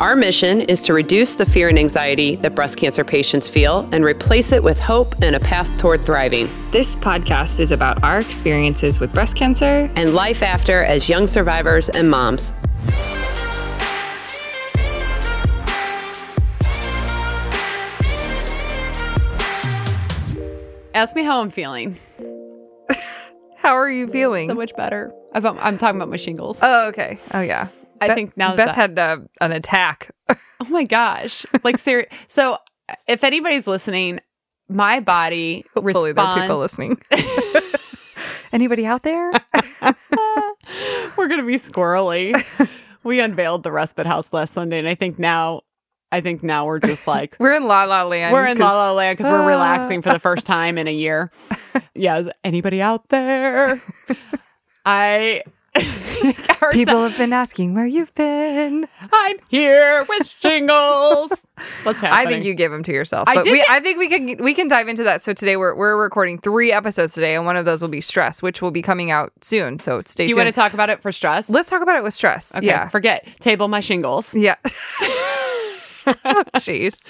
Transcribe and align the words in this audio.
Our 0.00 0.16
mission 0.16 0.62
is 0.62 0.80
to 0.84 0.94
reduce 0.94 1.34
the 1.34 1.44
fear 1.44 1.68
and 1.68 1.78
anxiety 1.78 2.36
that 2.36 2.54
breast 2.54 2.78
cancer 2.78 3.04
patients 3.04 3.48
feel 3.48 3.86
and 3.92 4.02
replace 4.02 4.50
it 4.50 4.62
with 4.62 4.80
hope 4.80 5.14
and 5.20 5.36
a 5.36 5.40
path 5.40 5.68
toward 5.78 6.06
thriving. 6.06 6.48
This 6.70 6.96
podcast 6.96 7.60
is 7.60 7.70
about 7.70 8.02
our 8.02 8.18
experiences 8.18 8.98
with 8.98 9.12
breast 9.12 9.36
cancer 9.36 9.92
and 9.96 10.14
life 10.14 10.42
after 10.42 10.84
as 10.84 11.10
young 11.10 11.26
survivors 11.26 11.90
and 11.90 12.10
moms. 12.10 12.50
Ask 20.94 21.14
me 21.14 21.24
how 21.24 21.42
I'm 21.42 21.50
feeling. 21.50 21.98
How 23.56 23.74
are 23.74 23.90
you 23.90 24.06
feeling? 24.06 24.48
So 24.48 24.54
much 24.54 24.74
better. 24.74 25.12
I'm, 25.34 25.44
I'm 25.58 25.76
talking 25.76 26.00
about 26.00 26.08
my 26.08 26.16
shingles. 26.16 26.58
Oh, 26.62 26.88
okay. 26.88 27.18
Oh, 27.34 27.42
yeah. 27.42 27.68
I 28.00 28.08
Beth, 28.08 28.14
think 28.16 28.36
now 28.36 28.56
Beth 28.56 28.66
that- 28.68 28.74
had 28.74 28.98
uh, 28.98 29.18
an 29.40 29.52
attack. 29.52 30.10
Oh 30.60 30.68
my 30.68 30.84
gosh. 30.84 31.44
Like 31.64 31.78
serious. 31.78 32.08
so 32.28 32.56
if 33.08 33.24
anybody's 33.24 33.66
listening, 33.66 34.20
my 34.68 35.00
body 35.00 35.64
Hopefully, 35.74 36.12
there 36.12 36.24
are 36.24 36.40
people 36.40 36.58
listening. 36.58 36.98
Anybody 38.52 38.84
out 38.86 39.02
there? 39.02 39.30
We're 41.16 41.28
gonna 41.28 41.44
be 41.44 41.56
squirrely. 41.56 42.34
we 43.02 43.20
unveiled 43.20 43.62
the 43.62 43.72
respite 43.72 44.06
house 44.06 44.32
last 44.32 44.52
Sunday, 44.52 44.78
and 44.78 44.88
I 44.88 44.94
think 44.94 45.18
now, 45.18 45.62
I 46.12 46.20
think 46.20 46.42
now 46.42 46.64
we're 46.66 46.78
just 46.80 47.06
like 47.06 47.36
We're 47.38 47.54
in 47.54 47.66
La 47.66 47.84
La 47.84 48.02
Land. 48.04 48.32
we're 48.32 48.46
in 48.46 48.58
La 48.58 48.70
La 48.72 48.92
Land 48.92 49.18
because 49.18 49.30
we're 49.30 49.42
Ah. 49.42 49.46
relaxing 49.46 50.02
for 50.02 50.10
the 50.12 50.18
first 50.18 50.44
time 50.46 50.78
in 50.78 50.86
a 50.88 50.92
year. 50.92 51.30
Yeah, 51.94 52.18
is 52.18 52.30
anybody 52.44 52.80
out 52.82 53.08
there? 53.08 53.80
I. 54.84 55.42
People 56.72 57.02
have 57.02 57.16
been 57.16 57.32
asking 57.32 57.74
where 57.74 57.86
you've 57.86 58.14
been. 58.14 58.86
I'm 59.12 59.36
here 59.48 60.04
with 60.08 60.26
shingles. 60.40 61.30
What's 61.82 62.00
happening? 62.00 62.26
I 62.26 62.26
think 62.30 62.44
you 62.44 62.54
gave 62.54 62.70
them 62.70 62.82
to 62.84 62.92
yourself. 62.92 63.28
I 63.28 63.42
did 63.42 63.52
we, 63.52 63.64
I 63.68 63.80
think 63.80 63.98
we 63.98 64.08
can 64.08 64.42
we 64.44 64.54
can 64.54 64.68
dive 64.68 64.88
into 64.88 65.02
that. 65.04 65.22
So 65.22 65.32
today 65.32 65.56
we're 65.56 65.74
we're 65.74 66.00
recording 66.00 66.38
three 66.38 66.72
episodes 66.72 67.14
today, 67.14 67.34
and 67.34 67.46
one 67.46 67.56
of 67.56 67.64
those 67.64 67.82
will 67.82 67.88
be 67.88 68.00
stress, 68.00 68.42
which 68.42 68.60
will 68.62 68.70
be 68.70 68.82
coming 68.82 69.10
out 69.10 69.32
soon. 69.42 69.78
So 69.78 70.00
stay 70.04 70.04
tuned. 70.04 70.16
Do 70.16 70.22
you 70.22 70.28
tuned. 70.34 70.36
want 70.44 70.54
to 70.54 70.60
talk 70.60 70.74
about 70.74 70.90
it 70.90 71.00
for 71.00 71.12
stress? 71.12 71.48
Let's 71.50 71.68
talk 71.70 71.82
about 71.82 71.96
it 71.96 72.02
with 72.02 72.14
stress. 72.14 72.54
Okay, 72.54 72.66
Yeah. 72.66 72.88
forget 72.88 73.26
table 73.40 73.68
my 73.68 73.80
shingles. 73.80 74.34
yeah. 74.34 74.56
Oh, 76.06 76.42
Jeez. 76.56 77.06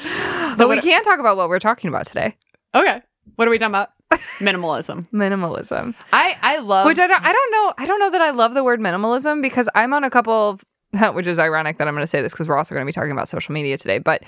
but 0.58 0.68
we 0.68 0.74
what- 0.76 0.84
can 0.84 1.02
talk 1.04 1.20
about 1.20 1.36
what 1.36 1.48
we're 1.48 1.60
talking 1.60 1.88
about 1.88 2.06
today. 2.06 2.36
Okay, 2.74 3.00
what 3.36 3.46
are 3.48 3.50
we 3.50 3.56
talking 3.56 3.70
about? 3.70 3.90
Minimalism. 4.10 5.06
Minimalism. 5.10 5.94
I 6.12 6.36
I 6.42 6.58
love 6.58 6.86
Which 6.86 6.98
I 6.98 7.06
don't 7.06 7.22
I 7.24 7.32
don't 7.32 7.52
know 7.52 7.74
I 7.78 7.86
don't 7.86 8.00
know 8.00 8.10
that 8.10 8.20
I 8.20 8.30
love 8.30 8.54
the 8.54 8.64
word 8.64 8.80
minimalism 8.80 9.40
because 9.42 9.68
I'm 9.74 9.92
on 9.92 10.04
a 10.04 10.10
couple 10.10 10.32
of 10.32 10.64
which 11.14 11.26
is 11.26 11.38
ironic 11.38 11.78
that 11.78 11.86
I'm 11.86 11.94
going 11.94 12.02
to 12.02 12.08
say 12.08 12.20
this 12.22 12.32
because 12.32 12.48
we're 12.48 12.56
also 12.56 12.74
going 12.74 12.84
to 12.84 12.86
be 12.88 12.92
talking 12.92 13.12
about 13.12 13.28
social 13.28 13.52
media 13.52 13.76
today, 13.78 13.98
but 13.98 14.24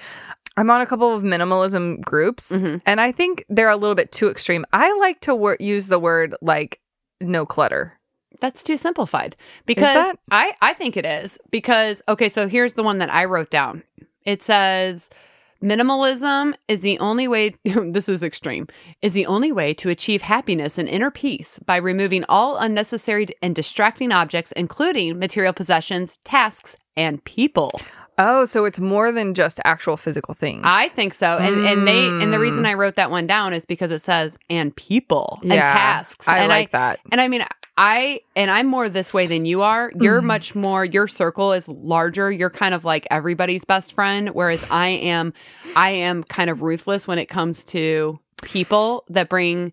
I'm 0.56 0.70
on 0.70 0.80
a 0.80 0.86
couple 0.86 1.12
of 1.14 1.22
minimalism 1.22 2.00
groups 2.02 2.52
Mhm. 2.61 2.80
and 2.86 3.00
I 3.00 3.11
think 3.11 3.44
they're 3.48 3.70
a 3.70 3.77
little 3.77 3.97
bit 3.97 4.12
too 4.12 4.28
extreme. 4.28 4.64
I 4.72 4.97
like 4.98 5.19
to 5.20 5.34
wor- 5.34 5.56
use 5.58 5.89
the 5.89 5.98
word 5.98 6.34
like 6.41 6.78
no 7.20 7.44
clutter. 7.46 7.98
That's 8.41 8.62
too 8.62 8.77
simplified 8.77 9.36
because? 9.67 10.14
I 10.30 10.52
I 10.61 10.74
think 10.74 10.96
it 10.96 11.06
is 11.06 11.39
because 11.50 12.02
okay, 12.08 12.29
so 12.29 12.48
here's 12.48 12.74
the 12.74 12.83
one 12.83 12.98
that 12.98 13.12
I 13.12 13.24
wrote 13.24 13.51
down. 13.51 13.83
It 14.24 14.42
says 14.42 15.11
minimalism 15.62 16.55
is 16.68 16.83
the 16.83 16.98
only 16.98 17.28
way 17.28 17.55
this 17.64 18.08
is 18.08 18.23
extreme 18.23 18.67
is 19.00 19.14
the 19.14 19.27
only 19.27 19.52
way 19.52 19.73
to 19.74 19.89
achieve 19.89 20.23
happiness 20.23 20.78
and 20.78 20.89
inner 20.89 21.11
peace 21.11 21.58
by 21.61 21.77
removing 21.77 22.24
all 22.28 22.56
unnecessary 22.56 23.27
and 23.40 23.55
distracting 23.55 24.12
objects 24.12 24.52
including 24.52 25.18
material 25.18 25.52
possessions, 25.52 26.18
tasks, 26.24 26.77
and 26.96 27.23
people. 27.24 27.70
Oh, 28.18 28.45
so 28.45 28.67
it's 28.67 28.78
more 28.78 29.11
than 29.11 29.33
just 29.34 29.58
actual 29.64 29.96
physical 29.96 30.34
things. 30.34 30.62
I 30.64 30.89
think 30.89 31.14
so. 31.14 31.39
And 31.39 31.67
and 31.67 31.89
they 31.89 32.06
and 32.06 32.33
the 32.33 32.39
reason 32.39 32.64
mm. 32.64 32.68
I 32.68 32.74
wrote 32.74 32.96
that 32.96 33.11
one 33.11 33.27
down 33.27 33.55
is 33.55 33.64
because 33.64 33.90
it 33.90 34.00
says 34.00 34.36
and 34.50 34.74
people 34.77 35.39
and 35.42 35.52
tasks. 35.52 36.29
I 36.29 36.39
and 36.39 36.48
like 36.48 36.70
that. 36.73 37.00
And 37.11 37.20
I 37.20 37.29
mean, 37.29 37.44
I 37.77 38.20
and 38.36 38.50
I'm 38.50 38.66
more 38.66 38.88
this 38.88 39.14
way 39.14 39.27
than 39.27 39.44
you 39.44 39.62
are. 39.62 39.90
You're 39.98 40.18
Mm-hmm. 40.18 40.27
much 40.27 40.55
more. 40.55 40.84
Your 40.84 41.08
circle 41.08 41.52
is 41.52 41.68
larger. 41.68 42.30
You're 42.30 42.50
kind 42.50 42.74
of 42.74 42.84
like 42.84 43.06
everybody's 43.10 43.64
best 43.64 43.94
friend, 43.94 44.30
whereas 44.30 44.68
I 44.70 44.88
am, 44.88 45.33
I 45.74 45.90
am 45.90 46.22
kind 46.24 46.50
of 46.50 46.61
ruthless 46.62 47.08
when 47.08 47.18
it 47.18 47.27
comes 47.27 47.64
to 47.66 48.20
people 48.42 49.05
that 49.08 49.28
bring 49.28 49.72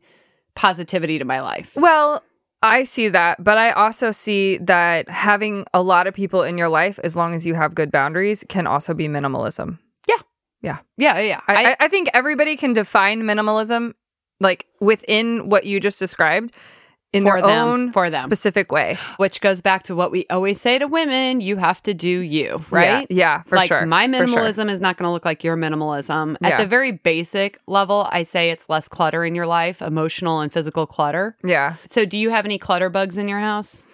positivity 0.55 1.19
to 1.19 1.25
my 1.25 1.41
life. 1.41 1.73
Well, 1.75 2.23
I 2.61 2.83
see 2.83 3.09
that, 3.09 3.41
but 3.43 3.57
I 3.57 3.71
also 3.71 4.11
see 4.11 4.57
that 4.59 5.09
having 5.09 5.65
a 5.73 5.81
lot 5.81 6.07
of 6.07 6.13
people 6.13 6.43
in 6.43 6.57
your 6.57 6.67
life, 6.69 6.99
as 7.03 7.15
long 7.15 7.33
as 7.33 7.45
you 7.45 7.53
have 7.55 7.73
good 7.75 7.91
boundaries, 7.91 8.43
can 8.49 8.67
also 8.67 8.93
be 8.93 9.07
minimalism. 9.07 9.77
Yeah, 10.07 10.17
yeah. 10.61 10.77
Yeah, 10.97 11.19
yeah. 11.19 11.41
I, 11.47 11.71
I, 11.71 11.85
I 11.85 11.87
think 11.87 12.09
everybody 12.13 12.55
can 12.57 12.73
define 12.73 13.23
minimalism 13.23 13.93
like 14.41 14.65
within 14.81 15.49
what 15.49 15.65
you 15.65 15.79
just 15.79 15.99
described 15.99 16.55
in 17.11 17.23
For 17.23 17.33
their 17.33 17.41
them, 17.41 17.67
own 17.67 17.91
for 17.91 18.09
them. 18.09 18.21
specific 18.21 18.71
way. 18.71 18.95
which 19.17 19.41
goes 19.41 19.61
back 19.61 19.83
to 19.83 19.95
what 19.95 20.11
we 20.11 20.25
always 20.29 20.61
say 20.61 20.77
to 20.77 20.85
women: 20.87 21.41
you 21.41 21.57
have 21.57 21.81
to 21.83 21.93
do 21.93 22.07
you, 22.07 22.61
right? 22.69 23.07
Yeah, 23.09 23.37
yeah 23.37 23.41
for 23.43 23.55
like 23.55 23.67
sure. 23.67 23.85
my 23.85 24.07
for 24.07 24.27
sure. 24.27 24.37
minimalism 24.37 24.69
is 24.69 24.79
not 24.79 24.97
going 24.97 25.07
to 25.07 25.11
look 25.11 25.25
like 25.25 25.43
your 25.43 25.57
minimalism. 25.57 26.35
At 26.43 26.49
Yeah. 26.51 26.57
the 26.57 26.67
very 26.67 26.91
basic 26.91 27.57
level, 27.67 28.07
I 28.11 28.23
say 28.23 28.51
it's 28.51 28.69
less 28.69 28.87
clutter 28.87 29.25
in 29.25 29.33
your 29.33 29.47
life, 29.47 29.81
emotional 29.81 30.39
and 30.41 30.53
physical 30.53 30.85
clutter. 30.85 31.35
Yeah. 31.43 31.75
So, 31.87 32.05
do 32.05 32.17
you 32.17 32.29
have 32.29 32.45
any 32.45 32.57
clutter 32.59 32.89
bugs 32.89 33.17
in 33.17 33.27
your 33.27 33.39
house? 33.39 33.87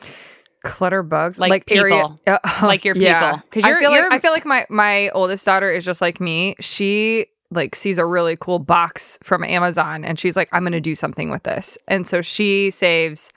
Clutter 0.63 1.03
bugs. 1.03 1.39
Like 1.39 1.63
area- 1.71 1.95
people. 1.95 2.19
Uh, 2.27 2.37
Like 2.63 2.83
your 2.83 2.95
people. 2.95 3.05
yeah. 3.07 3.31
people. 3.37 3.49
'Cause 3.51 3.63
I 3.63 3.67
you're- 3.69 3.79
feel 3.81 3.91
like 3.91 4.11
I 4.11 4.19
feel 4.19 4.31
like 4.31 4.45
my 4.45 4.65
my 4.69 5.09
oldest 5.11 5.45
daughter 5.45 5.69
is 5.69 5.85
just 5.85 6.01
like 6.01 6.19
me. 6.19 6.55
She 6.59 7.27
like 7.55 7.75
sees 7.75 7.97
a 7.97 8.05
really 8.05 8.35
cool 8.39 8.59
box 8.59 9.17
from 9.23 9.43
Amazon 9.43 10.03
and 10.05 10.19
she's 10.19 10.35
like, 10.35 10.49
I'm 10.51 10.63
gonna 10.63 10.81
do 10.81 10.95
something 10.95 11.29
with 11.29 11.43
this. 11.43 11.77
And 11.87 12.07
so 12.07 12.21
she 12.21 12.71
saves 12.71 13.31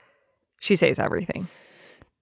she 0.59 0.75
saves 0.75 0.99
everything. 0.99 1.47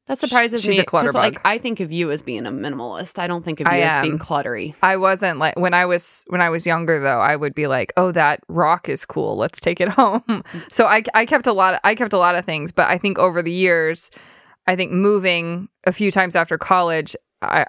That 0.07 0.19
surprises 0.19 0.62
she's 0.62 0.78
me. 0.78 0.84
a 0.84 0.86
clutter 0.86 1.07
'cause, 1.12 1.16
Like. 1.16 1.41
I 1.44 1.57
think 1.57 1.81
of 1.81 1.91
you 1.91 2.12
as 2.12 2.22
being 2.22 2.46
a 2.46 2.52
minimalist. 2.52 3.19
I 3.19 3.28
don't 3.28 3.44
think 3.44 3.59
of 3.59 3.68
you 3.68 3.74
I 3.74 3.80
as 3.80 3.97
am. 3.97 4.03
being 4.03 4.18
cluttery. 4.18 4.74
I 4.81 4.96
wasn't 4.96 5.38
like 5.40 5.57
when 5.59 5.74
I 5.74 5.86
was 5.86 6.24
when 6.30 6.40
I 6.41 6.50
was 6.50 6.66
younger 6.66 7.00
though, 7.02 7.19
I 7.19 7.36
would 7.36 7.53
be 7.53 7.68
like, 7.68 7.91
"Oh, 7.97 8.13
that 8.13 8.40
rock 8.47 8.88
is 8.88 9.03
cool. 9.06 9.36
Let's 9.36 9.59
take 9.59 9.81
it 9.81 9.90
home." 10.00 10.44
so 10.72 10.86
I 10.86 11.03
I 11.13 11.25
kept 11.25 11.46
a 11.46 11.52
lot 11.52 11.74
of, 11.74 11.81
I 11.84 11.94
kept 11.94 12.13
a 12.13 12.18
lot 12.18 12.36
of 12.36 12.46
things, 12.46 12.72
but 12.72 12.88
I 12.88 12.97
think 12.97 13.19
over 13.19 13.41
the 13.41 13.52
years, 13.52 14.09
I 14.66 14.78
think 14.78 14.94
moving 14.94 15.68
a 15.86 15.91
few 15.91 16.09
times 16.09 16.38
after 16.38 16.57
college, 16.57 17.13
I 17.41 17.66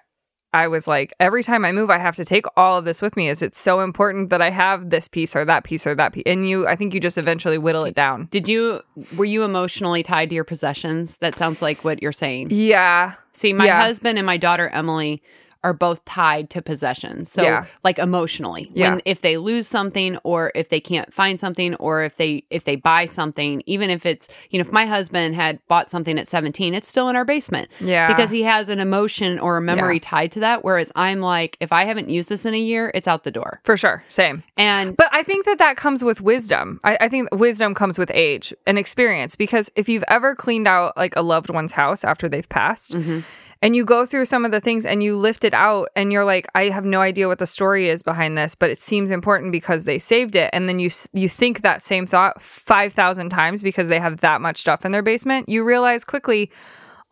I 0.54 0.68
was 0.68 0.88
like, 0.88 1.12
every 1.20 1.42
time 1.42 1.64
I 1.64 1.72
move, 1.72 1.90
I 1.90 1.98
have 1.98 2.16
to 2.16 2.24
take 2.24 2.46
all 2.56 2.78
of 2.78 2.84
this 2.86 3.02
with 3.02 3.16
me. 3.16 3.28
Is 3.28 3.42
it 3.42 3.54
so 3.54 3.80
important 3.80 4.30
that 4.30 4.40
I 4.40 4.48
have 4.50 4.90
this 4.90 5.06
piece 5.06 5.36
or 5.36 5.44
that 5.44 5.64
piece 5.64 5.86
or 5.86 5.94
that 5.94 6.12
piece? 6.14 6.22
And 6.26 6.48
you, 6.48 6.66
I 6.66 6.74
think 6.74 6.94
you 6.94 7.00
just 7.00 7.18
eventually 7.18 7.58
whittle 7.58 7.84
it 7.84 7.94
down. 7.94 8.28
Did 8.30 8.48
you 8.48 8.80
were 9.16 9.26
you 9.26 9.44
emotionally 9.44 10.02
tied 10.02 10.30
to 10.30 10.34
your 10.34 10.44
possessions? 10.44 11.18
That 11.18 11.34
sounds 11.34 11.60
like 11.60 11.84
what 11.84 12.02
you're 12.02 12.12
saying. 12.12 12.48
Yeah, 12.50 13.14
See, 13.34 13.52
my 13.52 13.66
Yeah. 13.66 13.80
husband 13.82 14.18
and 14.18 14.26
my 14.26 14.36
daughter 14.36 14.68
Emily 14.68 15.22
are 15.64 15.72
both 15.72 16.04
tied 16.04 16.48
to 16.50 16.62
possessions. 16.62 17.30
So 17.32 17.42
Yeah. 17.42 17.64
like 17.82 17.98
emotionally. 17.98 18.70
Yeah. 18.74 18.90
When 18.90 19.02
if 19.04 19.22
they 19.22 19.36
lose 19.38 19.66
something 19.66 20.16
or 20.22 20.52
if 20.54 20.68
they 20.68 20.80
can't 20.80 21.12
find 21.12 21.38
something 21.40 21.74
or 21.76 22.02
if 22.02 22.16
they 22.16 22.44
if 22.50 22.62
they 22.64 22.76
buy 22.76 23.06
something, 23.06 23.62
even 23.66 23.90
if 23.90 24.06
it's 24.06 24.28
you 24.50 24.58
know, 24.58 24.62
if 24.62 24.70
my 24.72 24.86
husband 24.86 25.34
had 25.34 25.58
bought 25.66 25.90
something 25.90 26.16
at 26.18 26.28
17, 26.28 26.74
it's 26.74 26.88
still 26.88 27.08
in 27.08 27.16
our 27.16 27.24
basement. 27.24 27.68
yeah, 27.80 28.06
Because 28.06 28.30
he 28.30 28.42
has 28.44 28.68
an 28.68 28.78
emotion 28.78 29.38
or 29.40 29.56
a 29.56 29.60
memory 29.60 29.96
Yeah. 29.96 30.00
tied 30.04 30.32
to 30.32 30.40
that. 30.40 30.62
Whereas 30.64 30.92
I'm 30.94 31.20
like, 31.20 31.56
if 31.60 31.72
I 31.72 31.84
haven't 31.84 32.08
used 32.08 32.28
this 32.28 32.44
in 32.46 32.54
a 32.54 32.58
year, 32.58 32.92
it's 32.94 33.08
out 33.08 33.24
the 33.24 33.30
door. 33.32 33.60
for 33.64 33.76
sure, 33.76 34.04
same. 34.08 34.44
And 34.56 34.96
But 34.96 35.08
I 35.12 35.22
think 35.24 35.44
that 35.46 35.58
that 35.58 35.76
comes 35.76 36.04
with 36.04 36.20
wisdom. 36.20 36.80
I, 36.84 36.96
I 37.00 37.08
think 37.08 37.28
wisdom 37.34 37.74
comes 37.74 37.98
with 37.98 38.10
age 38.14 38.52
and 38.66 38.78
experience 38.78 39.34
because 39.36 39.70
if 39.74 39.88
you've 39.88 40.04
ever 40.08 40.34
cleaned 40.36 40.68
out 40.68 40.96
like 40.96 41.16
a 41.16 41.22
loved 41.22 41.50
one's 41.50 41.72
house 41.72 42.04
after 42.04 42.28
they've 42.28 42.48
passed 42.48 42.94
Mhm. 42.94 43.24
And 43.60 43.74
you 43.74 43.84
go 43.84 44.06
through 44.06 44.26
some 44.26 44.44
of 44.44 44.50
the 44.50 44.60
things 44.60 44.86
and 44.86 45.02
you 45.02 45.16
lift 45.16 45.44
it 45.44 45.54
out 45.54 45.88
and 45.96 46.12
you're 46.12 46.24
like, 46.24 46.46
I 46.54 46.64
have 46.64 46.84
no 46.84 47.00
idea 47.00 47.26
what 47.28 47.38
the 47.38 47.46
story 47.46 47.88
is 47.88 48.02
behind 48.02 48.38
this, 48.38 48.54
but 48.54 48.70
it 48.70 48.80
seems 48.80 49.10
important 49.10 49.52
because 49.52 49.84
they 49.84 49.98
saved 49.98 50.36
it. 50.36 50.50
And 50.52 50.68
then 50.68 50.78
you 50.78 50.90
you 51.12 51.28
think 51.28 51.62
that 51.62 51.82
same 51.82 52.06
thought 52.06 52.40
5,000 52.40 53.30
times 53.30 53.62
because 53.62 53.88
they 53.88 53.98
have 53.98 54.20
that 54.20 54.40
much 54.40 54.58
stuff 54.58 54.84
in 54.84 54.92
their 54.92 55.02
basement. 55.02 55.48
You 55.48 55.64
realize 55.64 56.04
quickly 56.04 56.50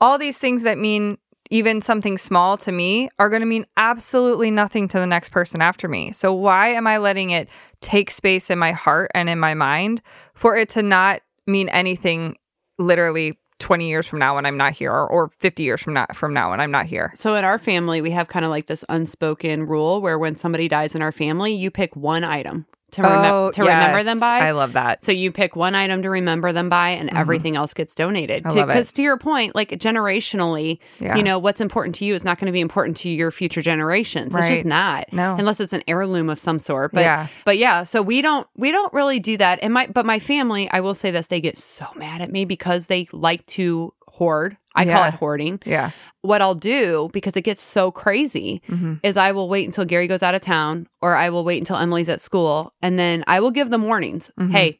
all 0.00 0.18
these 0.18 0.38
things 0.38 0.62
that 0.62 0.78
mean 0.78 1.18
even 1.50 1.80
something 1.80 2.18
small 2.18 2.56
to 2.56 2.72
me 2.72 3.08
are 3.18 3.28
going 3.28 3.40
to 3.40 3.46
mean 3.46 3.64
absolutely 3.76 4.50
nothing 4.50 4.88
to 4.88 4.98
the 4.98 5.06
next 5.06 5.30
person 5.30 5.62
after 5.62 5.88
me. 5.88 6.12
So 6.12 6.32
why 6.32 6.68
am 6.68 6.86
I 6.86 6.98
letting 6.98 7.30
it 7.30 7.48
take 7.80 8.10
space 8.10 8.50
in 8.50 8.58
my 8.58 8.72
heart 8.72 9.10
and 9.14 9.28
in 9.28 9.38
my 9.38 9.54
mind 9.54 10.02
for 10.34 10.56
it 10.56 10.68
to 10.70 10.82
not 10.82 11.20
mean 11.46 11.68
anything 11.68 12.36
literally 12.78 13.38
20 13.58 13.88
years 13.88 14.08
from 14.08 14.18
now 14.18 14.34
when 14.36 14.46
I'm 14.46 14.56
not 14.56 14.72
here 14.72 14.92
or, 14.92 15.06
or 15.08 15.28
50 15.38 15.62
years 15.62 15.82
from 15.82 15.94
now 15.94 16.06
from 16.14 16.34
now 16.34 16.50
when 16.50 16.60
I'm 16.60 16.70
not 16.70 16.86
here. 16.86 17.12
So 17.14 17.34
in 17.36 17.44
our 17.44 17.58
family, 17.58 18.00
we 18.00 18.10
have 18.10 18.28
kind 18.28 18.44
of 18.44 18.50
like 18.50 18.66
this 18.66 18.84
unspoken 18.88 19.66
rule 19.66 20.00
where 20.00 20.18
when 20.18 20.36
somebody 20.36 20.68
dies 20.68 20.94
in 20.94 21.02
our 21.02 21.12
family, 21.12 21.54
you 21.54 21.70
pick 21.70 21.96
one 21.96 22.24
item 22.24 22.66
to, 22.92 23.02
remem- 23.02 23.30
Oh, 23.30 23.50
to 23.50 23.60
remember 23.62 24.02
them 24.02 24.20
by. 24.20 24.38
I 24.38 24.52
love 24.52 24.74
that. 24.74 25.02
So 25.04 25.12
you 25.12 25.32
pick 25.32 25.56
one 25.56 25.74
item 25.74 26.02
to 26.02 26.10
remember 26.10 26.52
them 26.52 26.68
by, 26.68 26.90
and 26.90 27.10
everything 27.14 27.56
else 27.56 27.74
gets 27.74 27.94
donated. 27.94 28.42
Mm-hmm. 28.44 28.56
I 28.58 28.60
love 28.60 28.68
it. 28.70 28.72
Because 28.72 28.92
to 28.94 29.02
your 29.02 29.18
point, 29.18 29.54
like 29.54 29.70
generationally, 29.70 30.78
Yeah. 31.00 31.16
you 31.16 31.22
know 31.22 31.38
what's 31.38 31.60
important 31.60 31.94
to 31.96 32.04
you 32.04 32.14
is 32.14 32.24
not 32.24 32.38
going 32.38 32.46
to 32.46 32.52
be 32.52 32.60
important 32.60 32.96
to 32.98 33.10
your 33.10 33.30
future 33.30 33.60
generations. 33.60 34.34
It's 34.34 34.48
just 34.48 34.64
not. 34.64 35.12
No. 35.12 35.36
unless 35.38 35.60
it's 35.60 35.72
an 35.72 35.82
heirloom 35.88 36.30
of 36.30 36.38
some 36.38 36.58
sort. 36.58 36.92
But 36.92 37.00
Yeah. 37.00 37.26
but 37.44 37.58
yeah, 37.58 37.82
so 37.82 38.02
we 38.02 38.22
don't 38.22 38.46
we 38.56 38.70
don't 38.70 38.92
really 38.92 39.18
do 39.18 39.36
that. 39.36 39.58
And 39.62 39.72
my 39.74 39.86
but 39.88 40.06
my 40.06 40.18
family, 40.18 40.70
I 40.70 40.80
will 40.80 40.94
say 40.94 41.10
this, 41.10 41.26
they 41.26 41.40
get 41.40 41.56
so 41.56 41.86
mad 41.96 42.20
at 42.20 42.30
me 42.30 42.44
because 42.44 42.86
they 42.86 43.08
like 43.12 43.44
to 43.48 43.92
hoard. 44.16 44.56
I 44.74 44.84
call 44.84 45.04
it 45.04 45.14
hoarding 45.14 45.58
Yeah. 45.64 45.90
what 46.20 46.42
I'll 46.42 46.54
do 46.54 47.08
because 47.14 47.34
it 47.36 47.42
gets 47.42 47.62
so 47.62 47.90
crazy 47.90 48.60
Mhm. 48.68 49.00
is 49.02 49.16
I 49.16 49.32
will 49.32 49.48
wait 49.48 49.64
until 49.64 49.86
Gary 49.86 50.06
goes 50.06 50.22
out 50.22 50.34
of 50.34 50.42
town 50.42 50.86
or 51.00 51.16
I 51.16 51.30
will 51.30 51.44
wait 51.44 51.58
until 51.58 51.76
Emily's 51.76 52.10
at 52.10 52.20
school 52.20 52.74
and 52.82 52.98
then 52.98 53.24
I 53.26 53.40
will 53.40 53.50
give 53.50 53.70
them 53.70 53.84
warnings. 53.84 54.30
Mhm. 54.38 54.50
Hey, 54.50 54.78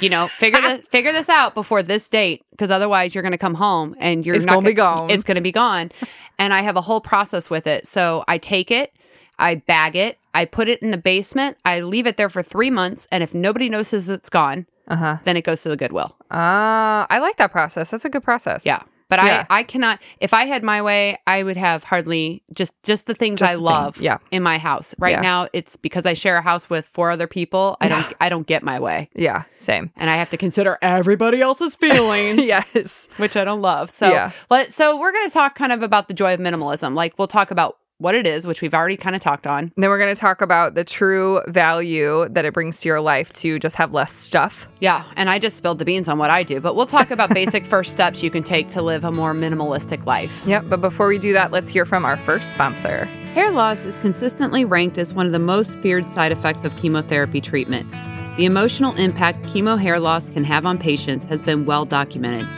you 0.00 0.08
know, 0.10 0.26
figure 0.42 0.60
this 0.60 0.80
figure 0.88 1.12
this 1.12 1.28
out 1.28 1.54
before 1.54 1.82
this 1.84 2.08
date 2.08 2.42
because 2.50 2.70
otherwise 2.72 3.14
you're 3.14 3.22
going 3.22 3.30
to 3.32 3.38
come 3.38 3.54
home 3.54 3.94
and 4.00 4.26
you're 4.26 4.34
It's 4.34 4.44
not 4.44 4.54
gonna 4.54 4.66
be 4.70 4.74
gone. 4.74 5.08
It's 5.10 5.22
going 5.24 5.36
to 5.36 5.40
be 5.40 5.52
gone. 5.52 5.92
and 6.38 6.52
I 6.52 6.62
have 6.62 6.76
a 6.76 6.80
whole 6.82 7.00
process 7.00 7.48
with 7.48 7.68
it. 7.68 7.86
So 7.86 8.24
I 8.26 8.38
take 8.38 8.72
it, 8.72 8.92
I 9.38 9.54
bag 9.56 9.94
it, 9.94 10.18
I 10.34 10.46
put 10.46 10.66
it 10.68 10.80
in 10.82 10.90
the 10.90 10.96
basement, 10.98 11.58
I 11.64 11.80
leave 11.80 12.06
it 12.08 12.16
there 12.16 12.28
for 12.28 12.42
3 12.42 12.70
months 12.70 13.06
and 13.12 13.22
if 13.22 13.34
nobody 13.34 13.68
notices 13.68 14.10
it's 14.10 14.28
gone, 14.30 14.66
Uh-huh. 14.88 15.18
then 15.24 15.36
it 15.36 15.42
goes 15.44 15.62
to 15.62 15.68
the 15.68 15.76
Goodwill. 15.76 16.14
Uh, 16.30 17.06
I 17.08 17.18
like 17.20 17.36
that 17.36 17.52
process. 17.52 17.90
That's 17.90 18.04
a 18.04 18.10
good 18.10 18.22
process. 18.22 18.66
Yeah. 18.66 18.80
But 19.08 19.20
Yeah. 19.22 19.44
I, 19.50 19.58
I 19.58 19.62
cannot 19.62 20.00
if 20.20 20.32
I 20.32 20.44
had 20.44 20.62
my 20.64 20.80
way, 20.80 21.18
I 21.26 21.42
would 21.42 21.58
have 21.58 21.84
hardly 21.84 22.42
just 22.54 22.72
just 22.82 23.06
the 23.06 23.14
things 23.14 23.40
Just 23.40 23.50
I 23.52 23.56
the 23.56 23.58
thing. 23.58 23.64
love 23.66 23.96
Yeah. 24.00 24.18
in 24.30 24.42
my 24.42 24.56
house. 24.56 24.94
Right 24.98 25.10
Yeah. 25.12 25.20
now 25.20 25.48
it's 25.52 25.76
because 25.76 26.06
I 26.06 26.14
share 26.14 26.36
a 26.38 26.40
house 26.40 26.70
with 26.70 26.86
four 26.88 27.10
other 27.10 27.26
people. 27.26 27.76
I 27.82 27.88
don't 27.88 28.14
I 28.22 28.30
don't 28.30 28.46
get 28.46 28.62
my 28.62 28.80
way. 28.80 29.10
Yeah. 29.14 29.42
Same. 29.58 29.90
And 29.98 30.08
I 30.08 30.16
have 30.16 30.30
to 30.30 30.38
consider 30.38 30.78
everybody 30.80 31.42
else's 31.42 31.76
feelings. 31.76 32.38
yes. 32.46 33.06
Which 33.18 33.36
I 33.36 33.44
don't 33.44 33.60
love. 33.60 33.90
So 33.90 34.10
Yeah. 34.10 34.30
let 34.50 34.72
so 34.72 34.98
we're 34.98 35.12
gonna 35.12 35.28
talk 35.28 35.54
kind 35.56 35.72
of 35.72 35.82
about 35.82 36.08
the 36.08 36.14
joy 36.14 36.32
of 36.32 36.40
minimalism. 36.40 36.94
Like 36.94 37.18
we'll 37.18 37.28
talk 37.28 37.50
about 37.50 37.76
what 38.02 38.14
it 38.14 38.26
is, 38.26 38.46
which 38.46 38.60
we've 38.60 38.74
already 38.74 38.96
kind 38.96 39.16
of 39.16 39.22
talked 39.22 39.46
on. 39.46 39.72
Then 39.76 39.88
we're 39.88 39.98
going 39.98 40.14
to 40.14 40.20
talk 40.20 40.42
about 40.42 40.74
the 40.74 40.84
true 40.84 41.40
value 41.48 42.28
that 42.30 42.44
it 42.44 42.52
brings 42.52 42.80
to 42.80 42.88
your 42.88 43.00
life 43.00 43.32
to 43.34 43.58
just 43.58 43.76
have 43.76 43.92
less 43.92 44.12
stuff. 44.12 44.68
Yeah, 44.80 45.04
and 45.16 45.30
I 45.30 45.38
just 45.38 45.56
spilled 45.56 45.78
the 45.78 45.84
beans 45.84 46.08
on 46.08 46.18
what 46.18 46.30
I 46.30 46.42
do, 46.42 46.60
but 46.60 46.76
we'll 46.76 46.86
talk 46.86 47.10
about 47.10 47.30
basic 47.34 47.64
first 47.64 47.92
steps 47.92 48.22
you 48.22 48.30
can 48.30 48.42
take 48.42 48.68
to 48.68 48.82
live 48.82 49.04
a 49.04 49.12
more 49.12 49.32
minimalistic 49.32 50.04
life. 50.04 50.42
Yep. 50.46 50.64
But 50.68 50.80
before 50.80 51.08
we 51.08 51.18
do 51.18 51.32
that, 51.32 51.52
let's 51.52 51.70
hear 51.70 51.86
from 51.86 52.04
our 52.04 52.16
first 52.16 52.52
sponsor. 52.52 53.04
Hair 53.34 53.52
loss 53.52 53.84
is 53.84 53.98
consistently 53.98 54.64
ranked 54.64 54.98
as 54.98 55.14
one 55.14 55.26
of 55.26 55.32
the 55.32 55.38
most 55.38 55.78
feared 55.78 56.10
side 56.10 56.32
effects 56.32 56.64
of 56.64 56.76
chemotherapy 56.76 57.40
treatment. 57.40 57.90
The 58.36 58.46
emotional 58.46 58.94
impact 58.94 59.42
chemo 59.44 59.78
hair 59.78 60.00
loss 60.00 60.28
can 60.28 60.44
have 60.44 60.66
on 60.66 60.78
patients 60.78 61.26
has 61.26 61.42
been 61.42 61.66
well 61.66 61.84
documented. 61.84 62.48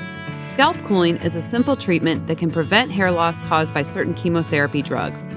Scalp 0.45 0.77
cooling 0.85 1.17
is 1.19 1.35
a 1.35 1.41
simple 1.41 1.75
treatment 1.75 2.27
that 2.27 2.37
can 2.37 2.51
prevent 2.51 2.91
hair 2.91 3.11
loss 3.11 3.41
caused 3.41 3.73
by 3.73 3.81
certain 3.81 4.13
chemotherapy 4.13 4.83
drugs. 4.83 5.31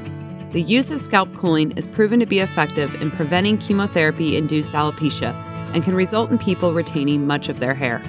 The 0.52 0.62
use 0.62 0.92
of 0.92 1.00
scalp 1.00 1.34
cooling 1.34 1.72
is 1.78 1.88
proven 1.88 2.20
to 2.20 2.26
be 2.26 2.40
effective 2.40 2.94
in 3.02 3.12
preventing 3.12 3.58
chemotherapy 3.58 4.36
induced 4.36 4.72
alopecia 4.72 5.34
and 5.74 5.82
can 5.82 5.96
result 5.96 6.30
in 6.30 6.38
people 6.38 6.74
retaining 6.74 7.26
much 7.26 7.48
of 7.48 7.62
their 7.62 7.74
hair. 7.74 8.00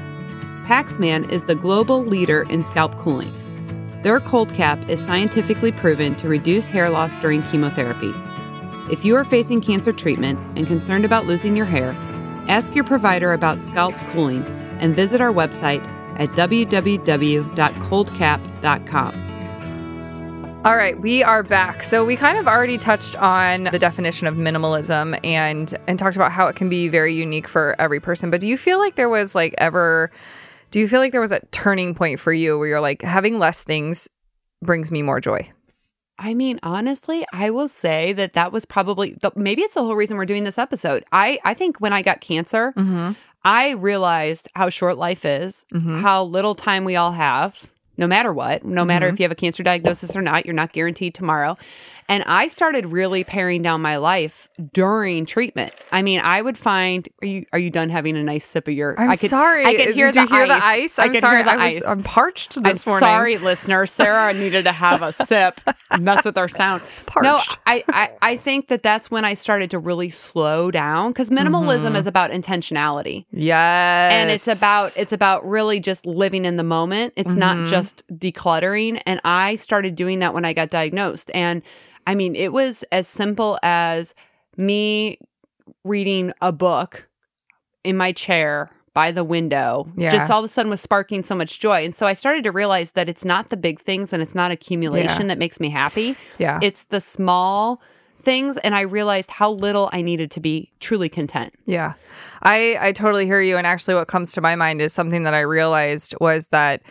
Paxman 0.67 1.31
is 1.31 1.45
the 1.45 1.55
global 1.55 2.05
leader 2.05 2.43
in 2.51 2.65
scalp 2.65 2.97
cooling. 2.97 3.33
Their 4.03 4.19
cold 4.19 4.53
cap 4.53 4.81
is 4.91 4.99
scientifically 5.01 5.71
proven 5.71 6.17
to 6.17 6.29
reduce 6.29 6.67
hair 6.67 6.91
loss 6.91 7.17
during 7.19 7.43
chemotherapy. 7.45 8.13
If 8.91 9.05
you 9.05 9.15
are 9.15 9.25
facing 9.25 9.61
cancer 9.61 9.93
treatment 9.93 10.41
and 10.57 10.67
concerned 10.67 11.05
about 11.05 11.27
losing 11.27 11.57
your 11.57 11.67
hair, 11.67 11.93
ask 12.49 12.75
your 12.75 12.85
provider 12.85 13.35
about 13.35 13.61
scalp 13.61 13.95
cooling 14.11 14.43
and 14.81 14.97
visit 14.97 15.21
our 15.21 15.33
website 15.33 15.85
at 16.19 16.29
www.coldcap.com. 16.31 19.25
All 20.65 20.75
right, 20.77 21.01
we 21.01 21.23
are 21.23 21.45
back. 21.45 21.85
So 21.85 22.05
we 22.05 22.17
kind 22.17 22.37
of 22.37 22.49
already 22.49 22.79
touched 22.79 23.15
on 23.17 23.65
the 23.65 23.79
definition 23.79 24.27
of 24.27 24.35
minimalism 24.35 25.19
and 25.25 25.73
and 25.87 25.99
talked 25.99 26.17
about 26.17 26.33
how 26.33 26.49
it 26.49 26.57
can 26.57 26.69
be 26.69 26.89
very 26.89 27.15
unique 27.15 27.47
for 27.47 27.81
every 27.81 28.01
person. 28.01 28.31
But 28.31 28.41
do 28.41 28.49
you 28.49 28.59
feel 28.59 28.79
like 28.79 28.97
there 28.97 29.09
was 29.09 29.37
like 29.37 29.55
ever 29.59 30.11
do 30.71 30.81
you 30.81 30.89
feel 30.89 31.01
like 31.01 31.13
there 31.13 31.21
was 31.21 31.33
a 31.33 31.41
turning 31.53 31.95
point 31.95 32.19
for 32.21 32.33
you 32.33 32.59
where 32.59 32.69
you're 32.69 32.81
like 32.81 33.03
having 33.03 33.39
less 33.39 33.63
things 33.63 34.09
brings 34.61 34.91
me 34.91 35.01
more 35.01 35.21
joy? 35.21 35.49
I 36.19 36.35
mean, 36.35 36.59
honestly, 36.65 37.25
I 37.33 37.51
will 37.51 37.69
say 37.69 38.13
that 38.15 38.33
that 38.33 38.51
was 38.51 38.67
probably 38.67 39.17
the, 39.23 39.31
maybe 39.37 39.63
it's 39.63 39.75
the 39.75 39.85
whole 39.85 39.95
reason 39.95 40.17
we're 40.17 40.25
doing 40.27 40.43
this 40.43 40.59
episode. 40.59 41.05
I 41.13 41.39
I 41.45 41.55
think 41.55 41.81
when 41.81 41.93
I 41.93 42.03
got 42.03 42.21
cancer, 42.21 42.73
Mm-hmm. 42.77 43.13
I 43.45 43.71
realized 43.73 44.49
how 44.55 44.69
short 44.69 44.99
life 44.99 45.25
is, 45.25 45.65
Mhm. 45.73 46.03
how 46.03 46.25
little 46.25 46.55
time 46.55 46.85
we 46.85 46.97
all 46.97 47.13
have, 47.13 47.71
no 47.97 48.07
matter 48.07 48.33
what, 48.33 48.65
no 48.65 48.85
matter 48.85 49.07
Mm-hmm. 49.07 49.15
if 49.15 49.21
you 49.21 49.25
have 49.25 49.33
a 49.33 49.37
cancer 49.37 49.63
diagnosis 49.63 50.15
or 50.17 50.23
not, 50.23 50.45
you're 50.47 50.55
not 50.55 50.73
guaranteed 50.73 51.15
tomorrow. 51.15 51.57
And 52.11 52.25
I 52.27 52.49
started 52.49 52.87
really 52.87 53.23
paring 53.23 53.61
down 53.61 53.83
my 53.83 53.99
life 53.99 54.49
during 54.73 55.27
treatment. 55.27 55.73
I 55.93 56.01
mean, 56.01 56.21
I 56.21 56.41
would 56.41 56.57
find 56.57 57.07
are 57.23 57.27
you 57.27 57.45
are 57.53 57.59
you 57.59 57.71
done 57.71 57.91
having 57.91 58.17
a 58.17 58.23
nice 58.23 58.47
sip 58.47 58.67
of 58.67 58.75
your 58.75 58.99
I'm 58.99 59.11
I 59.11 59.17
could, 59.17 59.29
sorry. 59.29 59.67
I 59.67 59.75
could 59.75 59.95
hear, 59.95 60.11
the, 60.11 60.25
hear 60.25 60.43
ice. 60.43 60.49
the 60.49 60.65
ice? 60.65 60.99
I 60.99 61.05
I'm 61.05 61.11
could 61.13 61.21
sorry. 61.21 61.37
hear 61.37 61.45
the 61.45 61.51
I 61.51 61.55
was, 61.55 61.77
ice. 61.77 61.87
I'm 61.87 62.03
parched 62.03 62.63
this 62.63 62.87
I'm 62.87 62.91
morning. 62.91 63.07
sorry, 63.07 63.39
listener. 63.39 63.85
Sarah 63.87 64.33
needed 64.33 64.65
to 64.65 64.73
have 64.73 65.03
a 65.03 65.13
sip. 65.13 65.61
Mess 66.01 66.25
with 66.25 66.39
our 66.39 66.49
sound. 66.49 66.83
No, 66.83 67.33
parched. 67.37 67.59
I, 67.67 67.85
I, 67.89 68.11
I 68.23 68.37
think 68.37 68.69
that 68.69 68.83
that's 68.83 69.11
when 69.11 69.25
I 69.25 69.35
started 69.35 69.71
to 69.71 69.79
really 69.79 70.11
slow 70.11 70.71
down 70.71 71.11
because 71.11 71.29
minimalism 71.29 71.89
mm-hmm. 71.89 71.97
is 71.97 72.07
about 72.07 72.31
intentionality, 72.31 73.27
Yes. 73.33 74.13
and 74.13 74.31
it's 74.31 74.49
about 74.49 74.97
it's 74.97 75.13
about 75.13 75.47
really 75.47 75.81
just 75.81 76.07
living 76.07 76.45
in 76.45 76.57
the 76.57 76.65
moment. 76.65 77.13
It's 77.17 77.35
not 77.35 77.57
mm-hmm. 77.57 77.67
just 77.67 78.03
decluttering. 78.09 79.01
And 79.07 79.21
I 79.25 79.57
started 79.57 79.95
doing 79.95 80.21
that 80.21 80.33
when 80.33 80.45
I 80.45 80.53
got 80.53 80.71
diagnosed. 80.71 81.31
And 81.35 81.63
I 82.09 82.15
mean, 82.15 82.35
it 82.35 82.53
was 82.53 82.85
as 82.91 83.07
simple 83.07 83.59
as 83.63 84.15
me 84.57 85.19
reading 85.85 86.33
a 86.41 86.51
book 86.53 87.09
in 87.85 87.97
my 87.97 88.13
chair 88.13 88.71
by 88.95 89.13
the 89.13 89.23
window 89.23 89.87
Yeah. 89.95 90.11
just 90.11 90.29
all 90.31 90.41
of 90.41 90.45
a 90.45 90.49
sudden 90.49 90.71
was 90.71 90.81
sparking 90.81 91.23
so 91.23 91.35
much 91.37 91.61
joy 91.61 91.85
and 91.85 91.95
so 91.95 92.05
i 92.07 92.15
started 92.15 92.43
to 92.45 92.51
realize 92.51 92.93
that 92.93 93.09
it's 93.09 93.25
not 93.25 93.49
the 93.51 93.57
big 93.57 93.79
things 93.81 94.13
and 94.13 94.21
it's 94.21 94.35
not 94.35 94.51
accumulation 94.51 95.23
Yeah. 95.23 95.29
that 95.29 95.39
makes 95.39 95.61
me 95.61 95.71
happy 95.71 96.17
yeah. 96.39 96.59
it's 96.63 96.85
the 96.87 97.01
small 97.01 97.81
things 98.23 98.57
and 98.59 98.75
i 98.75 98.81
realized 98.81 99.31
how 99.31 99.53
little 99.53 99.89
i 99.93 100.03
needed 100.03 100.33
to 100.33 100.41
be 100.41 100.73
truly 100.81 101.09
content 101.09 101.55
Yeah. 101.67 101.93
I 102.43 102.77
I 102.81 102.93
totally 102.93 103.27
hear 103.27 103.41
you 103.41 103.57
and 103.57 103.67
actually 103.69 103.95
what 103.95 104.09
comes 104.09 104.33
to 104.33 104.41
my 104.41 104.57
mind 104.57 104.81
is 104.81 104.93
something 104.93 105.23
that 105.25 105.35
I 105.35 105.41
realized 105.41 106.15
was 106.21 106.49
that 106.49 106.83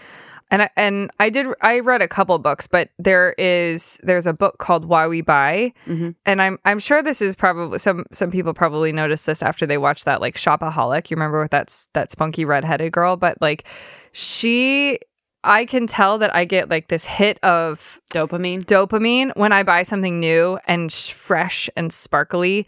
and 0.49 0.61
I, 0.63 0.69
and 0.77 1.11
I 1.19 1.29
did 1.29 1.47
I 1.61 1.79
read 1.79 2.01
a 2.01 2.07
couple 2.07 2.37
books 2.39 2.67
but 2.67 2.89
there 2.97 3.33
is 3.37 3.99
there's 4.03 4.27
a 4.27 4.33
book 4.33 4.57
called 4.59 4.85
Why 4.85 5.07
We 5.07 5.21
Buy 5.21 5.73
Mhm. 5.85 6.15
and 6.25 6.41
I'm 6.41 6.57
I'm 6.65 6.79
sure 6.79 7.03
this 7.03 7.21
is 7.21 7.35
probably 7.35 7.79
some 7.79 8.05
some 8.11 8.31
people 8.31 8.53
probably 8.53 8.91
noticed 8.91 9.25
this 9.25 9.43
after 9.43 9.65
they 9.65 9.77
watched 9.77 10.05
that 10.05 10.21
like 10.21 10.35
Shopaholic 10.35 11.09
you 11.09 11.15
remember 11.15 11.41
with 11.41 11.51
that 11.51 11.73
that 11.93 12.11
spunky 12.11 12.45
redheaded 12.45 12.91
girl 12.91 13.15
but 13.17 13.37
like 13.41 13.67
she 14.11 14.99
I 15.43 15.65
can 15.65 15.87
tell 15.87 16.17
that 16.17 16.35
I 16.35 16.43
get 16.45 16.69
like 16.69 16.87
this 16.89 17.05
hit 17.05 17.41
of 17.43 18.01
dopamine 18.11 18.63
dopamine 18.63 19.31
when 19.37 19.53
I 19.53 19.63
buy 19.63 19.83
something 19.83 20.19
new 20.19 20.59
and 20.67 20.91
sh- 20.91 21.11
fresh 21.13 21.69
and 21.77 21.93
sparkly. 21.93 22.67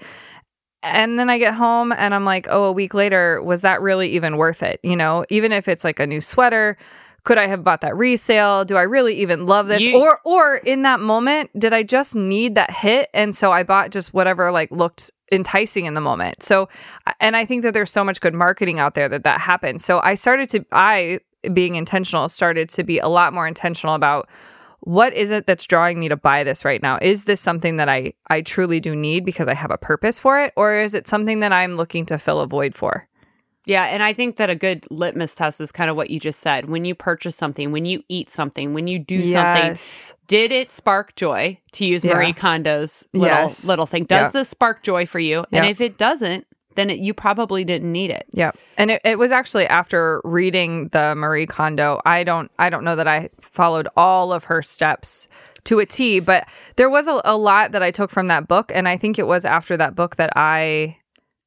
And 0.82 1.20
then 1.20 1.30
I 1.30 1.38
get 1.40 1.56
home 1.56 1.92
and 1.92 2.16
I'm 2.16 2.24
like, 2.24 2.48
oh, 2.50 2.64
a 2.66 2.72
week 2.72 2.94
later, 2.94 3.44
was 3.44 3.64
that 3.64 3.82
really 3.82 4.08
even 4.12 4.38
worth 4.38 4.64
it? 4.64 4.80
You 4.82 4.96
know, 4.96 5.26
even 5.30 5.52
if 5.52 5.68
it's 5.68 5.84
like 5.84 6.00
a 6.00 6.08
new 6.08 6.22
sweater, 6.22 6.78
could 7.30 7.38
I 7.38 7.46
have 7.46 7.64
bought 7.64 7.82
that 7.82 7.96
resale? 7.96 8.66
Do 8.66 8.76
I 8.76 8.82
really 8.82 9.14
even 9.18 9.46
love 9.46 9.68
this? 9.68 9.86
You- 9.86 10.00
or 10.00 10.20
or 10.24 10.56
in 10.56 10.82
that 10.82 11.00
moment, 11.00 11.52
did 11.56 11.74
I 11.74 11.84
just 11.84 12.16
need 12.16 12.56
that 12.56 12.72
hit? 12.72 13.08
And 13.14 13.36
so 13.36 13.52
I 13.52 13.62
bought 13.62 13.92
just 13.92 14.16
whatever 14.16 14.52
like 14.52 14.72
looked 14.72 15.12
enticing 15.32 15.86
in 15.86 15.94
the 15.94 16.02
moment. 16.02 16.42
So 16.42 16.70
and 17.20 17.36
I 17.36 17.46
think 17.46 17.62
that 17.62 17.76
there's 17.76 17.92
so 17.92 18.04
much 18.04 18.20
good 18.20 18.34
marketing 18.34 18.80
out 18.80 18.96
there 18.96 19.08
that 19.10 19.26
that 19.26 19.42
happened. 19.42 19.84
So 19.84 20.02
I 20.04 20.16
started 20.16 20.50
to 20.50 20.66
I 20.72 21.20
being 21.54 21.76
intentional 21.76 22.30
started 22.30 22.68
to 22.70 22.84
be 22.84 22.98
a 22.98 23.08
lot 23.08 23.32
more 23.32 23.46
intentional 23.46 23.94
about 23.94 24.28
what 24.80 25.14
is 25.14 25.30
it 25.30 25.46
that's 25.46 25.68
drawing 25.68 26.00
me 26.00 26.10
to 26.10 26.18
buy 26.18 26.44
this 26.44 26.66
right 26.66 26.82
now? 26.82 26.98
Is 27.00 27.26
this 27.26 27.40
something 27.40 27.78
that 27.78 27.90
I 27.90 28.14
I 28.32 28.42
truly 28.42 28.80
do 28.80 28.96
need 28.96 29.24
because 29.24 29.48
I 29.48 29.54
have 29.54 29.70
a 29.70 29.78
purpose 29.78 30.18
for 30.18 30.42
it 30.42 30.52
or 30.56 30.80
is 30.80 30.96
it 30.96 31.08
something 31.08 31.42
that 31.42 31.54
I'm 31.54 31.76
looking 31.76 32.08
to 32.08 32.18
fill 32.18 32.40
a 32.40 32.48
void 32.48 32.74
for? 32.74 33.08
Yeah, 33.66 33.86
and 33.86 34.02
I 34.02 34.14
think 34.14 34.38
that 34.38 34.50
a 34.50 34.56
good 34.56 34.86
litmus 34.90 35.36
test 35.36 35.62
is 35.62 35.72
kind 35.72 35.90
of 35.90 35.96
what 35.96 36.10
you 36.10 36.20
just 36.20 36.40
said. 36.40 36.70
When 36.70 36.86
you 36.86 36.96
purchase 36.96 37.36
something, 37.36 37.72
when 37.72 37.86
you 37.86 38.02
eat 38.10 38.30
something, 38.30 38.74
when 38.74 38.88
you 38.88 38.98
do 39.00 39.24
something, 39.26 39.78
did 40.28 40.52
it 40.52 40.72
spark 40.72 41.16
joy? 41.16 41.60
To 41.74 41.86
use 41.86 42.04
Yeah. 42.04 42.16
Marie 42.16 42.34
Kondo's 42.34 43.08
little 43.14 43.28
Yes. 43.28 43.68
little 43.68 43.86
thing, 43.86 44.06
does 44.06 44.28
Yeah. 44.34 44.40
this 44.40 44.50
spark 44.50 44.82
joy 44.82 45.06
for 45.06 45.20
you? 45.20 45.46
And 45.52 45.66
if 45.66 45.82
it 45.82 45.98
doesn't, 45.98 46.48
then 46.76 46.90
it, 46.90 47.00
you 47.00 47.14
probably 47.14 47.64
didn't 47.66 47.92
need 47.92 48.10
it. 48.10 48.26
Yeah. 48.32 48.52
And 48.78 48.92
it, 48.92 49.02
it 49.04 49.20
was 49.20 49.32
actually 49.32 49.68
after 49.68 50.22
reading 50.24 50.88
the 50.90 51.14
Marie 51.16 51.46
Kondo. 51.46 52.00
I 52.06 52.24
don't 52.24 52.50
I 52.58 52.70
don't 52.70 52.84
know 52.86 52.96
that 52.96 53.08
I 53.08 53.30
followed 53.42 53.88
all 53.98 54.32
of 54.32 54.46
her 54.46 54.62
steps 54.62 55.28
to 55.66 55.80
a 55.80 55.86
T, 55.86 56.20
but 56.22 56.48
there 56.78 56.90
was 56.90 57.08
a, 57.08 57.20
a 57.26 57.36
lot 57.36 57.74
that 57.74 57.84
I 57.84 57.92
took 57.92 58.10
from 58.12 58.28
that 58.28 58.48
book. 58.48 58.72
And 58.74 58.88
I 58.88 58.96
think 58.98 59.20
it 59.20 59.28
was 59.28 59.44
after 59.46 59.76
that 59.78 59.94
book 59.96 60.16
that 60.16 60.32
I 60.38 60.96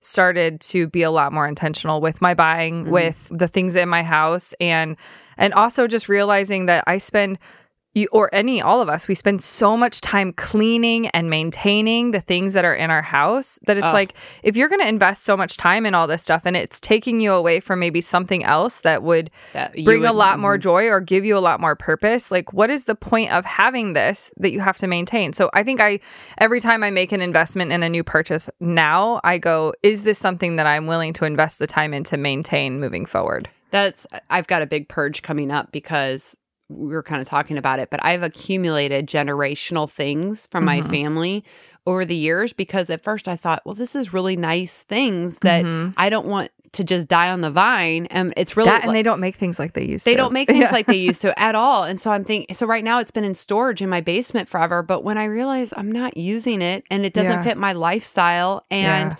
started 0.02 0.61
to 0.61 0.88
be 0.88 1.02
a 1.02 1.11
lot 1.11 1.32
more 1.32 1.47
intentional 1.47 2.00
with 2.00 2.21
my 2.21 2.35
buying, 2.35 2.85
mm-hmm. 2.85 2.92
with 2.92 3.30
the 3.32 3.49
things 3.49 3.76
in 3.76 3.88
my 3.88 4.02
house 4.02 4.54
and 4.61 4.97
and 5.38 5.54
also 5.54 5.87
just 5.87 6.09
realizing 6.09 6.66
that 6.66 6.85
I 6.87 6.99
spend 6.99 7.38
you, 7.94 8.08
or 8.12 8.30
any 8.32 8.61
all 8.62 8.80
of 8.80 8.88
us 8.88 9.08
we 9.08 9.14
spend 9.14 9.42
so 9.42 9.76
much 9.76 10.00
time 10.00 10.32
cleaning 10.32 11.08
and 11.08 11.28
maintaining 11.28 12.11
the 12.11 12.20
things 12.20 12.54
that 12.54 12.64
are 12.64 12.75
in 12.75 12.90
our 12.90 13.02
house 13.02 13.58
that 13.66 13.76
it's 13.76 13.88
Ugh. 13.88 13.94
like 13.94 14.14
if 14.42 14.56
you're 14.56 14.68
going 14.68 14.80
to 14.80 14.88
invest 14.88 15.25
so 15.25 15.37
much 15.37 15.56
time 15.56 15.87
in 15.87 15.94
all 15.94 16.06
this 16.06 16.22
stuff 16.22 16.42
and 16.46 16.56
it's 16.56 16.80
taking 16.80 17.20
you 17.20 17.32
away 17.32 17.61
from 17.61 17.80
maybe 17.80 18.00
something 18.00 18.44
else 18.44 18.80
that 18.80 19.02
would 19.02 19.30
That 19.52 19.75
bring 19.84 20.04
a 20.04 20.12
lot 20.12 20.38
more 20.38 20.54
mm-hmm. 20.54 20.62
joy 20.62 20.87
or 20.88 21.00
give 21.00 21.25
you 21.25 21.37
a 21.37 21.40
lot 21.40 21.61
more 21.61 21.76
purpose 21.76 22.30
like 22.30 22.52
what 22.52 22.70
is 22.70 22.87
the 22.87 22.94
point 22.94 23.32
of 23.32 23.44
having 23.44 23.92
this 23.92 24.32
that 24.38 24.52
you 24.52 24.61
have 24.61 24.78
to 24.78 24.87
maintain? 24.87 25.32
So 25.32 25.50
i 25.52 25.62
think 25.62 25.80
i 25.80 26.00
every 26.38 26.61
time 26.61 26.82
i 26.82 26.90
make 26.90 27.12
an 27.12 27.20
investment 27.20 27.72
in 27.72 27.82
a 27.82 27.88
new 27.88 28.04
purchase 28.04 28.49
now 28.61 29.20
i 29.25 29.38
go 29.38 29.72
is 29.82 30.04
this 30.04 30.18
something 30.18 30.56
that 30.56 30.66
i'm 30.66 30.87
willing 30.87 31.12
to 31.14 31.25
invest 31.25 31.58
the 31.58 31.66
time 31.66 31.94
in 31.94 32.04
to 32.04 32.16
maintain 32.16 32.80
moving 32.80 33.06
forward? 33.06 33.49
That's 33.70 34.06
I've 34.28 34.46
got 34.46 34.62
a 34.62 34.66
big 34.66 34.88
purge 34.88 35.22
coming 35.22 35.50
up 35.50 35.72
because 35.72 36.37
we 36.76 36.92
were 36.92 37.02
kind 37.02 37.20
of 37.22 37.28
talking 37.28 37.56
about 37.58 37.78
it, 37.78 37.90
but 37.90 38.04
I've 38.04 38.22
accumulated 38.22 39.06
generational 39.06 39.90
things 39.90 40.46
from 40.50 40.64
my 40.64 40.80
Mhm. 40.80 40.90
family 40.90 41.44
over 41.86 42.04
the 42.04 42.14
years 42.14 42.52
because 42.52 42.90
at 42.90 43.02
first 43.02 43.28
I 43.28 43.36
thought, 43.36 43.62
well, 43.64 43.74
this 43.74 43.94
is 43.96 44.12
really 44.12 44.36
nice 44.36 44.82
things 44.84 45.38
that 45.40 45.64
Mhm. 45.64 45.94
I 45.96 46.10
don't 46.10 46.26
want 46.26 46.50
to 46.72 46.84
just 46.84 47.06
die 47.08 47.28
on 47.30 47.42
the 47.42 47.50
vine. 47.50 48.06
And 48.06 48.32
it's 48.34 48.56
really 48.56 48.70
that 48.70 48.84
and 48.84 48.94
they 48.94 49.02
don't 49.02 49.20
make 49.20 49.36
things 49.36 49.58
like 49.58 49.74
they 49.74 49.84
used 49.84 50.04
to 50.04 50.10
they 50.10 50.14
to 50.14 50.22
don't 50.22 50.32
make 50.32 50.48
things 50.48 50.60
Yeah. 50.60 50.70
like 50.72 50.86
they 50.86 50.96
used 50.96 51.20
to 51.20 51.38
at 51.38 51.54
all. 51.54 51.84
And 51.84 52.00
so 52.00 52.10
I'm 52.10 52.24
thinking, 52.24 52.54
so 52.54 52.66
right 52.66 52.82
now 52.82 52.98
it's 52.98 53.10
been 53.10 53.24
in 53.24 53.34
storage 53.34 53.82
in 53.82 53.90
my 53.90 54.00
basement 54.00 54.48
forever. 54.48 54.82
But 54.82 55.04
when 55.04 55.18
I 55.18 55.24
realize 55.24 55.74
I'm 55.76 55.92
not 55.92 56.16
using 56.16 56.62
it 56.62 56.84
and 56.90 57.04
it 57.04 57.12
doesn't 57.12 57.30
Yeah. 57.30 57.42
fit 57.42 57.58
my 57.58 57.72
lifestyle 57.74 58.64
and 58.70 59.10
Yeah. 59.12 59.16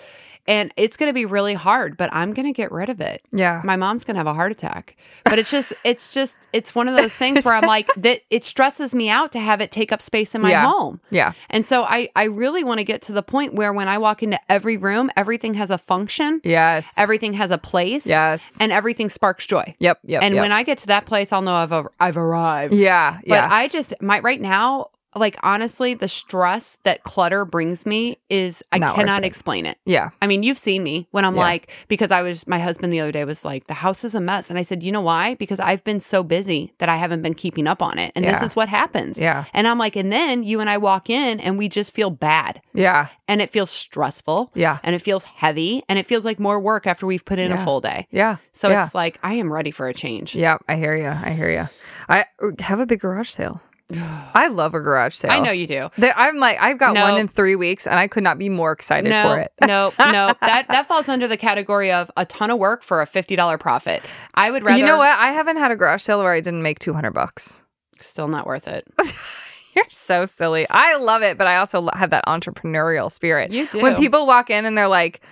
And 0.47 0.73
it's 0.77 0.97
going 0.97 1.09
to 1.09 1.13
be 1.15 1.25
really 1.25 1.55
hard, 1.55 1.97
but 1.97 2.11
I'm 2.13 2.33
going 2.33 2.47
to 2.47 2.53
get 2.53 2.73
rid 2.73 2.89
of 2.89 3.01
it. 3.01 3.23
yeah 3.33 3.61
My 3.65 3.77
mom's 3.77 4.05
going 4.05 4.15
to 4.15 4.19
have 4.19 4.27
a 4.27 4.35
heart 4.35 4.51
attack. 4.53 4.97
But 5.25 5.39
it's 5.39 5.51
just, 5.51 5.73
it's 5.85 6.13
just, 6.13 6.49
it's 6.53 6.75
one 6.75 6.89
of 6.89 6.97
those 6.97 7.15
things 7.17 7.45
where 7.45 7.55
I'm 7.55 7.67
like, 7.67 7.87
that 7.97 8.21
it 8.31 8.43
stresses 8.45 8.95
me 8.95 9.09
out 9.09 9.33
to 9.33 9.39
have 9.41 9.61
it 9.61 9.71
take 9.71 9.93
up 9.93 10.03
space 10.03 10.35
in 10.35 10.41
my 10.41 10.51
Yeah. 10.51 10.67
home. 10.67 11.01
yeah 11.11 11.33
And 11.51 11.65
so 11.67 11.85
I, 11.85 12.09
I 12.17 12.25
really 12.25 12.65
want 12.65 12.79
to 12.79 12.85
get 12.85 13.03
to 13.03 13.13
the 13.13 13.23
point 13.23 13.55
where 13.55 13.73
when 13.73 13.89
I 13.89 13.99
walk 13.99 14.23
into 14.23 14.39
every 14.49 14.77
room, 14.77 15.11
everything 15.17 15.55
has 15.55 15.71
a 15.71 15.79
function, 15.79 16.41
yes 16.45 16.93
everything 16.99 17.35
has 17.35 17.51
a 17.51 17.59
place, 17.59 18.07
yes 18.07 18.57
and 18.61 18.73
everything 18.73 19.09
sparks 19.09 19.47
joy. 19.47 19.75
yep 19.81 19.99
yep 20.05 20.23
and 20.23 20.35
yep. 20.35 20.43
when 20.43 20.53
I 20.53 20.63
get 20.65 20.79
to 20.79 20.87
that 20.89 21.07
place, 21.07 21.33
I'll 21.33 21.43
know 21.43 21.55
I've 21.55 21.87
I've 22.01 22.17
arrived. 22.17 22.75
yeah 22.75 23.19
But 23.21 23.29
yeah 23.29 23.49
I 23.51 23.69
just 23.69 23.95
my 24.01 24.19
right 24.21 24.41
now, 24.41 24.89
like 25.14 25.37
honestly, 25.42 25.95
the 25.95 26.09
stress 26.09 26.78
that 26.85 27.02
clutter 27.02 27.45
brings 27.45 27.85
me 27.87 28.16
is 28.31 28.62
I 28.73 28.78
Not 28.78 28.97
cannot 28.97 29.23
it. 29.23 29.26
explain 29.26 29.66
it. 29.66 29.76
yeah 29.85 30.11
I 30.21 30.26
mean, 30.26 30.42
you've 30.42 30.59
seen 30.59 30.83
me 30.83 31.07
when 31.11 31.25
I'm 31.25 31.35
Yeah. 31.35 31.40
like, 31.42 31.73
because 31.88 32.11
I 32.11 32.23
was, 32.23 32.47
my 32.49 32.59
husband 32.59 32.92
the 32.92 33.00
other 33.00 33.12
day 33.12 33.25
was 33.25 33.45
like, 33.45 33.66
the 33.66 33.75
house 33.75 34.04
is 34.04 34.14
a 34.14 34.21
mess. 34.21 34.49
And 34.50 34.59
I 34.59 34.62
said, 34.62 34.83
you 34.83 34.90
know 34.92 35.00
why? 35.02 35.35
Because 35.35 35.61
I've 35.61 35.85
been 35.85 36.00
so 36.00 36.23
busy 36.23 36.73
that 36.78 36.88
I 36.88 36.97
haven't 36.97 37.23
been 37.23 37.35
keeping 37.35 37.66
up 37.66 37.83
on 37.83 37.99
it. 37.99 38.12
And 38.14 38.25
this 38.25 38.42
is 38.42 38.57
what 38.57 38.69
happens. 38.69 39.21
Yeah. 39.21 39.45
And 39.52 39.66
I'm 39.69 39.78
like, 39.78 39.97
and 39.97 40.11
then 40.12 40.42
you 40.42 40.61
and 40.61 40.71
I 40.71 40.78
walk 40.78 41.11
in 41.11 41.40
and 41.40 41.59
we 41.59 41.69
just 41.69 41.95
feel 41.95 42.11
bad 42.11 42.61
yeah 42.75 43.09
and 43.28 43.40
it 43.42 43.50
feels 43.52 43.71
stressful 43.71 44.50
yeah 44.54 44.78
and 44.83 44.95
it 44.95 45.00
feels 45.00 45.25
heavy 45.25 45.83
and 45.88 45.99
it 45.99 46.07
feels 46.07 46.25
like 46.25 46.38
more 46.40 46.59
work 46.61 46.87
after 46.87 47.07
we've 47.07 47.25
put 47.25 47.38
in 47.38 47.50
Yeah. 47.50 47.61
a 47.61 47.64
full 47.64 47.81
day. 47.81 48.07
yeah 48.11 48.37
So 48.52 48.69
yeah. 48.71 48.85
it's 48.85 48.95
like, 48.95 49.19
I 49.23 49.35
am 49.35 49.52
ready 49.52 49.71
for 49.71 49.88
a 49.88 49.95
change. 49.95 50.35
Yeah, 50.35 50.57
I 50.69 50.76
hear 50.76 50.97
you. 50.97 51.09
I 51.09 51.31
hear 51.31 51.50
you. 51.50 51.69
I 52.09 52.25
uh, 52.42 52.50
have 52.61 52.81
a 52.81 52.87
big 52.87 53.00
garage 53.00 53.28
sale. 53.28 53.61
I 54.35 54.49
love 54.49 54.75
a 54.75 54.81
garage 54.81 55.15
sale. 55.15 55.31
I 55.31 55.41
know 55.41 55.51
you 55.51 55.67
do. 55.67 55.91
They- 55.99 56.12
I'm 56.12 56.39
like, 56.39 56.59
I've 56.61 56.79
got 56.79 56.95
No. 56.95 57.03
one 57.11 57.19
in 57.21 57.29
three 57.29 57.57
weeks, 57.57 57.87
and 57.87 57.99
I 57.99 58.07
could 58.09 58.23
not 58.23 58.39
be 58.39 58.49
more 58.49 58.73
excited 58.73 59.09
no, 59.11 59.23
for 59.23 59.39
it. 59.41 59.53
no, 59.61 59.93
no. 59.99 60.33
That 60.41 60.67
that 60.69 60.87
falls 60.89 61.09
under 61.09 61.29
the 61.29 61.37
category 61.37 61.93
of 61.93 62.11
a 62.17 62.25
ton 62.27 62.51
of 62.51 62.59
work 62.59 62.83
for 62.83 63.01
a 63.01 63.07
fifty 63.07 63.37
dollar 63.37 63.59
profit. 63.59 64.03
I 64.35 64.51
would 64.51 64.65
rather. 64.65 64.79
you 64.79 64.87
know 64.87 64.99
what? 64.99 65.19
I 65.19 65.29
haven't 65.29 65.57
had 65.59 65.71
a 65.71 65.77
garage 65.77 66.03
sale 66.03 66.19
where 66.19 66.33
I 66.33 66.41
didn't 66.41 66.62
make 66.62 66.79
200 66.79 67.11
bucks. 67.12 67.65
Still 67.99 68.29
not 68.29 68.47
worth 68.47 68.67
it. 68.69 68.87
You're 69.77 69.85
so 69.89 70.27
silly. 70.27 70.67
I 70.71 70.97
love 70.99 71.23
it, 71.23 71.39
but 71.39 71.47
I 71.47 71.57
also 71.57 71.89
have 71.95 72.11
that 72.11 72.27
entrepreneurial 72.27 73.11
spirit. 73.11 73.51
You 73.53 73.67
do. 73.67 73.81
When 73.81 73.97
people 73.97 74.27
walk 74.27 74.51
in 74.51 74.67
and 74.67 74.77
they're 74.77 74.89
like, 74.89 75.23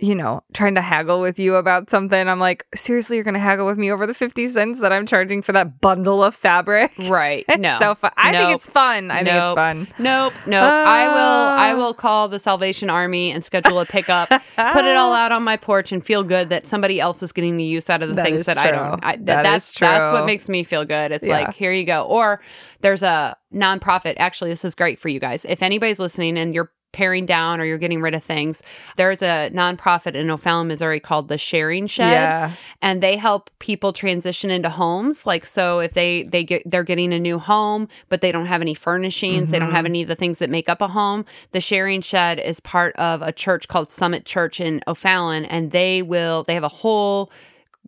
you 0.00 0.14
know, 0.14 0.42
trying 0.54 0.74
to 0.76 0.80
haggle 0.80 1.20
with 1.20 1.38
you 1.38 1.56
about 1.56 1.90
something, 1.90 2.28
I'm 2.28 2.40
like, 2.40 2.66
seriously, 2.74 3.16
you're 3.16 3.24
going 3.24 3.34
to 3.34 3.40
haggle 3.40 3.66
with 3.66 3.76
me 3.78 3.92
over 3.92 4.06
the 4.06 4.14
50 4.14 4.46
cents 4.48 4.80
that 4.80 4.92
I'm 4.92 5.04
charging 5.06 5.42
for 5.42 5.52
that 5.52 5.80
bundle 5.80 6.24
of 6.24 6.34
fabric? 6.34 6.90
Right. 7.08 7.44
It's 7.50 7.58
no. 7.58 7.76
so 7.78 7.94
fun. 7.94 8.10
I 8.16 8.32
think 8.32 8.54
it's 8.54 8.68
fun. 8.68 9.10
I 9.10 9.16
think 9.24 9.28
it's 9.28 9.46
Nope. 9.48 9.54
fun. 9.56 9.88
Nope, 9.98 10.32
nope. 10.46 10.62
I 10.62 11.08
will. 11.08 11.14
I 11.58 11.72
Ah. 11.72 11.76
will 11.76 11.94
call 11.94 12.28
the 12.28 12.38
Salvation 12.38 12.88
Army 12.88 13.30
and 13.32 13.44
schedule 13.44 13.78
a 13.80 13.84
pickup. 13.86 14.28
put 14.28 14.84
it 14.84 14.96
all 14.96 15.12
out 15.22 15.32
on 15.32 15.42
my 15.42 15.56
porch 15.56 15.92
and 15.92 16.04
feel 16.04 16.22
good 16.22 16.48
that 16.48 16.66
somebody 16.66 17.00
else 17.00 17.22
is 17.22 17.32
getting 17.32 17.56
the 17.56 17.64
use 17.64 17.90
out 17.90 18.02
of 18.02 18.08
the 18.08 18.14
That 18.14 18.24
things 18.24 18.46
that 18.46 18.56
I 18.58 18.70
don't. 18.70 19.04
I, 19.04 19.16
that, 19.16 19.26
That 19.26 19.42
that's 19.42 19.72
is 19.72 19.78
that's 19.78 20.10
what 20.12 20.26
makes 20.26 20.48
me 20.48 20.62
feel 20.64 20.84
good. 20.84 21.12
It's 21.12 21.28
Yeah. 21.28 21.40
like 21.40 21.54
here 21.54 21.72
you 21.72 21.84
go. 21.84 22.04
Or 22.04 22.40
there's 22.80 23.02
a 23.02 23.36
nonprofit. 23.52 24.14
Actually, 24.18 24.50
this 24.50 24.64
is 24.64 24.74
great 24.74 24.98
for 24.98 25.08
you 25.08 25.20
guys. 25.20 25.44
If 25.44 25.62
anybody's 25.62 25.98
listening 25.98 26.38
and 26.38 26.54
you're 26.54 26.70
paring 26.92 27.26
down 27.26 27.60
or 27.60 27.64
you're 27.64 27.78
getting 27.78 28.00
rid 28.02 28.14
of 28.14 28.22
things, 28.24 28.62
there's 28.96 29.22
a 29.22 29.50
nonprofit 29.52 30.14
in 30.14 30.30
O'Fallon, 30.30 30.68
Missouri 30.68 31.00
called 31.00 31.28
the 31.28 31.38
Sharing 31.38 31.86
Shed 31.86 32.10
Yeah. 32.12 32.52
and 32.82 33.02
they 33.02 33.16
help 33.16 33.50
people 33.58 33.92
transition 33.92 34.50
into 34.50 34.68
homes 34.70 35.26
like 35.26 35.44
so 35.46 35.78
if 35.80 35.92
they 35.92 36.24
they 36.24 36.42
get 36.44 36.62
they're 36.66 36.82
getting 36.84 37.12
a 37.12 37.18
new 37.18 37.38
home 37.38 37.88
but 38.08 38.20
they 38.20 38.32
don't 38.32 38.46
have 38.46 38.60
any 38.60 38.74
furnishings 38.74 39.50
they 39.50 39.58
don't 39.58 39.68
Mm-hmm. 39.68 39.76
have 39.76 39.84
any 39.84 40.02
of 40.02 40.08
the 40.08 40.16
things 40.16 40.38
that 40.40 40.50
make 40.50 40.68
up 40.68 40.80
a 40.80 40.88
home 40.88 41.24
the 41.52 41.60
sharing 41.60 42.00
shed 42.00 42.38
is 42.40 42.58
part 42.60 42.94
of 42.96 43.22
a 43.22 43.32
church 43.32 43.68
called 43.68 43.90
summit 43.90 44.24
church 44.24 44.60
in 44.60 44.80
o'fallon 44.86 45.44
and 45.44 45.70
they 45.70 46.02
will 46.02 46.42
they 46.44 46.54
have 46.54 46.64
a 46.64 46.68
whole 46.68 47.30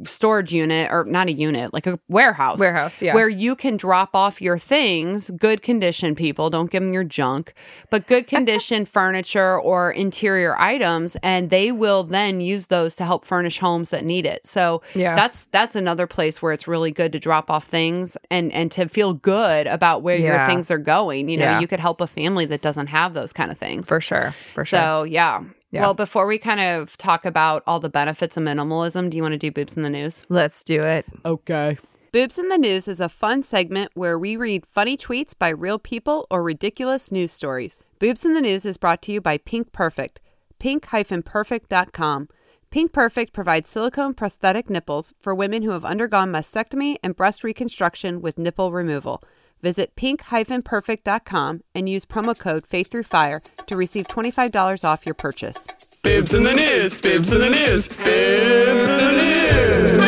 storage 0.04 0.52
unit 0.54 0.90
or 0.90 1.04
not 1.04 1.28
a 1.28 1.32
unit 1.32 1.72
like 1.72 1.87
a 1.87 1.99
warehouse 2.08 2.58
Warehouse, 2.58 3.02
yeah. 3.02 3.14
where 3.14 3.28
you 3.28 3.54
can 3.54 3.76
drop 3.76 4.11
off 4.14 4.40
your 4.40 4.56
things 4.56 5.30
good 5.38 5.61
condition 5.62 6.14
people 6.14 6.49
don't 6.49 6.70
give 6.70 6.82
them 6.82 6.94
your 6.94 7.04
junk 7.04 7.52
but 7.90 8.06
good 8.06 8.26
condition 8.37 8.87
furniture 8.87 9.61
or 9.61 9.90
interior 9.92 10.58
items 10.58 11.16
and 11.22 11.50
they 11.50 11.70
will 11.70 12.04
then 12.04 12.40
use 12.40 12.68
those 12.68 12.96
to 12.96 13.04
help 13.04 13.26
furnish 13.26 13.58
homes 13.58 13.90
that 13.90 14.02
need 14.04 14.25
it 14.25 14.44
so 14.46 14.80
Yeah. 14.94 15.14
that's 15.14 15.44
that's 15.46 15.76
another 15.76 16.06
place 16.06 16.40
where 16.40 16.52
it's 16.52 16.66
really 16.66 16.90
good 16.90 17.12
to 17.12 17.18
drop 17.20 17.50
off 17.50 17.64
things 17.64 18.16
and 18.30 18.50
and 18.52 18.72
to 18.72 18.88
feel 18.88 19.12
good 19.12 19.66
about 19.66 20.02
where 20.02 20.16
your 20.16 20.46
things 20.46 20.70
are 20.70 20.78
going 20.78 21.28
you 21.28 21.37
know 21.37 21.44
Yeah. 21.44 21.61
you 21.61 21.68
could 21.68 21.80
help 21.80 22.00
a 22.00 22.06
family 22.06 22.46
that 22.46 22.62
doesn't 22.62 22.87
have 22.88 23.12
those 23.12 23.32
kind 23.34 23.50
of 23.50 23.58
things 23.58 23.88
For 23.88 24.00
sure. 24.00 24.30
For 24.54 24.64
sure. 24.64 24.78
so 24.78 25.02
yeah. 25.04 25.44
Yeah. 25.73 25.83
Well, 25.83 25.95
before 25.95 26.26
we 26.26 26.38
kind 26.38 26.61
of 26.61 26.97
talk 26.99 27.25
about 27.25 27.62
all 27.67 27.81
the 27.81 27.88
benefits 27.88 28.37
of 28.37 28.45
minimalism, 28.45 29.09
do 29.09 29.17
you 29.17 29.23
want 29.23 29.33
to 29.33 29.38
do 29.38 29.50
boobs 29.50 29.75
in 29.76 29.83
the 29.83 29.91
news? 29.91 30.26
Let's 30.29 30.62
do 30.62 30.83
it. 30.83 31.07
Okay. 31.25 31.79
Boobs 32.12 32.38
in 32.38 32.50
the 32.50 32.59
News 32.59 32.88
is 32.88 33.00
a 33.00 33.09
fun 33.09 33.43
segment 33.43 33.91
where 33.95 34.19
we 34.19 34.37
read 34.37 34.67
funny 34.67 34.99
tweets 34.99 35.33
by 35.37 35.49
real 35.49 35.79
people 35.79 36.26
or 36.31 36.43
ridiculous 36.43 37.11
news 37.11 37.33
stories. 37.33 37.85
Boobs 37.99 38.23
in 38.23 38.35
the 38.35 38.43
News 38.43 38.67
is 38.67 38.76
brought 38.76 39.00
to 39.02 39.12
you 39.12 39.23
by 39.23 39.38
Pink 39.38 39.73
Perfect, 39.73 40.21
pink-perfect.com. 40.59 42.29
Pink 42.71 42.93
Perfect 42.93 43.33
provides 43.33 43.71
silicone 43.71 44.12
prosthetic 44.12 44.69
nipples 44.69 45.14
for 45.21 45.35
women 45.35 45.62
who 45.62 45.71
have 45.71 45.87
undergone 45.87 46.31
mastectomy 46.31 46.97
and 47.02 47.17
breast 47.17 47.43
reconstruction 47.43 48.21
with 48.21 48.38
nipple 48.38 48.73
removal. 48.73 49.25
Visit 49.62 49.95
pink-perfect.com 49.97 51.62
and 51.75 51.88
use 51.88 52.04
promo 52.04 52.38
code 52.38 52.66
Faith 52.66 52.90
Through 52.90 53.04
Fire 53.04 53.40
to 53.66 53.76
receive 53.76 54.09
$25 54.09 54.85
off 54.85 55.07
your 55.07 55.14
purchase. 55.14 55.69
Bibs 56.02 56.35
in 56.35 56.42
the 56.42 56.52
news, 56.54 56.97
bibs 57.00 57.33
in 57.33 57.38
the 57.40 57.49
news, 57.50 57.87
bibs 57.88 58.83
in 58.83 58.88
the 58.88 59.12
news. 59.12 60.02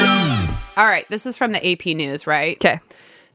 All 0.76 0.87
right, 0.87 1.08
this 1.08 1.25
is 1.25 1.38
from 1.38 1.52
the 1.52 1.64
AP 1.64 1.87
News, 1.87 2.26
right? 2.26 2.56
Okay. 2.56 2.80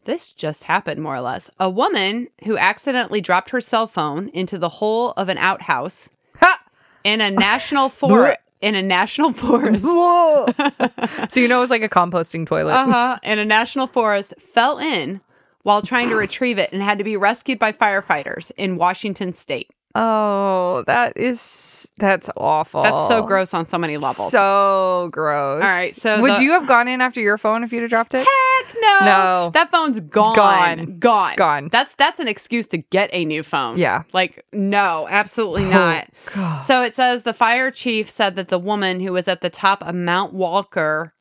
This 0.03 0.33
just 0.33 0.65
happened, 0.65 1.01
more 1.01 1.15
or 1.15 1.21
less. 1.21 1.49
A 1.59 1.69
woman 1.69 2.27
who 2.43 2.57
accidentally 2.57 3.21
dropped 3.21 3.51
her 3.51 3.61
cell 3.61 3.87
phone 3.87 4.27
into 4.29 4.57
the 4.57 4.67
hole 4.67 5.11
of 5.15 5.29
an 5.29 5.37
outhouse 5.37 6.09
Ha! 6.39 6.59
in 7.05 7.21
a 7.21 7.31
national 7.31 7.87
forest. 7.87 8.39
in 8.59 8.75
a 8.75 8.81
national 8.81 9.31
forest. 9.31 9.83
Whoa. 9.85 10.47
so 11.29 11.39
you 11.39 11.47
know 11.47 11.57
it 11.57 11.61
was 11.61 11.69
like 11.69 11.83
a 11.83 11.87
composting 11.89 12.45
toilet. 12.45 12.73
Uh 12.73 12.85
huh. 12.91 13.19
In 13.23 13.39
a 13.39 13.45
national 13.45 13.87
forest, 13.87 14.33
fell 14.37 14.79
in 14.79 15.21
while 15.63 15.81
trying 15.81 16.09
to 16.09 16.15
retrieve 16.15 16.57
it 16.57 16.71
and 16.71 16.81
had 16.81 16.97
to 16.97 17.03
be 17.03 17.17
rescued 17.17 17.59
by 17.59 17.71
firefighters 17.71 18.51
in 18.57 18.77
Washington 18.77 19.33
State. 19.33 19.71
Oh, 19.95 20.83
that 20.85 21.17
is 21.17 21.89
that's 21.97 22.29
awful. 22.37 22.83
That's 22.83 23.07
so 23.07 23.23
gross 23.23 23.55
on 23.55 23.65
so 23.65 23.79
many 23.79 23.97
levels. 23.97 24.31
So 24.31 25.09
gross. 25.11 25.63
All 25.63 25.69
right, 25.69 25.95
so 25.95 26.21
would 26.21 26.37
the- 26.37 26.43
you 26.43 26.51
have 26.51 26.67
gone 26.67 26.87
in 26.87 27.01
after 27.01 27.19
your 27.21 27.39
phone 27.39 27.63
if 27.63 27.73
you'd 27.73 27.81
have 27.81 27.89
dropped 27.89 28.13
it? 28.13 28.19
Heck 28.19 28.75
no. 28.79 28.99
No. 29.01 29.51
That 29.55 29.71
phone's 29.71 29.99
gone. 29.99 30.35
Gone. 30.35 30.99
Gone. 30.99 31.35
Gone. 31.35 31.67
That's 31.69 31.95
that's 31.95 32.19
an 32.19 32.27
excuse 32.27 32.67
to 32.67 32.77
get 32.77 33.09
a 33.13 33.25
new 33.25 33.41
phone. 33.41 33.79
Yeah. 33.79 34.03
Like 34.13 34.45
no, 34.53 35.07
absolutely 35.09 35.65
oh, 35.65 35.71
not. 35.71 36.07
God. 36.33 36.59
So 36.59 36.83
it 36.83 36.93
says 36.93 37.23
the 37.23 37.33
fire 37.33 37.71
chief 37.71 38.07
said 38.07 38.35
that 38.35 38.49
the 38.49 38.59
woman 38.59 38.99
who 38.99 39.11
was 39.11 39.27
at 39.27 39.41
the 39.41 39.49
top 39.49 39.81
of 39.81 39.95
Mount 39.95 40.33
Walker 40.33 41.13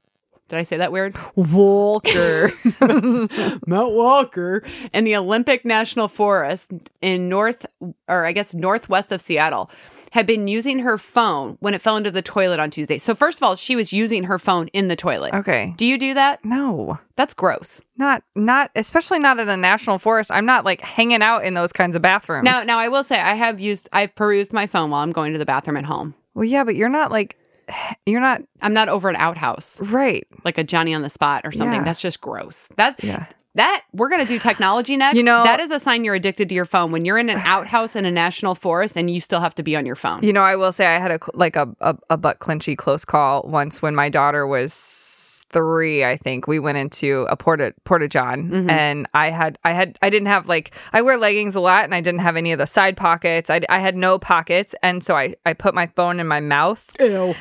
did 0.49 0.59
I 0.59 0.63
say 0.63 0.79
that 0.79 0.93
weird? 0.93 1.15
Walker. 1.37 2.51
Mount 3.67 3.93
Walker 3.95 4.63
in 4.93 5.05
the 5.05 5.17
Olympic 5.17 5.65
National 5.65 6.09
Forest 6.09 6.73
in 7.01 7.29
north 7.29 7.67
or 8.09 8.25
I 8.25 8.33
guess 8.33 8.55
northwest 8.55 9.13
of 9.13 9.21
Seattle 9.21 9.71
had 10.13 10.27
been 10.27 10.49
using 10.49 10.79
her 10.79 10.97
phone 10.97 11.59
when 11.61 11.75
it 11.75 11.83
fell 11.83 11.99
into 11.99 12.11
the 12.11 12.23
toilet 12.23 12.59
on 12.59 12.71
Tuesday. 12.71 12.97
So 12.97 13.15
first 13.15 13.39
of 13.39 13.43
all, 13.43 13.57
she 13.57 13.77
was 13.77 13.93
using 13.93 14.25
her 14.25 14.39
phone 14.39 14.69
in 14.69 14.89
the 14.89 14.97
toilet. 14.97 15.35
okay. 15.35 15.75
Do 15.77 15.85
you 15.85 15.99
do 15.99 16.15
that? 16.15 16.43
No. 16.45 16.99
That's 17.17 17.35
gross. 17.35 17.83
Not 17.99 18.23
not 18.35 18.71
especially 18.75 19.19
not 19.19 19.39
in 19.39 19.49
a 19.51 19.57
national 19.57 19.99
forest. 19.99 20.33
I'm 20.33 20.47
not 20.47 20.65
like 20.65 20.81
hanging 20.81 21.21
out 21.21 21.45
in 21.45 21.53
those 21.55 21.73
kinds 21.75 21.95
of 21.95 22.01
bathrooms. 22.01 22.45
Now, 22.45 22.63
now 22.63 22.79
I 22.79 22.89
will 22.89 23.05
say 23.05 23.19
I 23.21 23.35
have 23.35 23.61
used 23.61 23.89
I've 23.93 24.15
perused 24.15 24.53
my 24.55 24.67
phone 24.67 24.91
while 24.91 25.03
I'm 25.03 25.13
going 25.13 25.33
to 25.35 25.39
the 25.39 25.45
bathroom 25.45 25.77
at 25.77 25.85
home. 25.85 26.15
well, 26.35 26.45
yeah, 26.45 26.65
but 26.65 26.75
you're 26.77 26.89
not 26.89 27.11
like 27.11 27.37
you're 28.07 28.21
not 28.21 28.43
I'm 28.63 28.73
not 28.75 28.89
over 28.89 29.09
an 29.09 29.17
outhouse 29.17 29.81
right. 29.91 30.27
like 30.45 30.59
a 30.59 30.65
Johnny 30.65 30.95
on 30.95 31.03
the 31.03 31.11
spot 31.11 31.43
or 31.45 31.53
something. 31.53 31.81
Yeah. 31.81 31.85
That's 31.85 32.01
just 32.03 32.21
gross. 32.21 32.69
That's 32.77 33.03
Yeah. 33.05 33.27
that 33.55 33.83
we're 33.93 34.09
gonna 34.09 34.25
do 34.27 34.39
technology 34.39 34.97
next. 34.97 35.17
You 35.17 35.23
know- 35.23 35.45
that 35.45 35.61
is 35.61 35.71
a 35.71 35.79
sign 35.81 36.05
you're 36.05 36.15
addicted 36.15 36.49
to 36.49 36.55
your 36.55 36.65
phone 36.65 36.93
when 36.93 37.05
you're 37.05 37.19
in 37.19 37.29
an 37.31 37.39
outhouse 37.45 37.97
in 37.97 38.05
a 38.05 38.11
national 38.11 38.55
forest 38.55 38.97
and 38.97 39.11
you 39.11 39.21
still 39.21 39.41
have 39.41 39.55
to 39.57 39.63
be 39.63 39.77
on 39.77 39.85
your 39.87 39.97
phone. 39.97 40.23
You 40.23 40.33
know, 40.33 40.43
I 40.43 40.57
will 40.57 40.73
say 40.73 40.87
I 40.87 40.99
had 40.99 41.11
a 41.13 41.19
like 41.35 41.57
a, 41.57 41.69
a 41.81 41.97
a 42.11 42.17
butt 42.17 42.39
clinchy 42.41 42.77
close 42.77 43.05
call 43.05 43.43
once 43.47 43.81
when 43.83 43.95
my 43.95 44.09
daughter 44.09 44.47
was 44.47 45.45
three. 45.51 46.05
I 46.05 46.17
think 46.17 46.47
we 46.47 46.59
went 46.59 46.77
into 46.79 47.27
a 47.31 47.37
porta 47.37 47.75
porta 47.85 48.07
john, 48.09 48.51
Mm-hmm. 48.51 48.71
and 48.71 49.07
I 49.15 49.31
had 49.31 49.59
I 49.65 49.73
had 49.73 49.99
I 50.03 50.11
didn't 50.11 50.29
have 50.29 50.47
like 50.49 50.75
I 50.93 51.03
wear 51.03 51.17
leggings 51.19 51.55
a 51.57 51.61
lot, 51.61 51.85
and 51.85 51.95
I 51.95 52.01
didn't 52.01 52.21
have 52.21 52.37
any 52.37 52.53
of 52.53 52.59
the 52.59 52.67
side 52.67 52.97
pockets. 52.97 53.49
I 53.51 53.61
I 53.69 53.79
had 53.79 53.97
no 53.97 54.19
pockets, 54.19 54.75
and 54.83 55.03
so 55.03 55.17
I 55.17 55.35
I 55.47 55.55
put 55.55 55.75
my 55.75 55.87
phone 55.87 56.21
in 56.21 56.27
my 56.29 56.41
mouth. 56.41 56.95
Ew. 57.01 57.35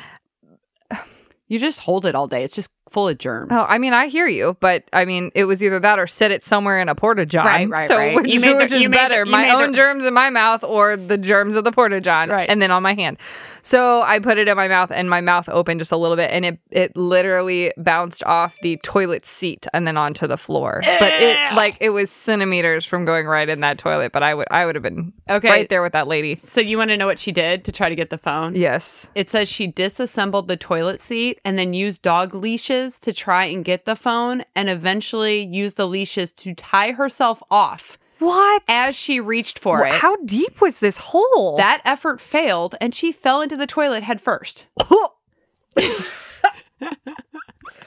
You 1.48 1.58
just 1.58 1.80
hold 1.80 2.04
it 2.06 2.14
all 2.14 2.28
day. 2.28 2.44
It's 2.44 2.54
just 2.54 2.70
full 2.90 3.08
of 3.08 3.18
germs. 3.18 3.50
Oh, 3.52 3.66
I 3.68 3.78
mean, 3.78 3.92
I 3.92 4.06
hear 4.06 4.26
you, 4.26 4.56
but 4.60 4.84
I 4.92 5.04
mean, 5.04 5.30
it 5.34 5.44
was 5.44 5.62
either 5.62 5.78
that 5.80 5.98
or 5.98 6.06
sit 6.06 6.30
it 6.30 6.44
somewhere 6.44 6.80
in 6.80 6.88
a 6.88 6.94
porta 6.94 7.26
john. 7.26 7.46
Right, 7.46 7.68
right, 7.68 7.86
so 7.88 7.96
right. 7.96 8.14
which, 8.16 8.32
You 8.32 8.40
made 8.40 8.52
the- 8.52 8.56
which 8.56 8.64
is 8.72 8.72
made 8.72 8.84
the- 8.86 8.90
better, 8.90 9.24
my 9.26 9.50
own 9.50 9.70
the- 9.72 9.76
germs 9.76 10.04
in 10.06 10.14
my 10.14 10.30
mouth 10.30 10.64
or 10.64 10.96
the 10.96 11.18
germs 11.18 11.56
of 11.56 11.64
the 11.64 11.72
porta 11.72 12.00
john, 12.00 12.28
Right. 12.28 12.48
and 12.48 12.60
then 12.62 12.70
on 12.70 12.82
my 12.82 12.94
hand. 12.94 13.16
So 13.62 14.02
I 14.02 14.18
put 14.18 14.38
it 14.38 14.48
in 14.48 14.56
my 14.56 14.68
mouth, 14.68 14.90
and 14.90 15.10
my 15.10 15.20
mouth 15.20 15.48
opened 15.48 15.80
just 15.80 15.92
a 15.92 15.96
little 15.96 16.16
bit, 16.16 16.30
and 16.30 16.44
it 16.46 16.58
it 16.70 16.96
literally 16.96 17.72
bounced 17.76 18.22
off 18.24 18.56
the 18.62 18.76
toilet 18.82 19.26
seat 19.26 19.66
and 19.74 19.86
then 19.86 19.96
onto 19.96 20.26
the 20.26 20.36
floor. 20.38 20.80
But 21.00 21.12
it 21.20 21.54
like 21.54 21.76
it 21.80 21.90
was 21.90 22.10
centimeters 22.10 22.84
from 22.84 23.04
going 23.04 23.26
right 23.26 23.48
in 23.48 23.60
that 23.60 23.78
toilet. 23.78 24.12
But 24.12 24.22
I 24.22 24.34
would 24.34 24.46
I 24.50 24.64
would 24.66 24.74
have 24.76 24.82
been 24.82 25.12
Okay. 25.28 25.48
right 25.48 25.68
there 25.68 25.82
with 25.82 25.92
that 25.92 26.06
lady. 26.08 26.34
so 26.34 26.60
you 26.60 26.78
want 26.78 26.90
to 26.90 26.96
know 26.96 27.06
what 27.06 27.18
she 27.18 27.32
did 27.32 27.64
to 27.64 27.72
try 27.72 27.88
to 27.88 27.94
get 27.96 28.10
the 28.10 28.18
phone? 28.18 28.54
Yes. 28.54 29.10
It 29.14 29.28
says 29.28 29.48
she 29.48 29.66
disassembled 29.66 30.48
the 30.48 30.56
toilet 30.56 31.00
seat 31.00 31.40
and 31.44 31.58
then 31.58 31.74
used 31.74 32.02
dog 32.02 32.34
leashes 32.34 32.77
to 33.00 33.12
try 33.12 33.44
and 33.46 33.64
get 33.64 33.84
the 33.84 33.96
phone 33.96 34.42
and 34.54 34.68
eventually 34.70 35.44
used 35.44 35.76
the 35.76 35.86
leashes 35.86 36.32
to 36.32 36.54
tie 36.54 36.92
herself 36.92 37.42
off 37.50 37.98
What? 38.18 38.62
as 38.68 38.96
she 38.96 39.20
reached 39.20 39.58
for 39.58 39.84
Wh- 39.84 39.88
it. 39.88 39.94
How 40.00 40.16
deep 40.24 40.60
was 40.60 40.78
this 40.80 40.98
hole? 40.98 41.56
that 41.56 41.82
effort 41.84 42.20
failed 42.20 42.74
and 42.80 42.94
she 42.94 43.10
fell 43.12 43.40
into 43.42 43.56
the 43.56 43.66
toilet 43.66 44.02
head 44.02 44.20
first. 44.20 44.66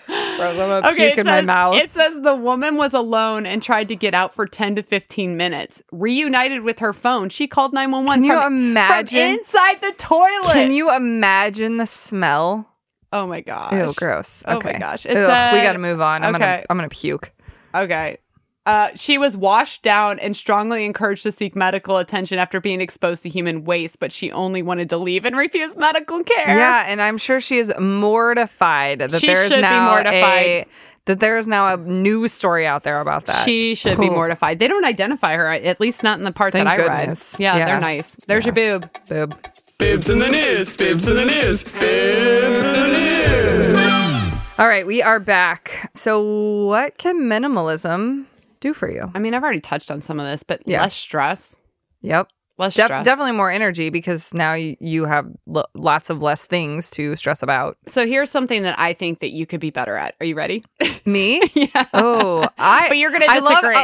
Gonna 0.08 0.82
puke 0.94 1.18
it 1.20 1.26
says, 1.26 1.46
mouth. 1.46 1.76
it 1.76 1.92
says 1.92 2.20
the 2.22 2.36
woman 2.36 2.76
was 2.76 2.94
alone 2.94 3.46
and 3.46 3.62
tried 3.64 3.88
to 3.90 3.96
get 3.96 4.14
out 4.14 4.34
for 4.34 4.46
10 4.46 4.76
to 4.76 4.84
15 4.84 5.38
minutes. 5.38 5.82
Reunited 5.92 6.64
with 6.64 6.80
her 6.80 6.92
phone, 6.94 7.30
she 7.30 7.48
called 7.48 7.74
911 7.74 8.22
Can 8.24 8.26
you 8.36 8.42
from, 8.42 8.54
imagine? 8.72 9.18
from 9.20 9.38
inside 9.40 9.82
the 9.82 9.94
toilet. 9.98 10.54
Can 10.54 10.72
you 10.72 10.94
imagine 10.94 11.78
the 11.78 11.86
smell? 11.86 12.68
Oh 13.14 13.28
my 13.28 13.42
gosh. 13.42 13.74
Ew, 13.74 13.94
gross. 13.96 14.44
Oh 14.48 14.54
my 14.54 14.58
Okay. 14.58 14.80
gosh. 14.80 15.06
It 15.06 15.18
Ugh, 15.18 15.54
we 15.54 15.62
got 15.62 15.74
to 15.74 15.80
move 15.80 16.02
on. 16.02 16.24
I'm 16.24 16.36
Okay. 16.36 16.44
gonna 16.44 16.66
I'm 16.70 16.78
gonna 16.78 16.90
puke. 16.90 17.32
Okay. 17.76 18.18
Uh, 18.64 18.90
she 18.94 19.18
was 19.18 19.36
washed 19.36 19.82
down 19.82 20.20
and 20.20 20.38
strongly 20.38 20.86
encouraged 20.86 21.24
to 21.24 21.32
seek 21.32 21.56
medical 21.56 21.98
attention 21.98 22.38
after 22.38 22.62
being 22.62 22.80
exposed 22.80 23.24
to 23.24 23.30
human 23.30 23.64
waste, 23.64 24.00
but 24.00 24.12
she 24.12 24.32
only 24.32 24.62
wanted 24.62 24.88
to 24.88 24.98
leave 24.98 25.26
and 25.26 25.36
refused 25.36 25.80
medical 25.80 26.24
care. 26.24 26.56
Yeah, 26.60 26.86
and 26.88 27.02
I'm 27.02 27.18
sure 27.18 27.42
she 27.42 27.58
is 27.58 27.74
mortified 27.80 29.00
that 29.00 29.20
She 29.20 29.26
there 29.28 29.44
is 29.44 29.50
be 29.52 29.62
now 29.62 29.90
mortified. 29.92 30.46
a 30.46 30.66
that 31.06 31.20
there 31.20 31.40
is 31.40 31.48
now 31.48 31.74
a 31.74 31.78
news 31.78 32.32
story 32.34 32.68
out 32.68 32.84
there 32.84 33.00
about 33.02 33.26
that. 33.26 33.44
She 33.44 33.74
should 33.74 33.98
be 34.00 34.08
Oh. 34.10 34.14
mortified. 34.14 34.60
They 34.60 34.68
don't 34.68 34.86
identify 34.86 35.36
her, 35.36 35.48
at 35.48 35.80
least 35.80 36.04
not 36.04 36.20
in 36.20 36.24
the 36.24 36.32
part 36.32 36.54
Thank 36.54 36.66
that 36.66 36.80
I 36.80 37.00
goodness. 37.00 37.38
read. 37.40 37.44
Yeah, 37.44 37.58
Yeah. 37.58 37.66
they're 37.66 37.80
nice. 37.80 38.16
There's 38.28 38.46
your 38.46 38.54
boob. 38.54 38.88
Boob. 39.10 39.36
Fibs 39.82 40.12
in 40.12 40.20
the 40.20 40.30
news, 40.30 40.72
fibs 40.72 41.08
in 41.10 41.16
the 41.16 41.26
news, 41.26 41.64
fibs 41.64 42.60
in 42.60 42.64
the 42.66 42.88
news. 42.88 44.38
All 44.60 44.68
right, 44.68 44.86
we 44.86 45.02
are 45.02 45.20
back. 45.20 45.90
So, 45.96 46.22
what 46.68 47.00
can 47.00 47.22
minimalism 47.22 48.26
do 48.60 48.76
for 48.76 48.88
you? 48.92 49.10
I 49.16 49.18
mean, 49.18 49.34
I've 49.34 49.42
already 49.42 49.60
touched 49.60 49.90
on 49.90 50.04
some 50.04 50.20
of 50.20 50.28
this, 50.28 50.44
but 50.44 50.62
Yeah. 50.68 50.82
less 50.82 50.94
stress. 50.94 51.60
Yep. 52.02 52.30
Less 52.62 52.76
Def- 52.76 52.86
stress. 52.86 53.04
definitely 53.06 53.32
more 53.34 53.50
energy 53.52 53.90
because 53.90 54.34
now 54.34 54.54
you, 54.54 54.78
you 54.80 55.06
have 55.06 55.28
lo- 55.48 55.64
lots 55.74 56.10
of 56.10 56.22
less 56.22 56.46
things 56.46 56.90
to 56.92 57.16
stress 57.16 57.42
about. 57.44 57.76
So 57.88 58.06
here's 58.06 58.30
something 58.30 58.62
that 58.64 58.78
I 58.80 58.94
think 58.94 59.20
that 59.20 59.32
you 59.32 59.46
could 59.46 59.60
be 59.60 59.72
better 59.72 59.96
at. 59.98 60.16
Are 60.22 60.26
you 60.26 60.36
ready? 60.36 60.64
Me? 61.06 61.42
yeah. 61.56 61.86
Oh, 61.94 62.48
I. 62.58 62.88
But 62.88 62.98
you're 63.00 63.12
gonna 63.12 63.26
I 63.28 63.40
love- 63.40 63.50
disagree. 63.62 63.76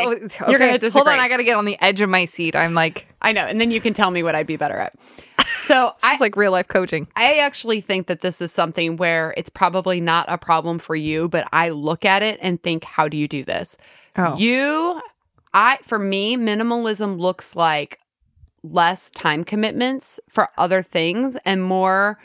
oh, 0.41 0.49
You're 0.49 0.59
gonna 0.59 0.77
disagree. 0.77 1.01
Hold 1.09 1.19
on, 1.19 1.19
I 1.19 1.27
got 1.27 1.37
to 1.37 1.43
get 1.43 1.57
on 1.57 1.65
the 1.65 1.75
edge 1.81 2.01
of 2.01 2.09
my 2.09 2.25
seat. 2.25 2.55
I'm 2.55 2.73
like, 2.73 3.07
I 3.21 3.31
know. 3.31 3.45
And 3.45 3.59
then 3.59 3.71
you 3.71 3.81
can 3.81 3.93
tell 3.93 4.11
me 4.11 4.21
what 4.23 4.35
I'd 4.35 4.47
be 4.47 4.55
better 4.57 4.77
at. 4.77 4.93
So 5.47 5.91
it's 6.03 6.19
like 6.21 6.35
real 6.35 6.51
life 6.51 6.67
coaching. 6.67 7.07
I 7.15 7.35
actually 7.39 7.79
think 7.81 8.07
that 8.07 8.19
this 8.21 8.41
is 8.41 8.51
something 8.51 8.95
where 8.97 9.33
it's 9.37 9.49
probably 9.49 9.99
not 10.01 10.25
a 10.29 10.37
problem 10.37 10.77
for 10.77 10.95
you, 10.95 11.29
but 11.29 11.47
I 11.53 11.69
look 11.69 12.03
at 12.05 12.21
it 12.21 12.37
and 12.41 12.61
think, 12.61 12.83
how 12.83 13.07
do 13.07 13.17
you 13.17 13.27
do 13.27 13.43
this? 13.45 13.77
Oh. 14.17 14.35
You, 14.37 15.01
I, 15.53 15.77
for 15.83 15.99
me, 15.99 16.35
minimalism 16.37 17.17
looks 17.17 17.55
like 17.55 17.99
less 18.71 19.09
time 19.11 19.43
commitments 19.43 20.19
for 20.29 20.49
other 20.57 20.81
things 20.81 21.37
and 21.45 21.63
more 21.63 22.17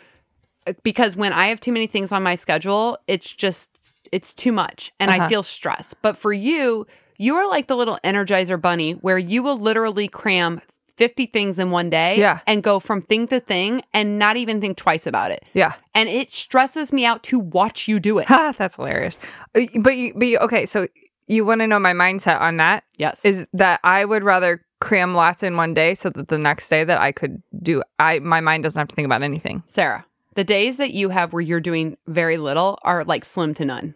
because 0.85 1.16
when 1.16 1.33
I 1.33 1.46
have 1.48 1.59
too 1.61 1.72
many 1.72 1.87
things 1.87 2.12
on 2.12 2.22
my 2.22 2.35
schedule, 2.37 2.96
it's 3.09 3.33
just, 3.33 3.96
it's 4.12 4.33
too 4.33 4.52
much 4.52 4.90
and 5.00 5.11
I 5.11 5.16
Uh-huh. 5.18 5.28
feel 5.28 5.42
stressed. 5.42 6.00
But 6.02 6.16
for 6.16 6.33
you, 6.33 6.87
you 7.18 7.35
are 7.37 7.48
like 7.48 7.66
the 7.66 7.76
little 7.76 7.98
energizer 8.05 8.61
bunny 8.61 8.92
where 8.92 9.18
you 9.18 9.42
will 9.42 9.57
literally 9.57 10.07
cram 10.09 10.61
50 10.98 11.26
things 11.26 11.59
in 11.59 11.70
one 11.72 11.90
day 11.90 12.16
Yeah. 12.18 12.40
and 12.46 12.62
go 12.62 12.78
from 12.78 13.02
thing 13.02 13.26
to 13.28 13.40
thing 13.40 13.83
and 13.92 14.18
not 14.18 14.37
even 14.37 14.61
think 14.61 14.76
twice 14.76 15.07
about 15.07 15.31
it. 15.33 15.42
Yeah. 15.52 15.72
And 15.94 16.09
it 16.09 16.31
stresses 16.31 16.92
me 16.92 17.05
out 17.07 17.22
to 17.24 17.38
watch 17.40 17.88
you 17.88 17.98
do 17.98 18.18
it. 18.18 18.26
Ha, 18.28 18.52
that's 18.59 18.76
hilarious. 18.76 19.18
Uh, 19.57 19.62
But 19.81 19.96
you, 19.96 20.12
but 20.14 20.26
you, 20.28 20.38
okay, 20.38 20.64
so 20.66 20.87
you 21.26 21.44
want 21.44 21.61
to 21.62 21.66
know 21.66 21.78
my 21.81 21.92
mindset 21.94 22.40
on 22.40 22.59
that 22.59 22.85
yes. 22.98 23.24
is 23.24 23.46
that 23.55 23.81
I 23.83 24.05
would 24.05 24.22
rather 24.22 24.64
cram 24.83 25.14
lots 25.14 25.42
in 25.42 25.57
one 25.57 25.75
day 25.75 25.95
so 25.95 26.11
that 26.11 26.29
the 26.29 26.38
next 26.38 26.68
day 26.68 26.83
that 26.83 27.01
I 27.01 27.12
could 27.12 27.40
do 27.62 27.83
I 27.99 28.18
my 28.18 28.40
mind 28.40 28.64
doesn't 28.64 28.79
have 28.79 28.88
to 28.88 28.97
think 28.97 29.07
about 29.07 29.23
anything. 29.23 29.62
Sarah, 29.66 30.05
the 30.35 30.45
days 30.45 30.79
that 30.79 30.90
you 30.92 31.11
have 31.11 31.33
where 31.33 31.40
you're 31.40 31.61
doing 31.61 31.97
very 32.07 32.37
little 32.37 32.79
are 32.83 33.05
like 33.05 33.25
slim 33.25 33.55
to 33.55 33.64
none. 33.64 33.95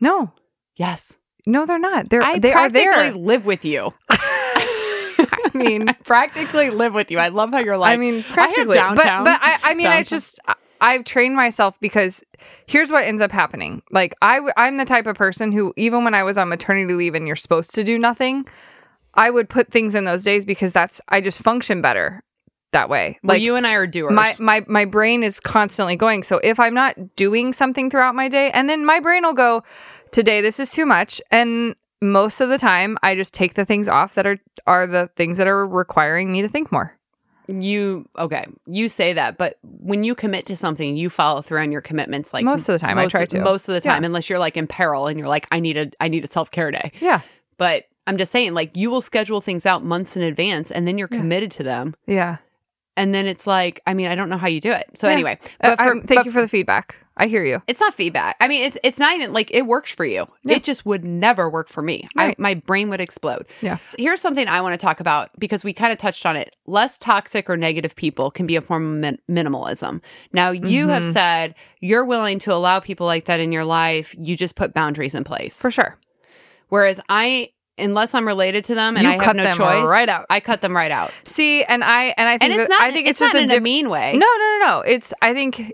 No. 0.00 0.32
Yes. 0.76 1.18
No, 1.46 1.66
they're 1.66 1.78
not. 1.78 2.10
They're 2.10 2.22
I 2.22 2.38
they 2.38 2.52
are 2.52 2.70
practically 2.70 2.84
there. 2.84 3.12
live 3.14 3.44
with 3.44 3.64
you. 3.64 3.90
I 4.10 5.50
mean, 5.52 5.86
practically 6.04 6.70
live 6.70 6.94
with 6.94 7.10
you. 7.10 7.18
I 7.18 7.28
love 7.28 7.50
how 7.50 7.58
you're 7.58 7.76
like, 7.76 7.92
I 7.92 7.96
mean, 7.96 8.22
practically. 8.22 8.78
I 8.78 8.88
have 8.88 8.96
but 8.96 9.04
downtown. 9.04 9.24
but 9.24 9.40
I, 9.42 9.58
I 9.70 9.74
mean, 9.74 9.88
I 9.88 10.02
just 10.02 10.38
I've 10.80 11.04
trained 11.04 11.34
myself 11.34 11.78
because 11.80 12.22
here's 12.66 12.92
what 12.92 13.04
ends 13.04 13.20
up 13.20 13.32
happening. 13.32 13.82
Like 13.90 14.14
I 14.22 14.40
I'm 14.56 14.76
the 14.76 14.84
type 14.84 15.06
of 15.06 15.16
person 15.16 15.50
who 15.50 15.72
even 15.76 16.04
when 16.04 16.14
I 16.14 16.22
was 16.22 16.38
on 16.38 16.48
maternity 16.48 16.94
leave 16.94 17.14
and 17.14 17.26
you're 17.26 17.36
supposed 17.36 17.74
to 17.74 17.82
do 17.82 17.98
nothing, 17.98 18.46
I 19.14 19.30
would 19.30 19.48
put 19.48 19.70
things 19.70 19.94
in 19.94 20.04
those 20.04 20.22
days 20.24 20.44
because 20.44 20.72
that's 20.72 21.00
I 21.08 21.20
just 21.20 21.40
function 21.42 21.80
better 21.80 22.22
that 22.72 22.88
way. 22.88 23.18
well, 23.22 23.34
Like 23.36 23.42
you 23.42 23.54
and 23.56 23.66
I 23.66 23.74
are 23.74 23.86
doers. 23.86 24.12
my 24.12 24.34
my 24.40 24.64
my 24.68 24.84
brain 24.84 25.22
is 25.22 25.38
constantly 25.40 25.96
going. 25.96 26.22
So 26.24 26.40
if 26.42 26.58
I'm 26.58 26.74
not 26.74 27.16
doing 27.16 27.52
something 27.52 27.90
throughout 27.90 28.14
my 28.14 28.28
day, 28.28 28.50
and 28.52 28.68
then 28.68 28.84
my 28.84 29.00
brain 29.00 29.22
will 29.22 29.32
go, 29.34 29.62
today 30.10 30.40
this 30.40 30.58
is 30.58 30.72
too 30.72 30.84
much, 30.86 31.20
and 31.30 31.76
most 32.02 32.40
of 32.40 32.48
the 32.48 32.58
time 32.58 32.98
I 33.02 33.14
just 33.14 33.32
take 33.32 33.54
the 33.54 33.64
things 33.64 33.88
off 33.88 34.14
that 34.14 34.26
are 34.26 34.38
are 34.66 34.86
the 34.86 35.08
things 35.16 35.38
that 35.38 35.46
are 35.46 35.66
requiring 35.66 36.32
me 36.32 36.42
to 36.42 36.48
think 36.48 36.70
more. 36.72 36.96
you 37.46 38.08
okay? 38.18 38.46
You 38.66 38.88
say 38.88 39.12
that, 39.12 39.38
but 39.38 39.58
when 39.62 40.02
you 40.02 40.14
commit 40.14 40.46
to 40.46 40.56
something, 40.56 40.96
you 40.96 41.08
follow 41.10 41.42
through 41.42 41.60
on 41.60 41.70
your 41.72 41.80
commitments. 41.82 42.32
Like 42.34 42.44
Most 42.44 42.68
of 42.68 42.72
the 42.72 42.78
time, 42.78 42.98
I 42.98 43.06
try 43.06 43.26
to. 43.26 43.40
Most 43.40 43.68
of 43.68 43.74
the 43.74 43.80
time, 43.80 44.02
Yeah. 44.02 44.06
unless 44.06 44.28
you're 44.28 44.38
like 44.38 44.56
in 44.56 44.66
peril 44.66 45.06
and 45.06 45.18
you're 45.18 45.28
like, 45.28 45.46
I 45.52 45.60
need 45.60 45.76
a 45.76 45.90
I 46.00 46.08
need 46.08 46.24
a 46.24 46.28
self 46.28 46.50
care 46.50 46.70
day. 46.70 46.90
Yeah, 47.00 47.20
But 47.56 47.84
I'm 48.06 48.16
just 48.18 48.30
saying, 48.32 48.54
like, 48.54 48.76
you 48.76 48.90
will 48.90 49.00
schedule 49.00 49.40
things 49.40 49.64
out 49.66 49.82
months 49.84 50.16
in 50.16 50.22
advance 50.22 50.70
and 50.70 50.86
then 50.86 50.98
you're 50.98 51.08
committed 51.08 51.50
to 51.52 51.62
them. 51.62 51.94
yeah. 52.06 52.36
and 52.96 53.12
then 53.12 53.26
it's 53.26 53.44
like, 53.46 53.80
I 53.88 53.94
mean, 53.94 54.06
I 54.06 54.14
don't 54.14 54.28
know 54.28 54.36
how 54.36 54.46
you 54.46 54.60
do 54.60 54.70
it. 54.70 54.84
So 54.94 55.08
Yeah. 55.08 55.14
anyway, 55.14 55.38
Uh, 55.60 55.74
but 55.74 55.78
for, 55.82 55.94
thank 55.94 56.06
but 56.14 56.26
you 56.26 56.30
for 56.32 56.40
the 56.42 56.46
feedback. 56.48 56.94
I 57.16 57.26
hear 57.28 57.44
you. 57.44 57.60
it's 57.66 57.80
not 57.80 57.94
feedback. 57.94 58.36
I 58.40 58.46
mean, 58.48 58.62
it's 58.64 58.76
it's 58.84 58.98
not 58.98 59.14
even 59.16 59.32
like 59.32 59.52
it 59.54 59.66
works 59.66 59.92
for 59.94 60.04
you. 60.04 60.26
Yeah. 60.44 60.56
It 60.56 60.64
just 60.64 60.84
would 60.84 61.04
never 61.04 61.48
work 61.48 61.68
for 61.68 61.80
me. 61.82 62.06
I, 62.16 62.34
my 62.38 62.54
brain 62.54 62.88
would 62.90 63.00
explode. 63.00 63.46
Yeah. 63.62 63.78
Here's 63.98 64.20
something 64.20 64.46
I 64.48 64.60
want 64.62 64.78
to 64.78 64.84
talk 64.84 64.98
about 65.00 65.30
because 65.38 65.62
we 65.64 65.72
kind 65.72 65.92
of 65.92 65.98
touched 65.98 66.26
on 66.26 66.34
it. 66.36 66.54
Less 66.66 66.98
toxic 66.98 67.48
or 67.48 67.56
negative 67.56 67.94
people 67.96 68.30
can 68.32 68.46
be 68.46 68.56
a 68.56 68.60
form 68.60 68.84
of 68.84 68.98
min- 68.98 69.18
minimalism. 69.30 70.00
Now, 70.32 70.50
you 70.50 70.88
have 70.88 71.04
Mhm. 71.04 71.12
said 71.12 71.54
you're 71.80 72.04
willing 72.04 72.38
to 72.40 72.52
allow 72.52 72.80
people 72.80 73.06
like 73.06 73.24
that 73.26 73.38
in 73.40 73.50
your 73.52 73.64
life. 73.64 74.14
You 74.18 74.36
just 74.36 74.56
put 74.56 74.74
boundaries 74.74 75.14
in 75.14 75.22
place. 75.24 75.60
For 75.60 75.70
sure. 75.70 75.96
Whereas 76.68 77.00
I, 77.08 77.50
unless 77.78 78.14
I'm 78.14 78.26
related 78.26 78.64
to 78.66 78.74
them 78.74 78.96
and 78.96 79.04
You 79.04 79.12
I 79.14 79.22
have 79.24 79.36
no 79.36 79.42
them 79.42 79.54
choice, 79.56 79.88
right 79.88 80.08
out. 80.08 80.26
I 80.30 80.40
cut 80.40 80.60
them 80.60 80.74
right 80.76 80.90
out. 80.90 81.12
See, 81.24 81.64
and 81.64 81.82
I 81.84 82.14
and 82.16 82.28
I 82.28 82.38
think 82.38 82.52
And 82.52 82.60
it's 82.60 82.68
that- 82.68 82.78
not. 82.78 82.82
I 82.82 82.90
think 82.90 83.08
it's, 83.08 83.20
it's, 83.20 83.32
just 83.32 83.34
a 83.34 83.42
in 83.42 83.48
diff- 83.48 83.58
a 83.58 83.60
mean 83.60 83.90
way. 83.90 84.12
No, 84.12 84.18
no, 84.18 84.58
no, 84.58 84.66
no. 84.66 84.80
It's 84.86 85.12
I 85.22 85.34
think 85.34 85.72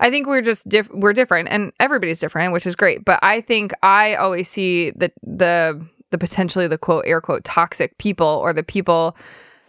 I 0.00 0.10
think 0.10 0.26
we're 0.26 0.42
just 0.42 0.68
diff- 0.68 0.90
we're 0.92 1.12
different 1.12 1.48
and 1.50 1.72
everybody's 1.80 2.18
different, 2.20 2.52
which 2.52 2.66
is 2.66 2.74
great. 2.76 3.04
But 3.04 3.18
I 3.22 3.40
think 3.40 3.72
I 3.82 4.14
always 4.16 4.48
see 4.48 4.90
the 4.92 5.10
the 5.22 5.84
the 6.10 6.18
potentially 6.18 6.66
the 6.68 6.78
quote 6.78 7.04
air 7.06 7.20
quote 7.20 7.44
toxic 7.44 7.96
people 7.98 8.26
or 8.26 8.52
the 8.52 8.62
people 8.62 9.16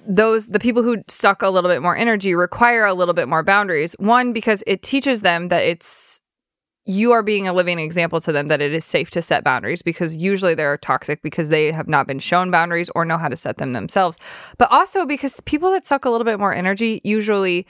those 0.09 0.47
the 0.47 0.59
people 0.59 0.83
who 0.83 1.03
suck 1.09 1.41
a 1.41 1.49
little 1.49 1.69
bit 1.69 1.81
more 1.81 1.95
energy 1.95 2.33
require 2.33 2.85
a 2.85 2.93
little 2.93 3.13
bit 3.13 3.27
more 3.27 3.43
boundaries. 3.43 3.93
One 3.99 4.31
because 4.33 4.63
it 4.65 4.81
teaches 4.81 5.21
them 5.21 5.49
that 5.49 5.63
it's 5.63 6.21
you 6.87 7.11
are 7.11 7.21
being 7.21 7.47
a 7.47 7.53
living 7.53 7.79
example 7.79 8.21
to 8.21 8.31
them 8.31 8.47
that 8.47 8.61
it 8.61 8.73
is 8.73 8.85
safe 8.85 9.09
to 9.11 9.21
set 9.21 9.43
boundaries 9.43 9.81
because 9.81 10.15
usually 10.15 10.55
they're 10.55 10.77
toxic 10.77 11.21
because 11.21 11.49
they 11.49 11.69
have 11.71 11.89
not 11.89 12.07
been 12.07 12.17
shown 12.17 12.49
boundaries 12.49 12.89
or 12.95 13.03
know 13.03 13.17
how 13.17 13.27
to 13.27 13.35
set 13.35 13.57
them 13.57 13.73
themselves. 13.73 14.17
But 14.57 14.71
also 14.71 15.05
because 15.05 15.41
people 15.41 15.69
that 15.71 15.85
suck 15.85 16.05
a 16.05 16.09
little 16.09 16.23
bit 16.23 16.39
more 16.39 16.53
energy 16.53 17.01
usually 17.03 17.67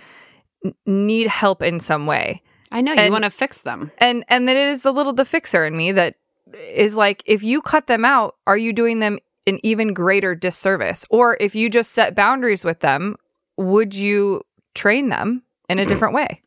need 0.86 1.28
help 1.28 1.64
in 1.64 1.80
some 1.80 2.06
way. 2.06 2.44
I 2.72 2.82
know 2.82 2.94
you 2.94 3.12
want 3.12 3.24
to 3.24 3.32
fix 3.32 3.64
them. 3.64 3.92
And 3.98 4.24
and 4.30 4.48
that 4.48 4.56
it 4.56 4.68
is 4.68 4.84
the 4.84 4.92
little 4.92 5.14
the 5.14 5.26
fixer 5.26 5.66
in 5.66 5.76
me 5.76 5.92
that 5.94 6.16
is 6.54 6.96
like 6.96 7.24
if 7.26 7.42
you 7.44 7.62
cut 7.62 7.88
them 7.88 8.06
out, 8.06 8.36
are 8.46 8.58
you 8.58 8.72
doing 8.72 9.00
them 9.00 9.18
an 9.48 9.60
even 9.64 9.94
greater 9.94 10.36
disservice? 10.36 11.06
Or 11.10 11.38
if 11.40 11.56
you 11.56 11.72
just 11.72 11.92
set 11.92 12.14
boundaries 12.14 12.64
with 12.64 12.82
them, 12.82 13.16
would 13.58 13.96
you 13.96 14.44
train 14.76 15.10
them 15.10 15.42
in 15.70 15.80
a 15.80 15.86
different 15.86 16.14
way? 16.14 16.40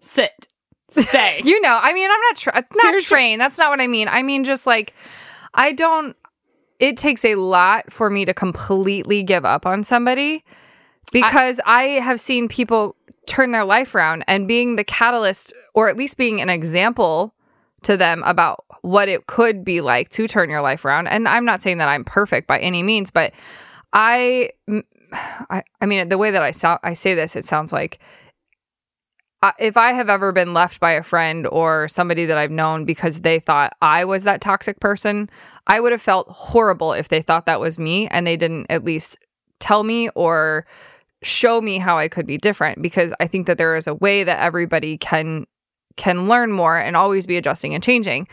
Sit, 0.00 0.46
stay. 0.94 1.40
You 1.44 1.60
know, 1.60 1.78
I 1.80 1.92
mean, 1.92 2.10
I'm 2.10 2.20
not 2.20 2.36
tra- 2.36 2.64
not 2.82 3.02
trained. 3.02 3.40
That's 3.40 3.58
not 3.58 3.70
what 3.70 3.80
I 3.80 3.86
mean. 3.86 4.08
I 4.08 4.22
mean, 4.22 4.44
just 4.44 4.66
like 4.66 4.94
I 5.52 5.72
don't. 5.72 6.16
It 6.80 6.96
takes 6.96 7.24
a 7.24 7.36
lot 7.36 7.92
for 7.92 8.10
me 8.10 8.24
to 8.24 8.34
completely 8.34 9.22
give 9.22 9.44
up 9.44 9.64
on 9.64 9.84
somebody 9.84 10.44
because 11.12 11.60
I, 11.64 11.82
have 11.84 12.18
seen 12.18 12.48
people 12.48 12.96
turn 13.26 13.52
their 13.52 13.64
life 13.64 13.94
around 13.94 14.24
and 14.26 14.48
being 14.48 14.76
the 14.76 14.84
catalyst, 14.84 15.52
or 15.72 15.88
at 15.88 15.96
least 15.96 16.18
being 16.18 16.40
an 16.40 16.50
example 16.50 17.32
to 17.82 17.96
them 17.96 18.22
about 18.24 18.64
what 18.82 19.08
it 19.08 19.26
could 19.26 19.64
be 19.64 19.80
like 19.80 20.08
to 20.10 20.26
turn 20.26 20.50
your 20.50 20.60
life 20.62 20.84
around. 20.84 21.06
And 21.06 21.28
I'm 21.28 21.44
not 21.44 21.62
saying 21.62 21.78
that 21.78 21.88
I'm 21.88 22.04
perfect 22.04 22.48
by 22.48 22.58
any 22.58 22.82
means, 22.82 23.10
but 23.10 23.32
I, 23.92 24.50
I, 25.12 25.62
I 25.80 25.86
mean, 25.86 26.08
the 26.08 26.18
way 26.18 26.32
that 26.32 26.42
I 26.42 26.50
sound, 26.50 26.80
I 26.82 26.94
say 26.94 27.14
this, 27.14 27.36
it 27.36 27.44
sounds 27.44 27.72
like 27.72 28.00
I- 28.00 28.04
if 29.58 29.76
I 29.76 29.92
have 29.92 30.08
ever 30.08 30.32
been 30.32 30.54
left 30.54 30.80
by 30.80 30.92
a 30.92 31.02
friend 31.02 31.46
or 31.48 31.88
somebody 31.88 32.26
that 32.26 32.38
I've 32.38 32.50
known 32.50 32.84
because 32.84 33.20
they 33.20 33.38
thought 33.38 33.74
I 33.82 34.04
was 34.04 34.24
that 34.24 34.40
toxic 34.40 34.80
person, 34.80 35.28
I 35.66 35.80
would 35.80 35.92
have 35.92 36.02
felt 36.02 36.28
horrible 36.28 36.92
if 36.92 37.08
they 37.08 37.22
thought 37.22 37.46
that 37.46 37.60
was 37.60 37.78
me 37.78 38.08
and 38.08 38.26
they 38.26 38.36
didn't 38.36 38.66
at 38.70 38.84
least 38.84 39.18
tell 39.60 39.82
me 39.82 40.08
or 40.10 40.66
show 41.22 41.60
me 41.60 41.78
how 41.78 41.98
I 41.98 42.08
could 42.08 42.26
be 42.26 42.38
different 42.38 42.82
because 42.82 43.14
I 43.18 43.26
think 43.26 43.46
that 43.46 43.58
there 43.58 43.76
is 43.76 43.86
a 43.86 43.94
way 43.94 44.24
that 44.24 44.40
everybody 44.40 44.98
can 44.98 45.46
can 45.96 46.28
learn 46.28 46.50
more 46.50 46.76
and 46.76 46.96
always 46.96 47.26
be 47.26 47.36
adjusting 47.36 47.74
and 47.74 47.82
changing. 47.82 48.26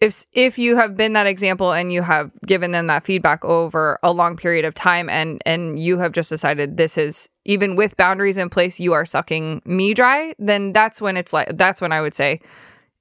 If 0.00 0.26
if 0.34 0.58
you 0.58 0.76
have 0.76 0.94
been 0.94 1.14
that 1.14 1.26
example 1.26 1.72
and 1.72 1.90
you 1.92 2.02
have 2.02 2.30
given 2.46 2.70
them 2.70 2.86
that 2.88 3.04
feedback 3.04 3.42
over 3.44 3.98
a 4.02 4.12
long 4.12 4.36
period 4.36 4.64
of 4.66 4.74
time 4.74 5.08
and 5.08 5.40
and 5.46 5.78
you 5.78 5.98
have 5.98 6.12
just 6.12 6.28
decided 6.28 6.76
this 6.76 6.98
is 6.98 7.28
even 7.46 7.76
with 7.76 7.96
boundaries 7.96 8.36
in 8.36 8.50
place 8.50 8.78
you 8.78 8.92
are 8.92 9.06
sucking 9.06 9.62
me 9.64 9.94
dry, 9.94 10.34
then 10.38 10.72
that's 10.74 11.00
when 11.00 11.16
it's 11.16 11.32
like 11.32 11.56
that's 11.56 11.80
when 11.80 11.92
I 11.92 12.02
would 12.02 12.14
say 12.14 12.40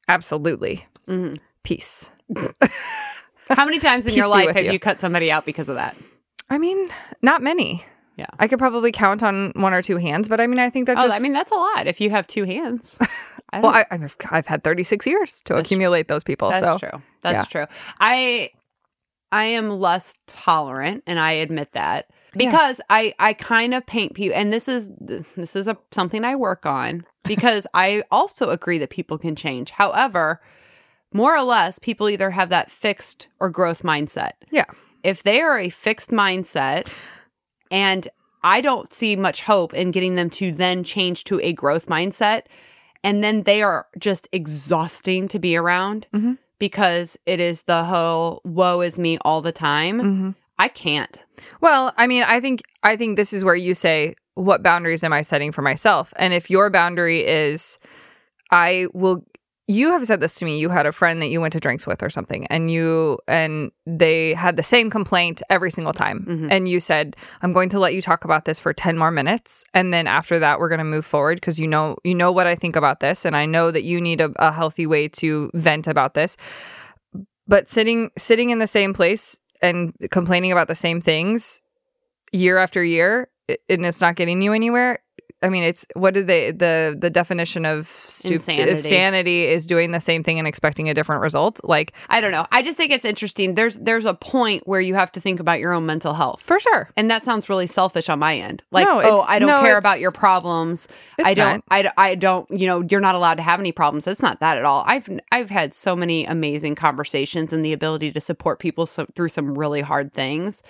absolutely. 0.08 0.86
Mhm. 1.08 1.38
Peace. 1.64 2.12
How 3.50 3.66
many 3.66 3.80
times 3.80 4.06
in 4.06 4.12
Peace 4.12 4.18
your 4.18 4.30
life 4.30 4.56
have 4.56 4.66
you. 4.66 4.72
you. 4.72 4.80
cut 4.80 5.02
somebody 5.02 5.32
out 5.32 5.46
because 5.46 5.68
of 5.70 5.76
that? 5.76 5.96
I 6.50 6.58
mean, 6.58 6.90
not 7.22 7.42
many. 7.44 7.84
Yeah. 8.18 8.28
I 8.40 8.48
could 8.48 8.60
probably 8.60 8.92
count 8.92 9.24
on 9.24 9.52
one 9.56 9.74
or 9.74 9.82
two 9.82 9.98
hands, 9.98 10.30
but 10.30 10.40
I 10.40 10.48
mean, 10.48 10.60
I 10.60 10.70
think 10.70 10.86
that 10.88 10.98
Oh, 10.98 11.04
just 11.04 11.20
I 11.20 11.22
mean 11.22 11.34
that's 11.34 11.52
a 11.52 11.56
lot 11.56 11.88
if 11.88 12.00
you 12.00 12.10
have 12.12 12.26
two 12.28 12.46
hands. 12.46 12.98
I 13.52 13.60
well, 13.60 13.74
I, 13.74 13.86
I've, 13.92 14.16
I've 14.32 14.48
had 14.48 14.64
36 14.64 15.06
years 15.06 15.42
to 15.44 15.54
That's 15.54 15.68
accumulate 15.70 16.08
those 16.08 16.24
people. 16.24 16.50
that's 16.50 16.66
so 16.66 16.78
true. 16.78 17.02
That's 17.22 17.48
true. 17.48 17.66
I 18.00 18.50
I 19.32 19.46
am 19.46 19.70
less 19.70 20.16
tolerant, 20.28 21.04
and 21.08 21.20
I 21.20 21.34
admit 21.34 21.74
that 21.74 22.08
Yeah. 22.36 22.50
because 22.50 22.80
I 22.90 23.14
I 23.20 23.34
kind 23.34 23.74
of 23.74 23.86
paint 23.86 24.14
people, 24.14 24.38
and 24.38 24.54
this 24.54 24.68
is 24.70 24.92
this 25.00 25.56
is 25.56 25.68
a 25.68 25.78
something 25.92 26.24
I 26.24 26.36
work 26.36 26.66
on 26.66 27.06
because 27.26 27.68
I 27.74 28.04
also 28.12 28.50
agree 28.50 28.78
that 28.78 28.90
people 28.92 29.18
can 29.18 29.36
change. 29.36 29.72
However, 29.72 30.40
more 31.14 31.36
or 31.36 31.44
less, 31.44 31.80
people 31.80 32.08
either 32.10 32.30
have 32.32 32.50
that 32.50 32.72
fixed 32.72 33.28
or 33.40 33.50
growth 33.50 33.84
mindset. 33.84 34.32
Yeah. 34.52 34.66
If 35.04 35.22
they 35.24 35.42
are 35.42 35.60
a 35.60 35.70
fixed 35.70 36.10
mindset, 36.12 36.92
and 37.72 38.08
I 38.44 38.62
don't 38.62 38.92
see 38.94 39.16
much 39.16 39.42
hope 39.42 39.74
in 39.74 39.92
getting 39.92 40.16
them 40.16 40.30
to 40.32 40.52
then 40.52 40.84
change 40.84 41.24
to 41.26 41.40
a 41.42 41.52
growth 41.54 41.88
mindset. 41.88 42.44
And 43.04 43.24
then 43.24 43.44
they 43.44 43.62
are 43.62 43.88
just 44.00 44.28
exhausting 44.32 45.28
to 45.30 45.40
be 45.40 45.56
around 45.56 46.08
Mhm. 46.14 46.38
because 46.60 47.18
it 47.26 47.40
is 47.40 47.64
the 47.64 47.84
whole 47.86 48.42
woe 48.44 48.82
is 48.82 48.98
me 49.00 49.18
all 49.26 49.42
the 49.42 49.52
time. 49.52 50.02
Mhm. 50.02 50.36
I 50.58 50.68
can't. 50.70 51.24
Well, 51.62 51.94
I 51.98 52.08
mean, 52.08 52.24
I 52.24 52.40
think 52.40 52.62
I 52.84 52.96
think 52.96 53.16
this 53.18 53.34
is 53.34 53.44
where 53.44 53.56
you 53.56 53.74
say, 53.74 54.16
what 54.36 54.62
boundaries 54.64 55.04
am 55.04 55.12
I 55.14 55.22
setting 55.24 55.52
for 55.52 55.62
myself? 55.64 56.14
And 56.18 56.34
if 56.34 56.50
your 56.50 56.70
boundary 56.70 57.26
is, 57.26 57.80
I 58.52 58.88
will. 58.94 59.24
You 59.68 59.92
have 59.94 60.06
said 60.06 60.20
this 60.20 60.38
to 60.40 60.46
me. 60.46 60.60
You 60.60 60.70
had 60.70 60.86
a 60.86 60.92
friend 60.92 61.20
that 61.24 61.30
you 61.30 61.42
went 61.42 61.54
to 61.54 61.60
drinks 61.60 61.88
with 61.88 62.04
or 62.04 62.10
something, 62.10 62.46
and 62.48 62.70
you 62.70 63.18
and 63.28 63.72
they 63.88 64.36
had 64.36 64.58
the 64.58 64.64
same 64.64 64.92
complaint 64.92 65.42
every 65.50 65.72
single 65.72 65.94
time. 65.94 66.24
Mhm. 66.28 66.52
And 66.52 66.70
you 66.70 66.80
said, 66.80 67.16
"I'm 67.42 67.52
going 67.52 67.70
to 67.70 67.80
let 67.80 67.96
you 67.96 68.02
talk 68.02 68.26
about 68.26 68.46
this 68.46 68.60
for 68.60 68.74
ten 68.74 68.96
more 68.96 69.10
minutes, 69.10 69.64
and 69.74 69.92
then 69.92 70.06
after 70.06 70.38
that, 70.38 70.60
we're 70.60 70.70
going 70.70 70.80
to 70.80 70.86
move 70.86 71.06
forward 71.06 71.38
because 71.38 71.58
you 71.58 71.68
know 71.68 71.98
you 72.04 72.14
know 72.14 72.32
what 72.32 72.46
I 72.46 72.56
think 72.56 72.76
about 72.76 73.00
this, 73.00 73.26
and 73.26 73.36
I 73.36 73.48
know 73.48 73.72
that 73.72 73.84
you 73.84 74.00
need 74.00 74.22
a, 74.22 74.32
a 74.36 74.52
healthy 74.52 74.86
way 74.86 75.08
to 75.08 75.50
vent 75.56 75.88
about 75.88 76.14
this." 76.14 76.38
But 77.48 77.68
sitting 77.68 78.12
sitting 78.18 78.52
in 78.52 78.60
the 78.60 78.68
same 78.68 78.94
place 78.94 79.40
and 79.64 79.94
complaining 80.12 80.52
about 80.52 80.68
the 80.68 80.76
same 80.76 81.02
things 81.02 81.62
year 82.32 82.58
after 82.58 82.84
year 82.84 83.30
and 83.70 83.86
it's 83.86 84.02
not 84.02 84.16
getting 84.16 84.42
you 84.42 84.54
anywhere 84.54 85.00
i 85.42 85.50
mean 85.50 85.64
it's 85.64 85.86
what 85.94 86.14
did 86.14 86.28
they 86.28 86.52
the 86.52 86.96
the 86.98 87.10
definition 87.10 87.66
of 87.66 87.86
stupid 87.88 88.34
Insanity. 88.50 88.72
insanity 88.72 89.44
is 89.46 89.66
doing 89.66 89.92
the 89.92 90.00
same 90.00 90.24
thing 90.24 90.40
and 90.40 90.48
expecting 90.48 90.90
a 90.90 90.94
different 90.94 91.22
result 91.22 91.60
like 91.64 91.94
I 92.10 92.22
don't 92.22 92.32
know. 92.32 92.46
I 92.52 92.62
just 92.62 92.78
think 92.78 92.92
it's 92.92 93.06
interesting. 93.06 93.56
There's 93.56 93.76
there's 93.76 94.06
a 94.06 94.14
point 94.14 94.68
where 94.68 94.80
you 94.82 94.96
have 94.96 95.12
to 95.14 95.22
think 95.22 95.40
about 95.40 95.60
your 95.60 95.74
own 95.74 95.86
mental 95.86 96.14
health. 96.14 96.42
for 96.42 96.60
sure 96.60 96.90
And 96.96 97.10
that 97.12 97.24
sounds 97.24 97.50
really 97.50 97.68
selfish 97.68 98.10
on 98.10 98.20
my 98.20 98.38
end. 98.38 98.64
Like, 98.72 98.86
No, 98.86 99.02
oh, 99.04 99.26
I 99.28 99.40
don't 99.40 99.48
no, 99.48 99.62
care 99.62 99.78
about 99.78 100.00
your 100.00 100.12
problems. 100.12 100.88
I 101.24 101.34
don't. 101.34 101.64
not. 101.70 101.94
I, 101.98 102.12
I 102.12 102.16
don't. 102.16 102.50
You 102.52 102.68
know, 102.68 102.84
you're 102.90 103.02
not 103.02 103.16
allowed 103.16 103.36
to 103.36 103.44
have 103.44 103.60
any 103.60 103.72
problems. 103.72 104.08
It's 104.08 104.22
not 104.22 104.40
that 104.40 104.58
at 104.58 104.66
all. 104.66 104.84
I've 104.88 105.10
I've 105.32 105.50
had 105.50 105.74
so 105.74 105.96
many 105.96 106.26
amazing 106.26 106.76
conversations 106.76 107.52
and 107.52 107.64
the 107.66 107.74
ability 107.74 108.12
to 108.12 108.22
support 108.22 108.60
people 108.60 108.86
so, 108.86 109.06
through 109.16 109.30
some 109.30 109.58
really 109.58 109.82
hard 109.82 110.14
things, 110.14 110.64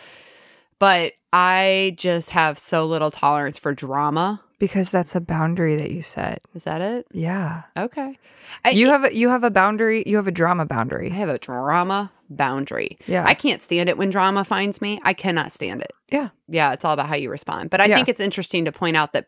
but 0.79 1.13
I 1.31 1.95
just 1.97 2.31
have 2.31 2.57
so 2.57 2.85
little 2.85 3.11
tolerance 3.11 3.59
for 3.59 3.73
drama. 3.73 4.41
Because 4.59 4.91
that's 4.91 5.15
a 5.15 5.21
boundary 5.21 5.75
that 5.75 5.91
you 5.91 6.01
set 6.01 6.41
Is 6.53 6.63
that 6.65 6.81
it? 6.81 7.07
yeah 7.11 7.63
Okay. 7.77 8.17
I, 8.63 8.69
you 8.71 8.87
have 8.87 9.03
a, 9.05 9.15
you 9.15 9.29
have 9.29 9.43
a 9.43 9.51
boundary 9.51 10.03
you 10.05 10.15
have 10.17 10.27
a 10.27 10.31
drama 10.31 10.65
boundary. 10.65 11.11
I 11.11 11.15
have 11.15 11.29
a 11.29 11.37
drama 11.39 12.11
boundary. 12.29 12.97
Yeah. 13.07 13.25
I 13.25 13.33
can't 13.33 13.61
stand 13.61 13.89
it 13.89 13.97
when 13.97 14.09
drama 14.09 14.43
finds 14.43 14.81
me. 14.81 14.99
I 15.03 15.13
cannot 15.13 15.51
stand 15.51 15.81
it. 15.81 15.93
yeah 16.11 16.29
Yeah, 16.47 16.73
it's 16.73 16.83
all 16.85 16.93
about 16.93 17.07
how 17.07 17.15
you 17.15 17.29
respond. 17.29 17.69
But 17.69 17.81
I 17.81 17.85
Yeah. 17.85 17.95
think 17.95 18.09
it's 18.09 18.21
interesting 18.21 18.65
to 18.65 18.71
point 18.71 18.95
out 18.97 19.13
that 19.13 19.27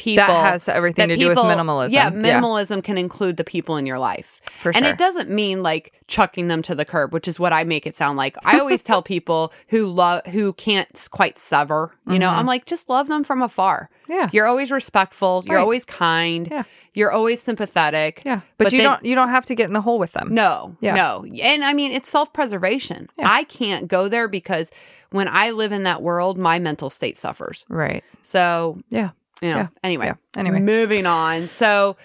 people 0.00 0.24
that 0.26 0.52
has 0.52 0.68
everything 0.68 1.08
that 1.08 1.14
to 1.14 1.20
do 1.20 1.28
with 1.28 1.36
minimalism 1.38 1.92
Yeah, 1.92 2.10
minimalism 2.10 2.82
can 2.82 2.96
include 2.96 3.36
the 3.36 3.44
people 3.44 3.76
in 3.76 3.84
your 3.86 3.98
life. 3.98 4.40
for 4.44 4.72
sure. 4.72 4.78
And 4.82 4.86
it 4.86 4.98
doesn't 4.98 5.28
mean 5.30 5.62
like 5.62 5.92
chucking 6.06 6.48
them 6.48 6.62
to 6.62 6.74
the 6.74 6.84
curb, 6.84 7.12
which 7.12 7.28
is 7.28 7.38
what 7.38 7.52
I 7.52 7.64
make 7.64 7.86
it 7.86 7.94
sound 7.94 8.16
like. 8.16 8.36
I 8.44 8.58
always 8.58 8.82
tell 8.82 9.02
people 9.02 9.52
who 9.68 9.86
love 9.86 10.26
who 10.26 10.52
can't 10.54 10.88
quite 11.10 11.38
sever, 11.38 11.92
you 12.08 12.18
know, 12.18 12.28
Mhm. 12.30 12.38
I'm 12.38 12.46
like 12.46 12.64
just 12.64 12.88
love 12.88 13.08
them 13.08 13.22
from 13.24 13.42
afar. 13.42 13.90
yeah 14.08 14.28
You're 14.32 14.46
always 14.46 14.70
respectful, 14.72 15.44
you're 15.46 15.58
always 15.58 15.84
kind, 15.84 16.48
Yeah. 16.50 16.62
you're 16.94 17.12
always 17.12 17.40
sympathetic. 17.42 18.22
yeah 18.26 18.40
but, 18.58 18.64
But 18.66 18.72
you 18.72 18.82
don't 18.82 19.04
you 19.04 19.14
don't 19.14 19.28
have 19.28 19.44
to 19.46 19.54
get 19.54 19.66
in 19.68 19.72
the 19.74 19.80
hole 19.82 19.98
with 19.98 20.12
them 20.12 20.34
No, 20.34 20.76
Yeah. 20.80 20.94
no. 20.96 21.24
And 21.42 21.64
I 21.64 21.72
mean, 21.74 21.92
it's 21.92 22.08
self 22.08 22.32
preservation. 22.32 23.08
Yeah. 23.18 23.26
I 23.30 23.44
can't 23.44 23.86
go 23.86 24.08
there 24.08 24.26
because 24.28 24.70
when 25.10 25.28
I 25.28 25.50
live 25.50 25.72
in 25.72 25.82
that 25.84 26.02
world, 26.02 26.38
my 26.38 26.58
mental 26.58 26.88
state 26.90 27.16
suffers. 27.18 27.64
Right. 27.68 28.02
So, 28.22 28.78
Yeah. 28.90 29.10
You 29.42 29.50
know, 29.50 29.56
Yeah. 29.56 29.68
anyway. 29.82 30.06
Yeah. 30.06 30.14
Anyway. 30.36 30.58
Uh, 30.58 30.62
Moving 30.62 31.06
on. 31.06 31.42
So, 31.42 31.96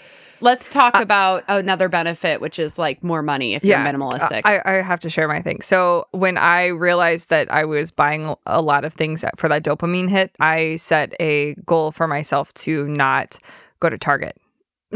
let's 0.41 0.69
talk 0.69 0.95
about 0.99 1.43
another 1.47 1.89
benefit, 1.89 2.41
which 2.41 2.59
is 2.59 2.77
like 2.77 3.03
more 3.03 3.21
money 3.21 3.55
if 3.55 3.63
you're 3.63 3.77
minimalistic. 3.77 4.41
I, 4.43 4.61
I 4.65 4.71
have 4.81 4.99
to 5.01 5.09
share 5.09 5.27
my 5.27 5.41
thing. 5.41 5.61
So 5.61 6.05
when 6.11 6.37
I 6.37 6.67
realized 6.67 7.29
that 7.29 7.51
I 7.51 7.65
was 7.65 7.91
buying 7.91 8.35
a 8.45 8.61
lot 8.61 8.85
of 8.85 8.93
things 8.93 9.23
for 9.37 9.47
that 9.49 9.63
dopamine 9.63 10.09
hit, 10.09 10.35
I 10.39 10.75
set 10.75 11.13
a 11.19 11.55
goal 11.65 11.91
for 11.91 12.07
myself 12.07 12.53
to 12.55 12.87
not 12.87 13.37
go 13.79 13.89
to 13.89 13.97
Target 13.97 14.35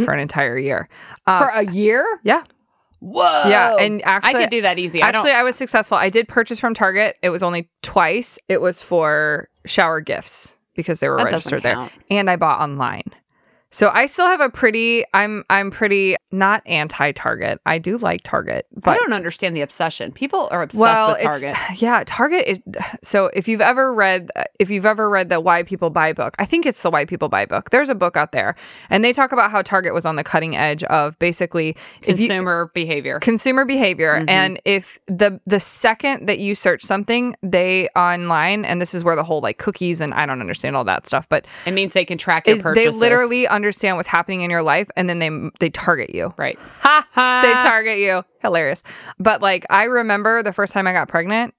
for 0.04 0.14
an 0.14 0.20
entire 0.20 0.58
year. 0.58 0.88
Uh, 1.26 1.40
For 1.40 1.50
a 1.50 1.66
year? 1.72 2.06
yeah. 2.24 2.44
Whoa. 3.00 3.44
Yeah, 3.48 3.78
and 3.80 4.02
actually- 4.06 4.36
I 4.42 4.44
could 4.44 4.50
do 4.52 4.62
that 4.62 4.78
easy. 4.78 5.02
I 5.02 5.08
Actually, 5.08 5.32
I 5.32 5.44
was 5.44 5.56
successful. 5.56 5.98
I 5.98 6.10
did 6.10 6.28
purchase 6.28 6.60
from 6.60 6.74
Target. 6.74 7.16
It 7.22 7.30
was 7.30 7.42
only 7.44 7.70
twice. 7.82 8.38
It 8.50 8.60
was 8.62 8.82
for 8.82 9.48
shower 9.66 10.02
gifts 10.02 10.58
because 10.80 11.02
they 11.02 11.10
were 11.10 11.18
That 11.18 11.26
registered 11.26 11.62
there. 11.62 11.90
And 12.10 12.30
I 12.30 12.38
bought 12.38 12.62
online. 12.62 13.04
So 13.72 13.92
I 13.94 14.08
still 14.08 14.26
have 14.28 14.42
a 14.42 14.50
pretty 14.50 15.04
I'm 15.14 15.44
I'm 15.50 15.70
pretty 15.70 16.16
not 16.32 16.62
anti 16.66 17.12
Target. 17.12 17.60
I 17.66 17.78
do 17.78 17.98
like 17.98 18.22
Target, 18.24 18.66
but 18.76 18.92
I 18.92 18.98
don't 18.98 19.14
understand 19.14 19.56
the 19.56 19.62
obsession. 19.62 20.12
People 20.12 20.48
are 20.52 20.62
obsessed 20.64 20.80
well, 20.82 21.10
with 21.14 21.22
Target. 21.24 21.56
it's 21.70 21.82
yeah, 21.82 22.04
Target 22.06 22.48
is 22.48 22.62
so 23.04 23.30
if 23.34 23.48
you've 23.48 23.62
ever 23.62 23.94
read 23.94 24.30
if 24.60 24.70
you've 24.70 24.86
ever 24.86 25.10
read 25.10 25.30
the 25.30 25.40
Why 25.40 25.64
People 25.64 25.90
Buy 25.92 26.14
book, 26.14 26.36
I 26.40 26.46
think 26.46 26.66
it's 26.66 26.82
the 26.82 26.90
Why 26.90 27.06
People 27.06 27.30
Buy 27.30 27.46
book. 27.46 27.70
There's 27.70 27.90
a 27.90 27.96
book 27.96 28.18
out 28.18 28.32
there 28.32 28.56
and 28.90 29.04
they 29.04 29.14
talk 29.14 29.32
about 29.32 29.52
how 29.52 29.62
Target 29.62 29.94
was 29.94 30.06
on 30.06 30.16
the 30.16 30.24
cutting 30.24 30.56
edge 30.56 30.84
of 30.86 31.18
basically 31.20 31.76
if 32.04 32.20
you 32.20 32.28
Consumer 32.28 32.72
behavior. 32.74 33.20
consumer 33.20 33.66
behavior 33.66 34.00
Mm-hmm. 34.20 34.30
and 34.30 34.60
if 34.66 35.00
the 35.08 35.40
the 35.46 35.60
second 35.60 36.28
that 36.28 36.40
you 36.40 36.56
search 36.56 36.82
something 36.84 37.36
they 37.44 37.88
online 37.96 38.66
and 38.66 38.82
this 38.82 38.94
is 38.94 39.04
where 39.04 39.16
the 39.16 39.24
whole 39.24 39.42
like 39.42 39.58
cookies 39.58 40.02
and 40.02 40.14
i 40.14 40.26
don't 40.26 40.40
understand 40.42 40.76
all 40.76 40.84
that 40.86 41.06
stuff 41.06 41.28
but 41.30 41.46
It 41.66 41.72
means 41.74 41.94
they 41.94 42.06
can 42.06 42.18
track 42.18 42.48
your 42.48 42.56
is 42.56 42.64
they 42.64 42.70
purchases. 42.74 43.00
literally 43.00 43.48
understand 43.60 43.98
what's 43.98 44.08
happening 44.08 44.42
in 44.42 44.50
your 44.50 44.64
life 44.64 44.90
and 44.96 45.10
then 45.10 45.20
they 45.20 45.30
they 45.60 45.70
target 45.70 46.16
you 46.16 46.34
right. 46.38 46.58
ha 46.80 47.06
Ha. 47.14 47.42
they 47.44 47.54
target 47.70 47.98
you 48.00 48.24
hilarious 48.42 48.82
but 49.20 49.42
like 49.42 49.66
i 49.70 49.84
remember 49.84 50.42
the 50.42 50.54
first 50.54 50.72
time 50.72 50.88
i 50.88 50.94
got 50.94 51.10
pregnant 51.10 51.54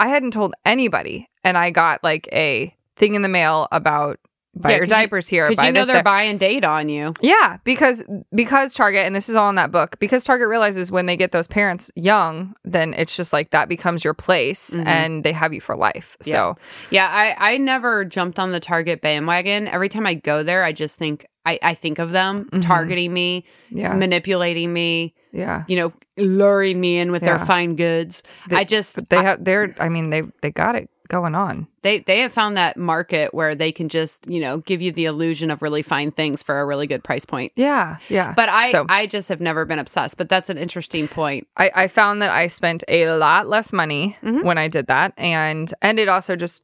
i 0.00 0.08
hadn't 0.08 0.30
told 0.32 0.54
anybody 0.64 1.28
and 1.44 1.58
i 1.58 1.68
got 1.70 2.02
like 2.02 2.28
a 2.32 2.74
thing 2.96 3.14
in 3.14 3.20
the 3.20 3.28
mail 3.28 3.68
about 3.72 4.18
buy 4.54 4.70
Yeah, 4.70 4.76
your 4.76 4.84
'cause 4.86 4.90
you- 4.90 4.96
diapers 4.96 5.28
here 5.28 5.48
Because 5.48 5.64
you 5.64 5.72
know 5.72 5.84
they're 5.86 6.02
buying 6.02 6.36
data 6.38 6.68
on 6.68 6.88
you. 6.88 7.14
Yeah, 7.22 7.56
because 7.64 8.02
because 8.34 8.74
Target 8.74 9.06
and 9.06 9.14
this 9.16 9.28
is 9.28 9.34
all 9.34 9.48
in 9.48 9.54
that 9.56 9.70
book. 9.70 9.98
Because 9.98 10.24
Target 10.24 10.48
realizes 10.48 10.92
when 10.92 11.06
they 11.06 11.16
get 11.16 11.32
those 11.32 11.46
parents 11.46 11.90
young, 11.94 12.54
then 12.64 12.94
it's 12.94 13.16
just 13.16 13.32
like 13.32 13.50
that 13.50 13.68
becomes 13.68 14.04
your 14.04 14.14
place 14.14 14.74
and 14.74 15.24
they 15.24 15.32
have 15.32 15.52
you 15.54 15.60
for 15.60 15.74
life. 15.76 16.16
So 16.20 16.56
Yeah, 16.90 17.08
I, 17.10 17.54
I 17.54 17.58
never 17.58 18.04
jumped 18.04 18.38
on 18.38 18.52
the 18.52 18.60
Target 18.60 19.00
bandwagon. 19.00 19.68
Every 19.68 19.88
time 19.88 20.06
I 20.06 20.14
go 20.14 20.42
there, 20.42 20.64
I 20.64 20.72
just 20.72 20.98
think 20.98 21.26
I, 21.44 21.58
I 21.62 21.74
think 21.74 21.98
of 21.98 22.10
them 22.10 22.44
Mm-hmm. 22.44 22.60
targeting 22.60 23.12
me, 23.12 23.44
yeah, 23.70 23.94
manipulating 23.94 24.72
me, 24.72 25.12
yeah. 25.32 25.64
you 25.66 25.74
know, 25.76 25.92
luring 26.16 26.80
me 26.80 26.98
in 26.98 27.10
with 27.10 27.22
their 27.22 27.38
fine 27.38 27.74
goods. 27.74 28.22
I 28.50 28.62
just 28.64 29.08
they 29.08 29.16
have 29.16 29.44
they're 29.44 29.74
I 29.80 29.88
mean 29.88 30.10
they 30.10 30.22
they 30.42 30.50
got 30.52 30.74
it 30.76 30.88
going 31.12 31.34
on. 31.36 31.68
they 31.82 31.98
they 32.00 32.20
have 32.20 32.32
found 32.32 32.56
that 32.56 32.76
market 32.76 33.32
where 33.34 33.54
they 33.54 33.70
can 33.70 33.88
just 33.88 34.26
you 34.26 34.40
know 34.40 34.58
give 34.58 34.80
you 34.82 34.90
the 34.90 35.04
illusion 35.04 35.50
of 35.50 35.60
really 35.62 35.82
fine 35.82 36.10
things 36.10 36.42
for 36.42 36.58
a 36.60 36.64
really 36.66 36.86
good 36.88 37.04
price 37.04 37.24
point. 37.26 37.52
Yeah, 37.54 37.98
yeah. 38.08 38.32
But 38.34 38.48
I 38.48 38.70
So- 38.72 38.86
I 38.88 39.06
just 39.06 39.28
have 39.28 39.40
never 39.40 39.64
been 39.64 39.78
obsessed. 39.78 40.16
But 40.16 40.28
that's 40.28 40.48
an 40.50 40.58
interesting 40.58 41.06
point. 41.06 41.46
I, 41.56 41.70
I 41.74 41.88
found 41.88 42.22
that 42.22 42.30
I 42.30 42.46
spent 42.48 42.82
a 42.88 43.12
lot 43.16 43.46
less 43.46 43.72
money 43.72 44.16
Mm-hmm. 44.22 44.44
when 44.46 44.58
I 44.58 44.68
did 44.68 44.86
that, 44.88 45.12
and 45.18 45.72
and 45.82 45.98
it 45.98 46.08
also 46.08 46.34
just 46.34 46.62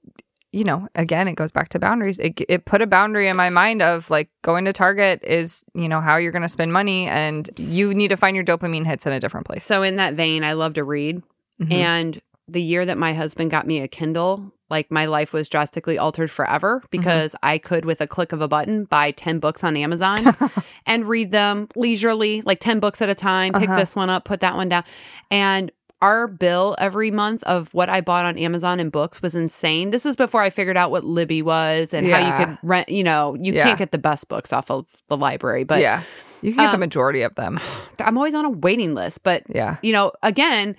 you 0.50 0.64
know 0.64 0.88
again 0.94 1.28
it 1.28 1.34
goes 1.34 1.52
back 1.52 1.68
to 1.70 1.78
boundaries. 1.78 2.18
It 2.18 2.40
it 2.48 2.64
put 2.64 2.80
a 2.80 2.86
boundary 2.86 3.28
in 3.28 3.36
my 3.36 3.50
mind 3.50 3.82
of 3.82 4.08
like 4.10 4.30
going 4.42 4.64
to 4.64 4.72
Target 4.72 5.20
is 5.22 5.62
you 5.74 5.88
know 5.90 6.00
how 6.00 6.16
you're 6.16 6.32
going 6.32 6.42
to 6.42 6.48
spend 6.48 6.72
money, 6.72 7.06
and 7.06 7.48
you 7.58 7.92
need 7.92 8.08
to 8.08 8.16
find 8.16 8.34
your 8.34 8.46
dopamine 8.46 8.86
hits 8.86 9.04
in 9.04 9.12
a 9.12 9.20
different 9.20 9.46
place. 9.46 9.62
So 9.62 9.82
in 9.82 9.96
that 9.96 10.14
vein, 10.14 10.42
I 10.42 10.54
love 10.54 10.72
to 10.74 10.84
read, 10.84 11.22
Mhm. 11.60 11.72
and 11.72 12.20
the 12.48 12.62
year 12.62 12.84
that 12.86 12.98
my 12.98 13.12
husband 13.14 13.50
got 13.50 13.66
me 13.66 13.80
a 13.80 13.88
Kindle. 13.88 14.52
Like 14.70 14.90
my 14.90 15.06
life 15.06 15.32
was 15.32 15.48
drastically 15.48 15.96
altered 15.98 16.30
forever 16.30 16.80
Mm-hmm. 16.80 16.86
because 16.90 17.34
I 17.42 17.56
could, 17.58 17.84
with 17.86 18.00
a 18.02 18.06
click 18.06 18.32
of 18.32 18.40
a 18.42 18.48
button, 18.48 18.84
buy 18.84 19.12
10 19.12 19.38
books 19.38 19.64
on 19.64 19.76
Amazon 19.76 20.36
and 20.86 21.08
read 21.08 21.30
them 21.30 21.68
leisurely, 21.74 22.42
like 22.42 22.60
10 22.60 22.78
books 22.78 23.00
at 23.00 23.08
a 23.08 23.14
time, 23.14 23.54
pick 23.54 23.68
Uh-huh. 23.68 23.78
this 23.78 23.96
one 23.96 24.10
up, 24.10 24.24
put 24.24 24.40
that 24.40 24.56
one 24.56 24.68
down. 24.68 24.84
And 25.30 25.72
our 26.02 26.28
bill 26.28 26.76
every 26.78 27.10
month 27.10 27.42
of 27.44 27.72
what 27.74 27.88
I 27.88 28.02
bought 28.02 28.24
on 28.26 28.36
Amazon 28.38 28.78
and 28.78 28.92
books 28.92 29.20
was 29.22 29.34
insane. 29.34 29.90
This 29.90 30.04
is 30.06 30.16
before 30.16 30.42
I 30.42 30.50
figured 30.50 30.76
out 30.76 30.90
what 30.90 31.02
Libby 31.02 31.40
was 31.42 31.92
and 31.94 32.06
how 32.06 32.18
you 32.18 32.46
could 32.46 32.58
rent, 32.62 32.88
you 32.90 33.02
know, 33.02 33.34
you 33.40 33.52
Yeah. 33.54 33.64
can't 33.64 33.78
get 33.78 33.90
the 33.90 33.98
best 33.98 34.28
books 34.28 34.52
off 34.52 34.70
of 34.70 34.86
the 35.08 35.16
library, 35.16 35.64
but 35.64 35.80
yeah, 35.80 36.02
you 36.42 36.52
can 36.52 36.58
get 36.64 36.68
the 36.68 36.74
um, 36.74 36.80
majority 36.80 37.22
of 37.22 37.34
them. 37.36 37.58
I'm 38.00 38.16
always 38.18 38.34
on 38.34 38.44
a 38.44 38.50
waiting 38.50 38.94
list. 38.94 39.24
But 39.24 39.42
Yeah. 39.48 39.78
you 39.82 39.92
know, 39.92 40.12
again, 40.22 40.76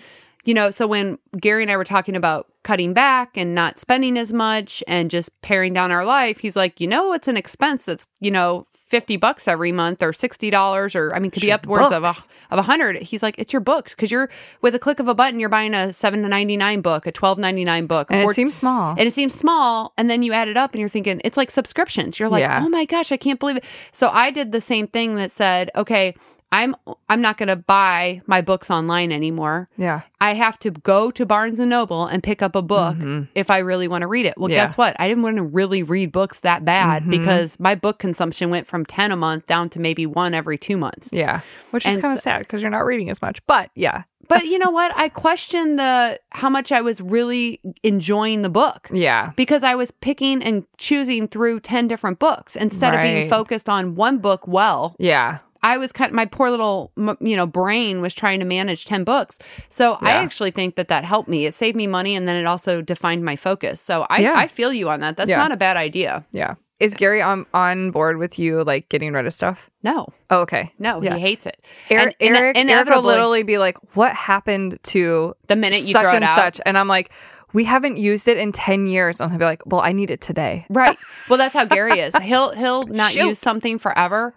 you 0.50 0.56
know, 0.56 0.72
so 0.72 0.88
when 0.88 1.20
Gary 1.40 1.62
and 1.62 1.72
I 1.72 1.78
were 1.78 1.84
talking 1.96 2.16
about 2.16 2.48
cutting 2.64 2.92
back 2.94 3.38
and 3.38 3.54
not 3.54 3.78
spending 3.78 4.18
as 4.18 4.34
much 4.34 4.84
and 4.88 5.12
just 5.12 5.30
paring 5.44 5.74
down 5.76 5.92
our 5.92 6.04
life, 6.04 6.40
he's 6.40 6.56
like, 6.56 6.82
you 6.82 6.88
know, 6.88 7.14
it's 7.14 7.28
an 7.28 7.38
expense 7.38 7.86
that's, 7.86 8.08
you 8.20 8.32
know, 8.32 8.66
50 8.88 9.18
bucks 9.18 9.48
every 9.48 9.72
month 9.72 10.02
or 10.02 10.12
$60 10.12 10.96
or 10.96 11.14
I 11.16 11.20
mean 11.20 11.30
could 11.30 11.42
be 11.42 11.48
your 11.50 11.58
upwards 11.58 11.92
of 11.92 12.04
a 12.04 12.12
of 12.52 12.58
a 12.58 12.64
hundred. 12.64 12.98
He's 13.04 13.22
like, 13.22 13.36
it's 13.38 13.54
your 13.54 13.60
books 13.60 13.94
because 13.94 14.12
you're 14.12 14.28
with 14.64 14.74
a 14.74 14.80
click 14.80 15.00
of 15.00 15.08
a 15.08 15.14
button, 15.14 15.40
you're 15.40 15.48
buying 15.58 15.76
a 15.76 15.94
seven 15.94 16.24
ninety 16.24 16.58
nine 16.58 16.82
book, 16.82 17.06
a 17.06 17.12
twelve 17.12 17.38
ninety 17.38 17.64
nine 17.64 17.86
book, 17.86 18.10
a 18.10 18.16
And 18.16 18.28
it 18.28 18.34
seems 18.34 18.56
small. 18.56 18.92
and 18.98 19.02
it 19.02 19.14
seems 19.14 19.36
small 19.36 19.94
and 20.00 20.10
then 20.10 20.24
you 20.24 20.34
add 20.34 20.48
it 20.48 20.58
up 20.58 20.72
and 20.74 20.80
you're 20.80 20.90
thinking 20.90 21.22
it's 21.24 21.38
like 21.38 21.52
subscriptions 21.52 22.18
you're 22.20 22.30
like 22.30 22.42
Yeah. 22.42 22.64
oh 22.66 22.70
my 22.70 22.86
gosh 22.86 23.12
i 23.12 23.18
can't 23.18 23.40
believe 23.40 23.58
it 23.58 23.66
so 23.92 24.10
i 24.12 24.32
did 24.32 24.52
the 24.52 24.62
same 24.62 24.88
thing 24.88 25.14
that 25.18 25.30
said 25.32 25.70
okay 25.76 26.16
i'm 26.52 26.76
i'm 27.10 27.22
not 27.22 27.38
going 27.38 27.48
to 27.48 27.56
buy 27.56 28.22
my 28.26 28.42
books 28.42 28.72
online 28.72 29.12
anymore 29.12 29.68
yeah. 29.78 30.02
i 30.20 30.34
have 30.34 30.58
to 30.60 30.72
go 30.72 31.12
to 31.12 31.26
barnes 31.26 31.60
and 31.60 31.70
noble 31.70 32.06
and 32.08 32.24
pick 32.24 32.42
up 32.42 32.56
a 32.56 32.62
book 32.62 32.98
if 33.36 33.52
i 33.52 33.60
really 33.60 33.88
want 33.88 34.02
to 34.02 34.08
read 34.08 34.26
it 34.26 34.34
well 34.38 34.48
Mm-hmm. 34.48 34.54
Yeah. 34.56 34.66
guess 34.66 34.78
what 34.78 34.96
i 35.00 35.08
didn't 35.08 35.24
want 35.24 35.36
to 35.38 35.44
really 35.44 35.84
read 35.84 36.12
books 36.12 36.40
that 36.42 36.66
bad 36.66 37.04
Mhm. 37.04 37.12
because 37.12 37.60
my 37.60 37.76
book 37.76 38.00
consumption 38.00 38.50
went 38.50 38.66
from 38.68 38.86
10 38.86 39.12
a 39.12 39.16
month 39.16 39.46
down 39.46 39.70
to 39.70 39.80
maybe 39.80 40.06
one 40.08 40.34
every 40.34 40.58
two 40.58 40.78
months 40.78 41.12
Yeah. 41.14 41.42
Which 41.72 41.86
is 41.86 41.96
kind 41.98 42.14
of 42.14 42.20
so- 42.20 42.22
sad 42.22 42.40
because 42.40 42.62
you're 42.62 42.72
not 42.72 42.86
reading 42.86 43.10
as 43.10 43.22
much. 43.22 43.46
But 43.46 43.70
yeah. 43.76 44.04
but 44.28 44.46
you 44.46 44.60
know 44.60 44.70
what 44.70 44.92
i 44.96 45.08
questioned 45.10 45.80
the 45.80 46.20
how 46.32 46.50
much 46.50 46.72
i 46.72 46.82
was 46.82 47.00
really 47.02 47.60
enjoying 47.84 48.42
the 48.42 48.50
book 48.50 48.88
Yeah. 48.92 49.32
because 49.36 49.64
I 49.64 49.76
was 49.76 49.92
picking 49.92 50.44
and 50.44 50.66
choosing 50.78 51.28
through 51.28 51.60
10 51.62 51.88
different 51.88 52.20
books 52.20 52.56
instead 52.56 52.94
of 52.96 53.02
being 53.02 53.30
focused 53.30 53.70
on 53.70 53.96
one 53.96 54.18
book 54.20 54.48
well. 54.48 54.96
Yeah. 55.00 55.40
I 55.62 55.78
was 55.78 55.92
kind 55.92 56.12
my 56.14 56.26
poor 56.26 56.50
little 56.50 56.92
you 57.20 57.36
know 57.36 57.46
brain 57.46 58.02
was 58.02 58.14
trying 58.14 58.40
to 58.40 58.46
manage 58.46 58.86
10 58.86 59.04
books. 59.04 59.40
So 59.70 59.98
I 60.02 60.12
actually 60.12 60.52
think 60.52 60.76
that 60.76 60.88
that 60.88 61.04
helped 61.06 61.28
me. 61.30 61.46
It 61.46 61.54
saved 61.56 61.76
me 61.76 61.88
money 61.88 62.16
and 62.16 62.28
then 62.28 62.36
it 62.36 62.46
also 62.46 62.82
defined 62.82 63.24
my 63.26 63.36
focus. 63.36 63.82
So 63.82 64.06
I 64.10 64.20
Yeah. 64.20 64.34
I 64.36 64.48
feel 64.48 64.72
you 64.74 64.90
on 64.90 65.00
that. 65.02 65.18
That's 65.18 65.30
Yeah. 65.30 65.38
not 65.38 65.52
a 65.52 65.58
bad 65.58 65.76
idea. 65.78 66.24
Yeah. 66.32 66.56
Is 66.80 66.94
Gary 66.94 67.22
on 67.22 67.46
on 67.54 67.92
board 67.92 68.18
with 68.18 68.40
you 68.40 68.64
like 68.64 68.88
getting 68.88 69.12
rid 69.12 69.26
of 69.26 69.34
stuff? 69.34 69.70
No. 69.84 70.08
Oh, 70.30 70.40
okay. 70.42 70.72
No, 70.80 71.02
Yeah. 71.02 71.16
he 71.16 71.20
hates 71.22 71.46
it. 71.46 71.58
Eric, 71.90 72.16
And 72.22 72.38
Eric, 72.38 72.58
Eric 72.58 72.88
will 72.90 73.02
literally 73.04 73.44
be 73.44 73.58
like, 73.58 73.76
"What 73.98 74.14
happened 74.14 74.80
to 74.84 75.36
the 75.48 75.58
minute 75.58 75.82
you 75.82 75.92
such 75.92 76.04
throw 76.04 76.14
and 76.16 76.24
out. 76.24 76.36
such?" 76.36 76.62
And 76.66 76.78
I'm 76.78 76.88
like, 76.88 77.12
"We 77.52 77.66
haven't 77.66 77.98
used 77.98 78.30
it 78.30 78.38
in 78.38 78.54
ten 78.54 78.88
years." 78.88 79.20
And 79.20 79.30
he'll 79.30 79.40
be 79.40 79.44
like, 79.44 79.62
"Well, 79.66 79.82
I 79.82 79.92
need 79.92 80.10
it 80.10 80.22
today." 80.22 80.66
Right. 80.70 80.96
Well, 81.30 81.38
that's 81.38 81.54
how 81.54 81.66
Gary 81.76 82.00
is. 82.00 82.16
He'll 82.16 82.52
he'll 82.54 82.86
not 82.88 83.12
Shoot. 83.12 83.26
use 83.28 83.40
something 83.40 83.78
forever. 83.78 84.34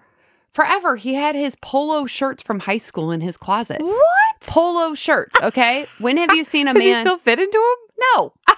Forever. 0.53 0.97
He 0.97 1.15
had 1.15 1.35
his 1.35 1.57
polo 1.57 2.07
shirts 2.07 2.43
from 2.43 2.61
high 2.61 2.79
school 2.79 3.11
in 3.11 3.21
his 3.21 3.37
closet. 3.37 3.81
What? 3.83 4.37
Polo 4.41 4.95
shirts, 4.95 5.35
okay? 5.43 5.87
When 5.99 6.17
have 6.19 6.35
you 6.35 6.45
seen 6.45 6.69
a 6.69 6.73
Does 6.75 6.83
man 6.83 6.95
he 6.95 7.01
still 7.01 7.19
fit 7.19 7.38
into 7.38 7.59
him? 7.59 7.95
No. 8.15 8.33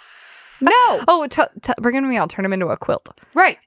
No. 0.61 0.71
Oh, 1.09 1.27
t- 1.29 1.43
t- 1.63 1.73
bring 1.81 1.97
him 1.97 2.05
to 2.05 2.09
me. 2.09 2.17
I'll 2.17 2.29
turn 2.29 2.45
him 2.45 2.53
into 2.53 2.69
a 2.69 2.77
quilt. 2.77 3.11
Right. 3.35 3.59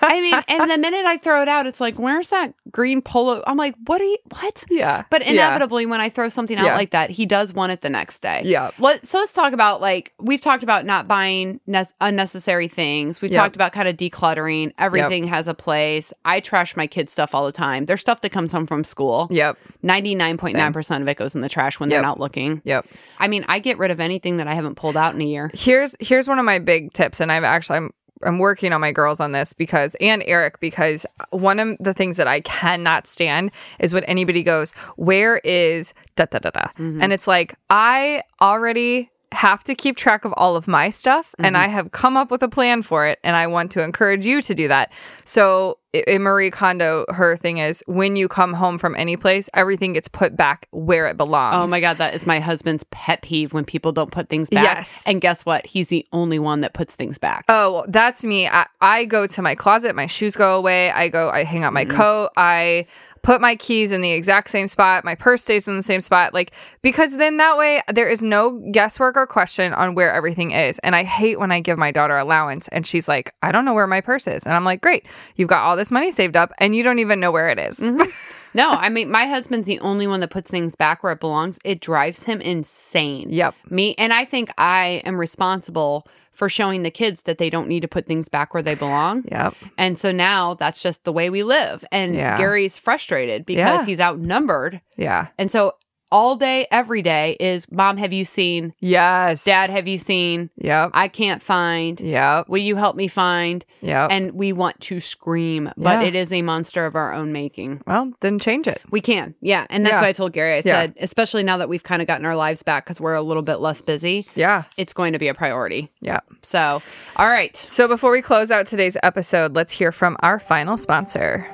I 0.00 0.20
mean, 0.20 0.34
and 0.48 0.70
the 0.70 0.78
minute 0.78 1.04
I 1.04 1.16
throw 1.16 1.42
it 1.42 1.48
out, 1.48 1.66
it's 1.66 1.80
like, 1.80 1.98
where's 1.98 2.28
that 2.28 2.54
green 2.70 3.02
polo? 3.02 3.42
I'm 3.48 3.56
like, 3.56 3.74
what 3.86 4.00
are 4.00 4.04
you, 4.04 4.16
what? 4.30 4.64
Yeah. 4.70 5.02
But 5.10 5.26
Yeah. 5.26 5.32
inevitably, 5.32 5.86
when 5.86 6.00
I 6.00 6.08
throw 6.08 6.28
something 6.28 6.56
out 6.56 6.66
Yeah. 6.66 6.76
like 6.76 6.90
that, 6.90 7.10
he 7.10 7.26
does 7.26 7.52
want 7.52 7.72
it 7.72 7.80
the 7.80 7.90
next 7.90 8.20
day. 8.20 8.42
Yeah. 8.44 8.70
Let, 8.78 9.04
so 9.04 9.18
let's 9.18 9.32
talk 9.32 9.52
about 9.52 9.80
like, 9.80 10.12
we've 10.20 10.40
talked 10.40 10.62
about 10.62 10.84
not 10.86 11.08
buying 11.08 11.60
ne- 11.66 11.84
unnecessary 12.00 12.68
things. 12.68 13.20
We've 13.20 13.32
Yep. 13.32 13.40
talked 13.42 13.56
about 13.56 13.72
kind 13.72 13.88
of 13.88 13.96
decluttering. 13.96 14.72
Everything 14.78 15.26
has 15.26 15.48
a 15.48 15.54
place. 15.54 16.12
I 16.24 16.38
trash 16.38 16.76
my 16.76 16.86
kids' 16.86 17.10
stuff 17.10 17.34
all 17.34 17.44
the 17.44 17.50
time. 17.52 17.86
There's 17.86 18.00
stuff 18.00 18.20
that 18.20 18.30
comes 18.30 18.52
home 18.52 18.66
from 18.66 18.84
school. 18.84 19.26
Yep. 19.32 19.58
99.9% 19.84 21.02
of 21.02 21.08
it 21.08 21.16
goes 21.16 21.34
in 21.34 21.40
the 21.40 21.48
trash 21.48 21.80
when 21.80 21.88
they're 21.88 22.02
not 22.02 22.20
looking. 22.20 22.62
Yep. 22.64 22.86
I 23.18 23.26
mean, 23.28 23.44
I 23.48 23.58
get 23.58 23.78
rid 23.78 23.90
of 23.90 23.98
anything 24.00 24.36
that 24.36 24.46
I 24.46 24.54
haven't 24.54 24.76
pulled 24.76 24.96
out 24.96 25.14
in 25.14 25.20
a 25.20 25.24
year. 25.24 25.50
here's 25.54 25.96
here's 26.00 26.28
one 26.28 26.38
of 26.38 26.44
my 26.44 26.58
big 26.58 26.92
tips 26.92 27.20
and 27.20 27.32
i've 27.32 27.42
actually 27.44 27.76
i'm 27.78 27.90
i'm 28.24 28.38
working 28.38 28.72
on 28.72 28.80
my 28.80 28.92
girls 28.92 29.20
on 29.20 29.32
this 29.32 29.52
because 29.52 29.94
and 30.00 30.22
eric 30.26 30.60
because 30.60 31.06
one 31.30 31.58
of 31.58 31.76
the 31.78 31.94
things 31.94 32.16
that 32.16 32.26
i 32.28 32.40
cannot 32.40 33.06
stand 33.06 33.50
is 33.78 33.92
when 33.94 34.04
anybody 34.04 34.42
goes 34.42 34.72
where 34.96 35.38
is 35.38 35.94
da 36.16 36.26
da 36.26 36.38
da 36.38 36.50
da 36.50 36.68
and 36.78 37.12
it's 37.12 37.26
like 37.26 37.54
i 37.70 38.22
already 38.40 39.10
have 39.32 39.62
to 39.62 39.74
keep 39.74 39.94
track 39.96 40.24
of 40.24 40.32
all 40.38 40.56
of 40.56 40.66
my 40.66 40.88
stuff 40.88 41.34
and 41.38 41.54
Mm-hmm. 41.54 41.64
I 41.64 41.68
have 41.68 41.90
come 41.90 42.16
up 42.16 42.30
with 42.30 42.42
a 42.42 42.48
plan 42.48 42.82
for 42.82 43.06
it 43.06 43.18
and 43.22 43.36
I 43.36 43.46
want 43.46 43.70
to 43.72 43.82
encourage 43.82 44.24
you 44.24 44.40
to 44.40 44.54
do 44.54 44.68
that. 44.68 44.90
So 45.24 45.78
in 45.92 46.22
Marie 46.22 46.50
Kondo, 46.50 47.06
her 47.08 47.36
thing 47.36 47.58
is 47.58 47.82
when 47.86 48.16
you 48.16 48.28
come 48.28 48.52
home 48.52 48.76
from 48.78 48.94
any 48.96 49.16
place, 49.16 49.48
everything 49.54 49.94
gets 49.94 50.08
put 50.08 50.36
back 50.36 50.66
where 50.70 51.06
it 51.06 51.16
belongs. 51.16 51.56
Oh 51.56 51.74
my 51.74 51.80
God, 51.80 51.96
that 51.96 52.14
is 52.14 52.26
my 52.26 52.40
husband's 52.40 52.84
pet 52.90 53.22
peeve 53.22 53.54
when 53.54 53.64
people 53.64 53.92
don't 53.92 54.12
put 54.12 54.28
things 54.28 54.50
back. 54.50 54.64
Yes. 54.64 55.04
And 55.06 55.20
guess 55.20 55.46
what? 55.46 55.66
He's 55.66 55.88
the 55.88 56.06
only 56.12 56.38
one 56.38 56.60
that 56.60 56.74
puts 56.74 56.94
things 56.94 57.18
back. 57.18 57.44
Oh, 57.48 57.86
that's 57.88 58.24
me. 58.24 58.48
I, 58.48 58.66
I 58.80 59.06
go 59.06 59.26
to 59.26 59.42
my 59.42 59.54
closet, 59.54 59.96
my 59.96 60.06
shoes 60.06 60.36
go 60.36 60.56
away. 60.56 60.90
I 60.90 61.08
go, 61.08 61.30
I 61.30 61.44
hang 61.44 61.64
out 61.64 61.72
my 61.72 61.84
mm-hmm. 61.84 61.96
coat. 61.96 62.30
I 62.36 62.86
put 63.22 63.40
my 63.40 63.56
keys 63.56 63.92
in 63.92 64.00
the 64.00 64.12
exact 64.12 64.50
same 64.50 64.66
spot. 64.68 65.04
My 65.04 65.14
purse 65.14 65.42
stays 65.42 65.68
in 65.68 65.76
the 65.76 65.82
same 65.82 66.00
spot. 66.00 66.34
Like, 66.34 66.52
because 66.82 67.16
then 67.16 67.36
that 67.38 67.56
way 67.56 67.82
there 67.92 68.08
is 68.08 68.22
no 68.22 68.58
guesswork 68.72 69.16
or 69.16 69.26
question 69.26 69.74
on 69.74 69.94
where 69.94 70.12
everything 70.12 70.52
is. 70.52 70.78
And 70.80 70.94
I 70.96 71.04
hate 71.04 71.38
when 71.38 71.52
I 71.52 71.60
give 71.60 71.78
my 71.78 71.90
daughter 71.90 72.16
allowance 72.16 72.68
and 72.68 72.86
she's 72.86 73.08
like, 73.08 73.34
I 73.42 73.52
don't 73.52 73.64
know 73.64 73.74
where 73.74 73.86
my 73.86 74.00
purse 74.00 74.26
is. 74.26 74.44
And 74.44 74.54
I'm 74.54 74.64
like, 74.64 74.80
great, 74.80 75.06
you've 75.36 75.48
got 75.48 75.64
all 75.64 75.76
this 75.78 75.90
money 75.90 76.10
saved 76.10 76.36
up 76.36 76.52
and 76.58 76.74
you 76.76 76.82
don't 76.82 76.98
even 76.98 77.20
know 77.20 77.30
where 77.30 77.48
it 77.48 77.58
is. 77.58 77.78
Mm-hmm. 77.78 78.02
No, 78.54 78.70
I 78.70 78.88
mean, 78.88 79.10
my 79.10 79.26
husband's 79.26 79.68
the 79.68 79.78
only 79.80 80.06
one 80.06 80.20
that 80.20 80.30
puts 80.30 80.50
things 80.50 80.74
back 80.74 81.02
where 81.02 81.12
it 81.12 81.20
belongs. 81.20 81.58
It 81.66 81.80
drives 81.80 82.22
him 82.24 82.40
insane. 82.40 83.28
Yep. 83.28 83.54
Me, 83.68 83.94
and 83.98 84.10
I 84.10 84.24
think 84.24 84.50
I 84.56 85.02
am 85.04 85.16
responsible 85.20 86.08
for 86.32 86.48
showing 86.48 86.82
the 86.82 86.90
kids 86.90 87.24
that 87.24 87.36
they 87.36 87.50
don't 87.50 87.68
need 87.68 87.80
to 87.80 87.88
put 87.88 88.06
things 88.06 88.30
back 88.30 88.54
where 88.54 88.62
they 88.62 88.74
belong. 88.74 89.24
Yep. 89.30 89.54
And 89.76 89.98
so 89.98 90.12
now 90.12 90.54
that's 90.54 90.82
just 90.82 91.04
the 91.04 91.12
way 91.12 91.28
we 91.28 91.42
live. 91.42 91.84
And 91.92 92.14
Yeah. 92.14 92.38
Gary's 92.38 92.78
frustrated 92.78 93.44
because 93.44 93.80
Yeah. 93.80 93.84
he's 93.84 94.00
outnumbered. 94.00 94.80
Yeah. 94.96 95.26
And 95.36 95.50
so 95.50 95.74
all 96.10 96.36
day, 96.36 96.66
every 96.70 97.02
day 97.02 97.36
is 97.40 97.70
Mom, 97.70 97.96
have 97.96 98.12
you 98.12 98.24
seen? 98.24 98.74
Yes. 98.80 99.44
Dad, 99.44 99.70
have 99.70 99.86
you 99.88 99.98
seen? 99.98 100.50
Yep. 100.56 100.90
I 100.94 101.08
can't 101.08 101.42
find. 101.42 102.00
Yep. 102.00 102.48
Will 102.48 102.58
you 102.58 102.76
help 102.76 102.96
me 102.96 103.08
find? 103.08 103.64
Yep. 103.80 104.10
And 104.10 104.32
we 104.32 104.52
want 104.52 104.80
to 104.82 105.00
scream, 105.00 105.70
but 105.76 106.00
Yeah. 106.00 106.02
it 106.02 106.14
is 106.14 106.32
a 106.32 106.42
monster 106.42 106.86
of 106.86 106.94
our 106.94 107.12
own 107.12 107.32
making. 107.32 107.82
well, 107.86 108.12
then 108.20 108.38
change 108.38 108.66
it. 108.68 108.80
We 108.90 109.00
can. 109.00 109.34
Yeah. 109.40 109.66
And 109.70 109.84
that's 109.84 109.94
Yeah. 109.94 110.00
what 110.00 110.06
I 110.08 110.12
told 110.12 110.32
Gary. 110.32 110.54
I 110.54 110.56
Yeah. 110.56 110.62
said, 110.62 110.94
especially 111.00 111.42
now 111.42 111.56
that 111.58 111.68
we've 111.68 111.82
kind 111.82 112.00
of 112.02 112.08
gotten 112.08 112.26
our 112.26 112.36
lives 112.36 112.62
back 112.62 112.84
because 112.84 113.00
we're 113.00 113.14
a 113.14 113.22
little 113.22 113.42
bit 113.42 113.56
less 113.56 113.80
busy, 113.80 114.26
Yeah. 114.34 114.64
it's 114.76 114.92
going 114.92 115.12
to 115.12 115.18
be 115.18 115.28
a 115.28 115.34
priority. 115.34 115.90
Yeah. 116.00 116.20
So, 116.42 116.82
all 117.16 117.28
right. 117.28 117.56
So 117.56 117.86
before 117.88 118.10
we 118.12 118.22
close 118.22 118.50
out 118.50 118.66
today's 118.66 118.96
episode, 119.02 119.54
let's 119.54 119.72
hear 119.72 119.92
from 119.92 120.16
our 120.20 120.38
final 120.38 120.76
sponsor. 120.76 121.46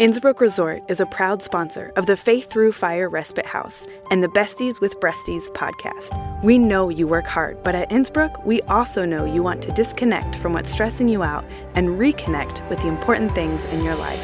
Innsbrook 0.00 0.40
Resort 0.40 0.82
is 0.88 0.98
a 0.98 1.06
proud 1.06 1.40
sponsor 1.40 1.92
of 1.94 2.06
the 2.06 2.16
Faith 2.16 2.50
Through 2.50 2.72
Fire 2.72 3.08
Respite 3.08 3.46
House 3.46 3.86
and 4.10 4.24
the 4.24 4.28
Besties 4.28 4.80
with 4.80 4.98
Breasties 4.98 5.46
podcast. 5.52 6.42
We 6.42 6.58
know 6.58 6.88
you 6.88 7.06
work 7.06 7.26
hard, 7.26 7.62
but 7.62 7.76
at 7.76 7.90
Innsbrook, 7.90 8.44
we 8.44 8.60
also 8.62 9.04
know 9.04 9.24
you 9.24 9.40
want 9.40 9.62
to 9.62 9.70
disconnect 9.70 10.34
from 10.34 10.52
what's 10.52 10.72
stressing 10.72 11.08
you 11.08 11.22
out 11.22 11.44
and 11.76 11.90
reconnect 11.90 12.68
with 12.68 12.80
the 12.80 12.88
important 12.88 13.36
things 13.36 13.64
in 13.66 13.84
your 13.84 13.94
life. 13.94 14.18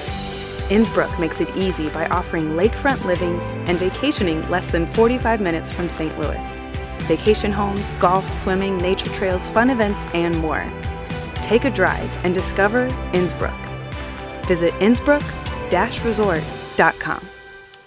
Innsbrook 0.70 1.20
makes 1.20 1.40
it 1.40 1.56
easy 1.56 1.88
by 1.90 2.08
offering 2.08 2.56
lakefront 2.56 3.04
living 3.04 3.38
and 3.68 3.78
vacationing 3.78 4.42
less 4.50 4.72
than 4.72 4.86
45 4.86 5.40
minutes 5.40 5.72
from 5.72 5.88
St. 5.88 6.18
Louis. 6.18 6.44
Vacation 7.02 7.52
homes, 7.52 7.92
golf, 8.00 8.28
swimming, 8.28 8.76
nature 8.78 9.10
trails, 9.10 9.48
fun 9.50 9.70
events, 9.70 10.04
and 10.14 10.36
more. 10.38 10.68
Take 11.36 11.64
a 11.64 11.70
drive 11.70 12.24
and 12.24 12.34
discover 12.34 12.88
Innsbrook. 13.12 13.56
Visit 14.46 14.74
Innsbrook-resort.com. 15.70 17.26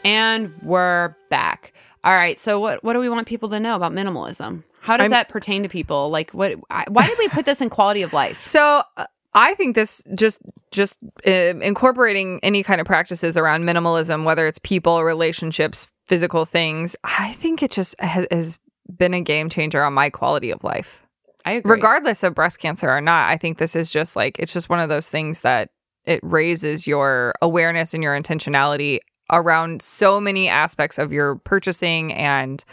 And 0.05 0.53
we're 0.61 1.15
back. 1.29 1.73
All 2.03 2.13
right. 2.15 2.39
So, 2.39 2.59
what, 2.59 2.83
what 2.83 2.93
do 2.93 2.99
we 2.99 3.09
want 3.09 3.27
people 3.27 3.49
to 3.49 3.59
know 3.59 3.75
about 3.75 3.91
minimalism? 3.93 4.63
How 4.81 4.97
does 4.97 5.05
I'm- 5.05 5.11
that 5.11 5.29
pertain 5.29 5.63
to 5.63 5.69
people? 5.69 6.09
Like, 6.09 6.31
what? 6.31 6.55
I- 6.69 6.85
Why 6.89 7.07
did 7.07 7.17
we 7.17 7.29
put 7.29 7.45
this 7.45 7.61
in 7.61 7.69
quality 7.69 8.01
of 8.01 8.13
life? 8.13 8.45
So 8.47 8.83
uh, 8.97 9.05
I 9.33 9.53
think 9.55 9.75
this 9.75 10.01
just 10.15 10.41
just 10.71 10.99
uh, 11.25 11.29
incorporating 11.31 12.39
any 12.43 12.63
kind 12.63 12.81
of 12.81 12.87
practices 12.87 13.37
around 13.37 13.63
minimalism, 13.63 14.23
whether 14.25 14.47
it's 14.47 14.59
people, 14.59 15.03
relationships, 15.03 15.87
physical 16.07 16.45
things, 16.45 16.95
I 17.03 17.33
think 17.33 17.63
it 17.63 17.71
just 17.71 17.99
has, 17.99 18.27
has 18.31 18.59
been 18.97 19.13
a 19.13 19.21
game 19.21 19.49
changer 19.49 19.83
on 19.83 19.93
my 19.93 20.09
quality 20.09 20.51
of 20.51 20.63
life. 20.63 21.05
I 21.45 21.53
agree. 21.53 21.71
Regardless 21.71 22.23
of 22.23 22.35
breast 22.35 22.59
cancer 22.59 22.89
or 22.89 23.01
not, 23.01 23.29
I 23.29 23.37
think 23.37 23.57
this 23.57 23.75
is 23.75 23.91
just 23.91 24.15
like 24.15 24.37
it's 24.39 24.53
just 24.53 24.69
one 24.69 24.79
of 24.79 24.89
those 24.89 25.09
things 25.09 25.41
that 25.41 25.69
it 26.05 26.19
raises 26.23 26.87
your 26.87 27.33
awareness 27.41 27.93
and 27.93 28.03
your 28.03 28.19
intentionality 28.19 28.99
around 29.31 29.81
so 29.81 30.19
many 30.19 30.49
aspects 30.49 30.97
of 30.97 31.13
your 31.13 31.35
purchasing 31.35 32.13
and 32.13 32.63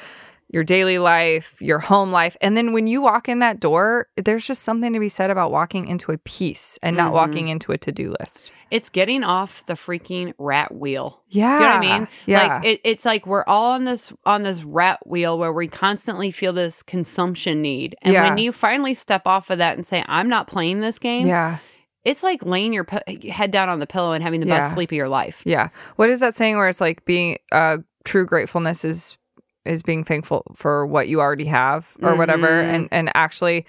your 0.52 0.64
daily 0.64 0.98
life, 0.98 1.62
your 1.62 1.78
home 1.78 2.10
life. 2.10 2.36
And 2.40 2.56
then 2.56 2.72
when 2.72 2.88
you 2.88 3.00
walk 3.00 3.28
in 3.28 3.38
that 3.38 3.60
door, 3.60 4.08
there's 4.16 4.44
just 4.44 4.64
something 4.64 4.92
to 4.92 4.98
be 4.98 5.08
said 5.08 5.30
about 5.30 5.52
walking 5.52 5.86
into 5.86 6.10
a 6.10 6.18
peace 6.18 6.76
and 6.82 6.96
not 6.96 7.06
mm-hmm. 7.06 7.14
walking 7.14 7.48
into 7.48 7.70
a 7.70 7.78
to-do 7.78 8.12
list. 8.18 8.52
It's 8.68 8.88
getting 8.88 9.22
off 9.22 9.64
the 9.66 9.74
freaking 9.74 10.34
rat 10.38 10.74
wheel. 10.74 11.22
Yeah. 11.28 11.56
Do 11.56 11.62
you 11.62 11.70
know 11.70 11.76
what 11.76 11.84
I 11.84 11.98
mean? 11.98 12.08
Yeah. 12.26 12.46
Like 12.48 12.64
it, 12.64 12.80
it's 12.82 13.04
like 13.04 13.26
we're 13.28 13.44
all 13.46 13.74
on 13.74 13.84
this 13.84 14.12
on 14.26 14.42
this 14.42 14.64
rat 14.64 15.06
wheel 15.06 15.38
where 15.38 15.52
we 15.52 15.68
constantly 15.68 16.32
feel 16.32 16.52
this 16.52 16.82
consumption 16.82 17.62
need. 17.62 17.94
And 18.02 18.14
Yeah. 18.14 18.28
when 18.28 18.38
you 18.38 18.50
finally 18.50 18.94
step 18.94 19.28
off 19.28 19.50
of 19.50 19.58
that 19.58 19.76
and 19.76 19.86
say, 19.86 20.04
I'm 20.08 20.28
not 20.28 20.48
playing 20.48 20.80
this 20.80 20.98
game, 20.98 21.28
yeah. 21.28 21.58
It's 22.04 22.22
like 22.22 22.44
laying 22.44 22.72
your 22.72 22.84
p- 22.84 23.28
head 23.30 23.50
down 23.50 23.68
on 23.68 23.78
the 23.78 23.86
pillow 23.86 24.12
and 24.12 24.22
having 24.22 24.40
the 24.40 24.46
Yeah. 24.46 24.60
best 24.60 24.74
sleep 24.74 24.90
of 24.90 24.96
your 24.96 25.08
life. 25.08 25.42
Yeah. 25.44 25.68
What 25.96 26.08
is 26.10 26.20
that 26.20 26.34
saying 26.34 26.56
where 26.56 26.68
it's 26.68 26.80
like 26.80 27.04
being 27.04 27.36
uh 27.52 27.78
true 28.04 28.24
gratefulness 28.26 28.84
is 28.84 29.18
is 29.66 29.82
being 29.82 30.02
thankful 30.04 30.42
for 30.56 30.86
what 30.86 31.08
you 31.08 31.20
already 31.20 31.44
have 31.44 31.96
or 32.02 32.16
whatever 32.16 32.46
Mhm. 32.48 32.74
and 32.74 32.88
and 32.90 33.10
actually 33.14 33.66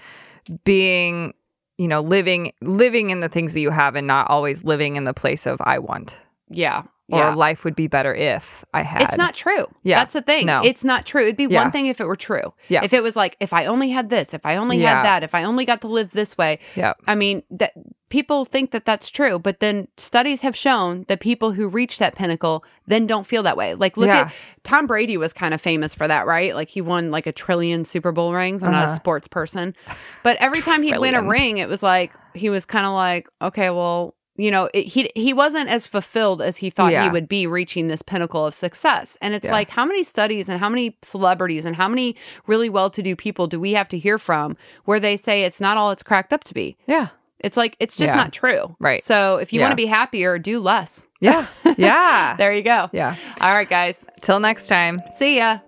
being 0.64 1.34
you 1.78 1.88
know 1.88 2.00
living 2.00 2.52
living 2.60 3.10
in 3.10 3.20
the 3.20 3.28
things 3.28 3.54
that 3.54 3.60
you 3.60 3.70
have 3.70 3.94
and 3.96 4.06
not 4.06 4.28
always 4.30 4.64
living 4.64 4.96
in 4.96 5.04
the 5.04 5.14
place 5.14 5.46
of 5.46 5.60
I 5.60 5.78
want 5.78 6.18
Yeah. 6.48 6.82
Or 7.12 7.18
yeah. 7.18 7.34
life 7.34 7.64
would 7.64 7.76
be 7.76 7.86
better 7.86 8.14
if 8.14 8.64
I 8.72 8.82
had. 8.82 9.02
It's 9.02 9.16
not 9.18 9.34
true. 9.34 9.66
Yeah. 9.82 9.98
That's 10.00 10.14
the 10.14 10.22
thing. 10.22 10.46
No. 10.46 10.62
It's 10.64 10.82
not 10.82 11.04
true. 11.04 11.22
It'd 11.22 11.36
be 11.36 11.44
Yeah. 11.44 11.62
one 11.62 11.70
thing 11.70 11.86
if 11.86 12.00
it 12.00 12.06
were 12.06 12.16
true. 12.16 12.54
Yeah. 12.68 12.82
If 12.82 12.92
it 12.94 13.02
was 13.02 13.14
like, 13.16 13.36
if 13.38 13.52
I 13.52 13.66
only 13.66 13.90
had 13.90 14.08
this, 14.10 14.32
if 14.32 14.44
I 14.46 14.56
only 14.56 14.78
Yeah. 14.78 14.96
had 14.96 15.04
that, 15.04 15.22
if 15.22 15.34
I 15.34 15.44
only 15.44 15.64
got 15.66 15.82
to 15.82 15.88
live 15.88 16.10
this 16.12 16.38
way. 16.38 16.58
Yeah. 16.74 16.94
I 17.06 17.14
mean, 17.14 17.42
that 17.50 17.72
people 18.08 18.44
think 18.44 18.70
that 18.72 18.84
that's 18.84 19.10
true, 19.10 19.38
but 19.38 19.60
then 19.60 19.88
studies 19.96 20.40
have 20.42 20.56
shown 20.56 21.04
that 21.08 21.20
people 21.20 21.52
who 21.52 21.68
reach 21.68 21.98
that 21.98 22.14
pinnacle 22.16 22.64
then 22.86 23.06
don't 23.06 23.26
feel 23.26 23.42
that 23.42 23.56
way. 23.56 23.74
Like, 23.74 23.96
look 23.96 24.08
at 24.10 24.34
Tom 24.64 24.86
Brady 24.86 25.16
was 25.16 25.32
kind 25.32 25.54
of 25.54 25.60
famous 25.60 25.94
for 25.94 26.06
that, 26.08 26.26
right? 26.26 26.54
Like, 26.54 26.68
he 26.68 26.80
won 26.80 27.10
like 27.10 27.26
a 27.26 27.32
trillion 27.32 27.84
Super 27.84 28.12
Bowl 28.12 28.32
rings. 28.34 28.62
I'm 28.62 28.70
not 28.72 28.82
a 28.82 28.86
Uh-huh. 28.86 28.96
sports 28.96 29.28
person, 29.28 29.74
but 30.22 30.36
every 30.40 30.60
time 30.60 30.82
he'd 30.82 30.98
win 30.98 31.14
a 31.14 31.22
ring, 31.22 31.58
it 31.58 31.68
was 31.68 31.82
like 31.82 32.12
he 32.34 32.48
was 32.50 32.64
kind 32.64 32.86
of 32.86 32.92
like, 32.92 33.28
okay, 33.42 33.68
well. 33.70 34.14
You 34.36 34.50
know, 34.50 34.70
it, 34.72 34.82
he 34.86 35.10
he 35.14 35.32
wasn't 35.34 35.68
as 35.68 35.86
fulfilled 35.86 36.40
as 36.40 36.56
he 36.56 36.70
thought 36.70 36.92
he 36.92 37.08
would 37.10 37.28
be 37.28 37.46
reaching 37.46 37.88
this 37.88 38.00
pinnacle 38.00 38.46
of 38.46 38.54
success. 38.54 39.18
And 39.20 39.34
it's 39.34 39.44
Yeah. 39.46 39.52
like, 39.52 39.68
how 39.68 39.84
many 39.84 40.02
studies 40.04 40.48
and 40.48 40.58
how 40.58 40.70
many 40.70 40.96
celebrities 41.02 41.66
and 41.66 41.76
how 41.76 41.86
many 41.86 42.16
really 42.46 42.70
well-to-do 42.70 43.14
people 43.14 43.46
do 43.46 43.60
we 43.60 43.72
have 43.74 43.88
to 43.90 43.98
hear 43.98 44.16
from 44.18 44.56
where 44.86 44.98
they 44.98 45.16
say 45.18 45.44
it's 45.44 45.60
not 45.60 45.76
all 45.76 45.90
it's 45.90 46.02
cracked 46.02 46.32
up 46.32 46.44
to 46.44 46.54
be? 46.54 46.76
Yeah. 46.86 47.08
It's 47.40 47.56
like 47.58 47.76
it's 47.78 47.96
just 47.98 48.14
Yeah. 48.14 48.22
not 48.22 48.32
true. 48.32 48.74
Right. 48.80 49.02
So 49.02 49.36
if 49.36 49.52
you 49.52 49.58
Yeah. 49.60 49.66
want 49.66 49.72
to 49.72 49.76
be 49.76 49.86
happier, 49.86 50.38
do 50.38 50.60
less. 50.60 51.08
Yeah. 51.20 51.46
Yeah. 51.76 52.34
There 52.38 52.54
you 52.54 52.62
go. 52.62 52.88
yeah. 52.92 53.14
All 53.40 53.52
right, 53.52 53.68
guys. 53.68 54.06
Till 54.22 54.40
next 54.40 54.66
time. 54.68 54.96
See 55.14 55.38
ya. 55.38 55.58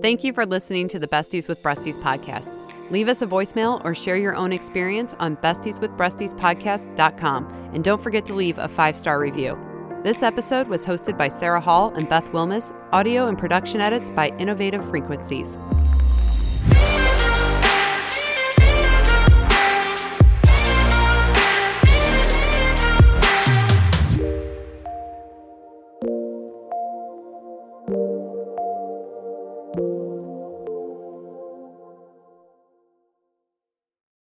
Thank 0.00 0.22
you 0.24 0.32
for 0.32 0.46
listening 0.46 0.88
to 0.88 0.98
the 0.98 1.08
Besties 1.08 1.46
with 1.48 1.62
Breasties 1.62 1.98
podcast. 1.98 2.52
Leave 2.90 3.08
us 3.08 3.22
a 3.22 3.26
voicemail 3.26 3.82
or 3.84 3.94
share 3.94 4.16
your 4.16 4.34
own 4.34 4.52
experience 4.52 5.14
on 5.18 5.36
bestieswithbreastiespodcast.com. 5.36 7.70
And 7.74 7.84
don't 7.84 8.02
forget 8.02 8.24
to 8.26 8.34
leave 8.34 8.58
a 8.58 8.68
five 8.68 8.96
star 8.96 9.20
review. 9.20 9.58
This 10.02 10.22
episode 10.22 10.68
was 10.68 10.86
hosted 10.86 11.18
by 11.18 11.28
Sarah 11.28 11.60
Hall 11.60 11.92
and 11.96 12.08
Beth 12.08 12.30
Wilmus, 12.32 12.72
audio 12.92 13.26
and 13.26 13.36
production 13.36 13.80
edits 13.80 14.10
by 14.10 14.28
Innovative 14.38 14.88
Frequencies. 14.88 15.58